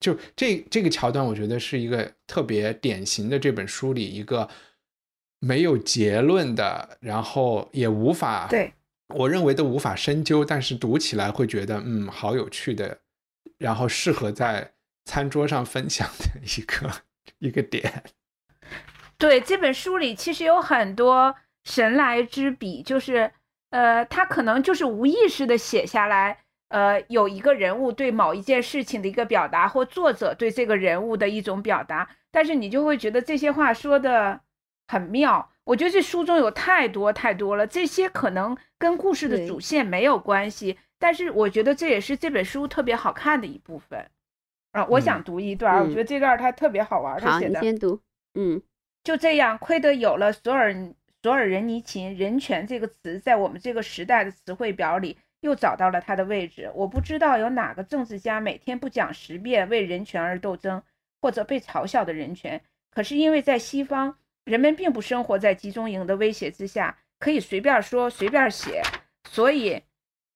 [0.00, 4.48] 就这这个桥段，我觉得是一个特别典型的这本书里一个。
[5.44, 8.72] 没有结论的，然后也无法对，
[9.08, 13.00] 我认为都无法深究，但是读起来会觉得嗯，好有趣的，
[13.58, 14.70] 然后适合在
[15.04, 16.90] 餐桌上分享的一个
[17.40, 18.04] 一个点。
[19.18, 23.32] 对这本书里其实有很多神来之笔，就是
[23.70, 26.38] 呃，他可能就是无意识的写下来，
[26.68, 34.40] 呃，有一个人物对某一件事情的一个表达，或作者对这个人物的一种表达，但是你就会觉得这些话说的。
[34.92, 44.06] 很妙，我觉得这书中有太多太多了，这些可能跟故事的主线没有关系，但是我觉得这也是这本书特别好看的一部分
[44.72, 44.84] 啊！
[44.90, 47.58] 我想读一段，我觉得这段它特别好玩，他写的。
[47.62, 47.98] 先读。
[48.34, 48.60] 嗯，
[49.02, 50.74] 就这样，亏得有了索尔
[51.22, 56.70] 索尔仁尼琴，人权这个词在我们这个时代的词汇表里又找到了它的位置。
[56.74, 60.82] 我不知道有哪个政治家每天不讲十遍为人权而斗争，
[61.22, 62.60] 或者被嘲笑的人权，
[62.94, 64.18] 可是因为在西方。
[64.44, 68.82] 人们并不生活在集中营的威胁之下，可以随便说、随便写。
[69.30, 69.82] 所以，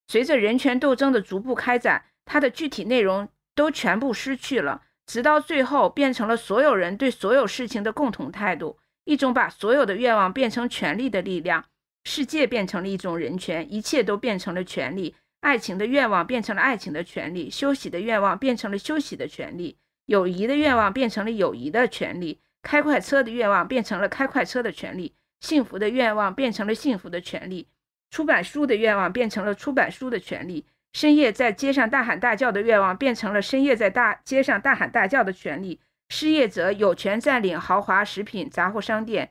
[0.08, 11.64] 随着人权斗争的逐步开展，它的具体内容都全部失去了，直到最后变成了所有人对所有事情的共同态度，一种把所有的愿望变成权利的力量。
[12.04, 15.16] 世界变成了一种人权，一切都变成了权利。
[15.40, 19.76] 爱情的愿望变成了爱情的权利，休息的愿望变成了休息的权利，
[20.06, 22.40] 友谊的愿望变成了友谊的权利。
[22.66, 27.68] 开快车的愿望变成了开快车的权利，幸福的愿望变成了幸福的权利，
[28.10, 35.78] 出版书的愿望变成了出版书的权利，深夜在街上大喊大叫的愿望变成了深夜在大街上大喊大叫的权利。
[36.08, 39.30] 失业者有权占领豪华食品杂货商店，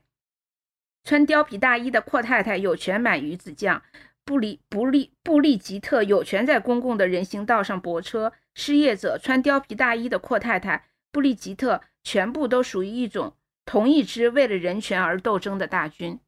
[1.03, 3.81] 穿貂皮大衣的阔太太有权买鱼子酱，
[4.23, 8.31] 布里布利布利吉特有权在公共的人行道上泊车。
[8.53, 10.85] 失业者穿貂皮大衣的阔太太
[11.15, 11.81] 布利吉特。
[12.07, 13.33] 全部都属于一种
[13.65, 16.19] 同一支为了人权而斗争的大军，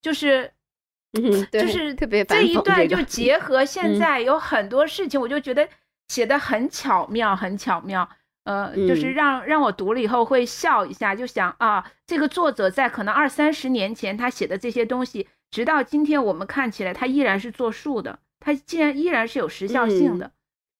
[0.00, 0.52] 就是，
[1.50, 5.68] 就是特别这一段就结合 现在有很多事情，我就觉得
[6.06, 8.08] 写的很巧妙，很巧妙。
[8.44, 20.30] 呃，就是让让我读了以后会笑一下，就想啊，这个作者在可能二三十年前他写的这些东西，直到今天我们看起来他依然是作数的，他竟然依然是有时效性的。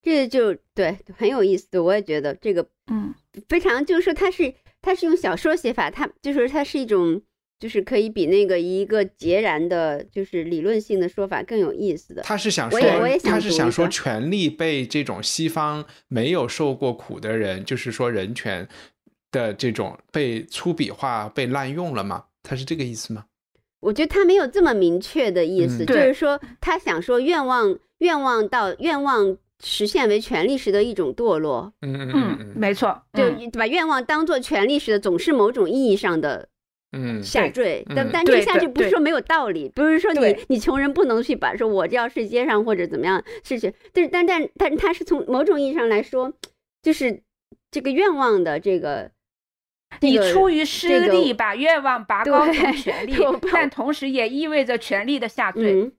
[0.03, 1.79] 这就对，很有意思。
[1.79, 3.15] 我也觉得这个，嗯，
[3.49, 4.53] 非常就是说，它是
[4.83, 7.23] 它是用小说写法，它就是它是一种
[7.59, 12.23] 就是可以比那个一个截然的，就是理论性的说法更有意思的。
[12.23, 18.67] 他是想说，我也我也想他是想说，权利被这种西方没有受过苦的人，就是说人权
[19.31, 22.25] 的这种被粗鄙化、被滥用了吗？
[22.43, 23.27] 他是这个意思吗？
[23.81, 36.49] 我觉得他没有这么明确的意思，嗯就是说他想说愿望愿望到愿望实现为权力时的一种堕落，嗯嗯嗯，嗯没错，就嗯把愿望当做权力时的总是某种意义上的
[36.93, 46.32] 嗯下坠，嗯但但这个下坠不是说没有道理，不是说你你穷人不能去把说我就要睡街上或者怎么样是去，但是但但但他是从某种意义上来说，
[46.82, 47.23] 就是
[47.70, 49.11] 这个愿望的这个。
[50.03, 55.91] 你出于私利把愿望拔高成对权利我不，但同时也意味着权力的下坠。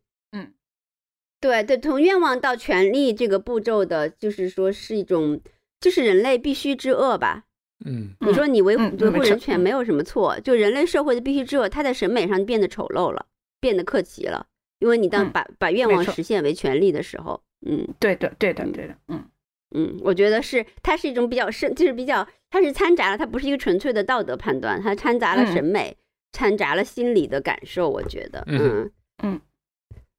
[1.41, 5.41] 对对，从愿望到权利这个步骤的，就是说是一种，
[5.79, 7.45] 就是人类必须之恶吧。
[7.83, 8.11] 嗯。
[8.19, 13.25] 你说你维维护人权没有什么错，就人类社会的必须之恶，它在审美上变得丑陋了，
[13.59, 14.45] 变得客气了，
[14.79, 19.25] 因为你当嗯把把愿望实现为权利的时候，嗯对的，对的，对的，嗯。
[19.73, 25.47] 嗯，我觉得是它是一种比较深，就是比较它是掺杂了，它不是一个纯粹的道德判断，它掺杂了嗯。
[25.53, 25.95] 审美，
[26.33, 28.91] 掺杂了心理的感受，我觉得，嗯嗯。
[29.23, 29.41] 嗯。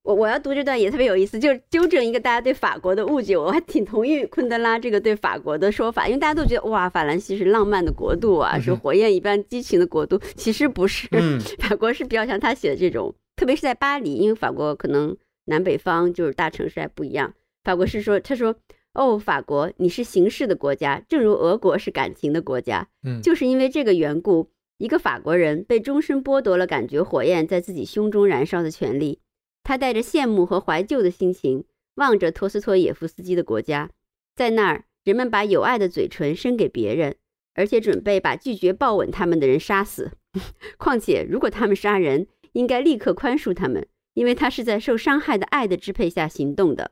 [0.02, 3.36] 我我要读这段也特别有意思，就是纠正一个大家对法国的误解。
[3.36, 10.18] 我还挺同意昆德拉这个对法国的说法，因为大家都觉得哇，法兰西是浪漫的国度啊，是火焰一般激情的国度。
[10.34, 17.32] 其实不是，嗯法国是比较像他写的这种，特别是在巴黎，因为法国可能南北方就是大城市还不一样。
[17.62, 18.56] 法国是说，他说
[18.94, 24.48] 哦，法国你是形式的国家，正如俄国是感情的国家，嗯就是因为这个缘故，
[24.78, 29.20] 一个法国人被终身剥夺了感觉火焰在自己胸中燃烧的权利。
[29.64, 31.64] 他带着羡慕和怀旧的心情，
[31.94, 33.90] 望着托斯托耶夫斯基的国家，
[34.34, 37.16] 在那儿，人们把有爱的嘴唇伸给别人，
[37.55, 40.12] 而且准备把拒绝抱吻他们的人杀死。
[40.78, 46.90] 况且，如果他们杀人，应该立刻宽恕他们，因为他是在受伤害的爱的支配下行动的。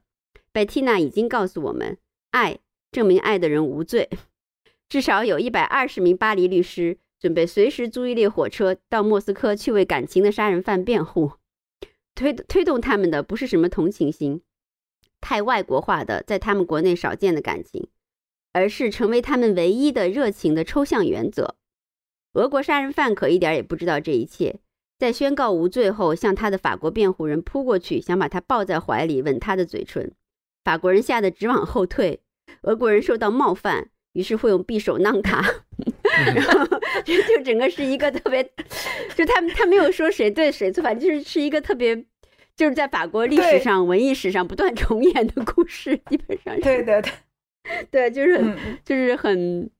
[0.52, 1.97] 贝蒂娜已经告诉我们，
[2.30, 2.59] 爱
[2.92, 4.10] 证明爱的人无罪。
[4.88, 11.32] 至少有一百二十名巴黎律师准备随时租一列火车到莫斯科去为感情的杀人犯辩护。
[12.14, 14.42] 推推动他们的不是什么同情心，
[15.20, 17.88] 太外国化的在他们国内少见的感情，
[18.52, 21.56] 而是成为他们唯一的热情的抽象原则。
[22.34, 24.60] 俄国杀人犯可一点也不知道这一切，
[24.98, 30.14] 在宣告无罪后，向他的法国辩护人扑过去，想把他抱在怀里，吻他的嘴唇。
[30.62, 32.22] 法国人吓得直往后退，
[32.62, 35.42] 俄国人受到冒犯，于是会用匕首弄他。
[36.34, 36.66] 然后
[37.04, 38.42] 就就整个是一个特别，
[39.14, 41.96] 就他他没有说谁对谁错，反正就是是一个特别，
[42.56, 47.10] 就是在法国历史上、文艺史上不断重演的故事，基本上是对对，对，
[47.90, 49.70] 对，就是、就是很，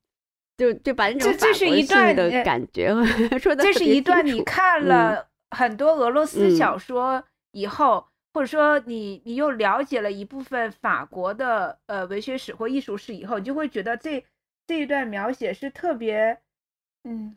[0.57, 2.95] 就就把那种这 这是法国性一段的呃感觉
[3.39, 4.89] 说的这是一段你看嗯。
[4.89, 6.57] 了很多俄罗斯嗯。
[6.57, 14.25] 小说以后，或者说你你又了解了一部分法国的呃文学史或艺术史以后，你就会觉得这
[14.67, 16.39] 这一段描写是特别，
[17.05, 17.37] 嗯，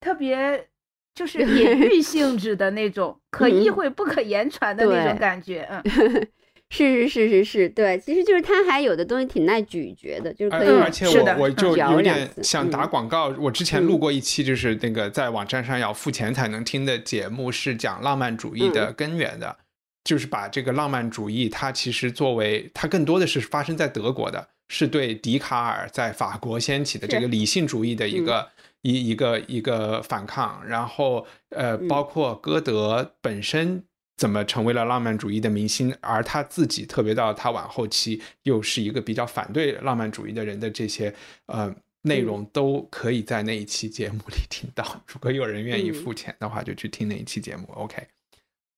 [0.00, 0.68] 特别
[1.14, 6.28] 就是隐喻性质的那种，可意嗯会不可言传的那种感觉，嗯。
[6.72, 13.28] 是是是是是，对，其实就是它还有的东西挺耐咀嚼的，就是可以而而且我我就有点想打嗯广告。
[13.38, 19.58] 我之前嗯录过一期，就是那个在网站上要付钱才能听的节目，是讲浪漫主义嗯的根源的，
[20.04, 28.48] 就是把这个浪漫主义，它其实作为它更多的是发生在德国的，是对笛卡尔在法国掀起的这个理性主义的一个。
[28.84, 31.86] 一一个一个反抗，然后呃，嗯。
[31.86, 33.84] 包括歌德本身
[34.16, 41.14] 怎么成为了浪漫主义的明星，而他自己，特别到他晚后期，又是一个比较反对浪漫主义的人的这些
[41.46, 41.72] 呃
[42.02, 44.84] 内容，都可以在那一期节目里听到。
[45.06, 45.94] 如果有人愿意嗯。
[45.94, 47.68] 付钱的话，就去听那一期节目。
[47.74, 48.04] OK，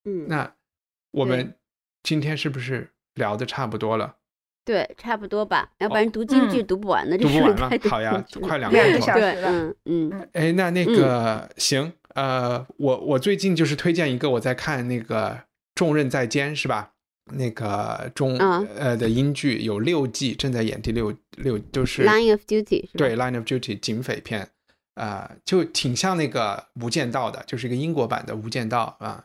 [0.05, 0.55] 嗯，那
[1.15, 1.55] 我们
[2.03, 4.16] 今天是不是聊的差不多了？
[4.65, 9.01] 对，差不多吧，要不然读京剧嗯读不完的，这读不完了好呀快两两个。
[9.01, 15.31] 小时了对，嗯嗯哎，那那个、行，呃，我我最近就是推荐一个，我在看那个
[15.74, 16.91] 《重任在肩》，是吧？
[17.32, 22.99] 那个中、啊呃的英剧有六季，正在演第六六，就是，Line of Duty 是吧？
[22.99, 24.49] 对《Line of Duty》警匪片，
[24.95, 29.24] 啊、就挺像那个《无间道》的，就是一个英国版的《无间道》啊，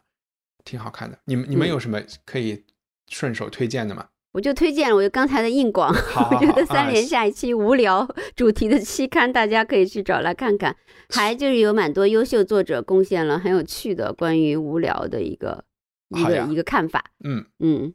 [0.64, 1.18] 挺好看的。
[1.26, 2.66] 你们你们嗯有什么可以
[3.08, 4.08] 顺手推荐的吗？
[4.32, 5.90] 我就推荐了我就刚才的硬广，
[6.32, 10.76] 我觉得三联下一期无聊主题的期刊，大家可以去找来看看。
[11.10, 15.64] 还就是有蛮多优秀作者贡献了很有趣的关于无聊的一个
[16.10, 17.04] 一个一个看法。
[17.24, 17.94] 嗯，嗯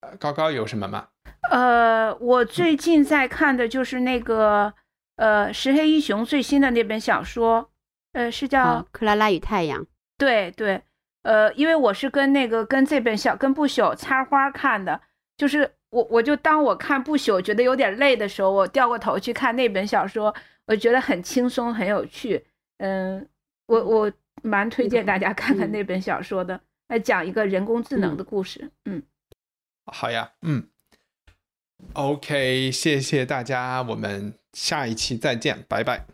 [0.00, 1.06] 呃高高有什么吗？
[1.52, 4.74] 呃，我最近在看的就是那个
[5.14, 7.70] 呃石黑一雄最新的那本小说，
[8.12, 9.82] 呃，是叫《克拉拉与太阳》。
[10.18, 10.82] 对对，
[11.24, 15.00] 呃，因为我是跟那个跟这本小跟不朽插花看的，
[15.36, 20.34] 就是我我就当我看不朽觉得有点累的时候，我掉过头去看那本小说，
[20.66, 22.44] 我觉得很轻松很有趣。
[22.78, 23.26] 嗯，
[23.66, 28.70] 我我蛮推荐大家看看那本小说的，来讲一个人工智能的故事。
[28.84, 29.02] 嗯，
[29.86, 30.68] 好呀，嗯
[31.94, 36.13] ，OK，谢谢大家，我们下一期再见，拜拜。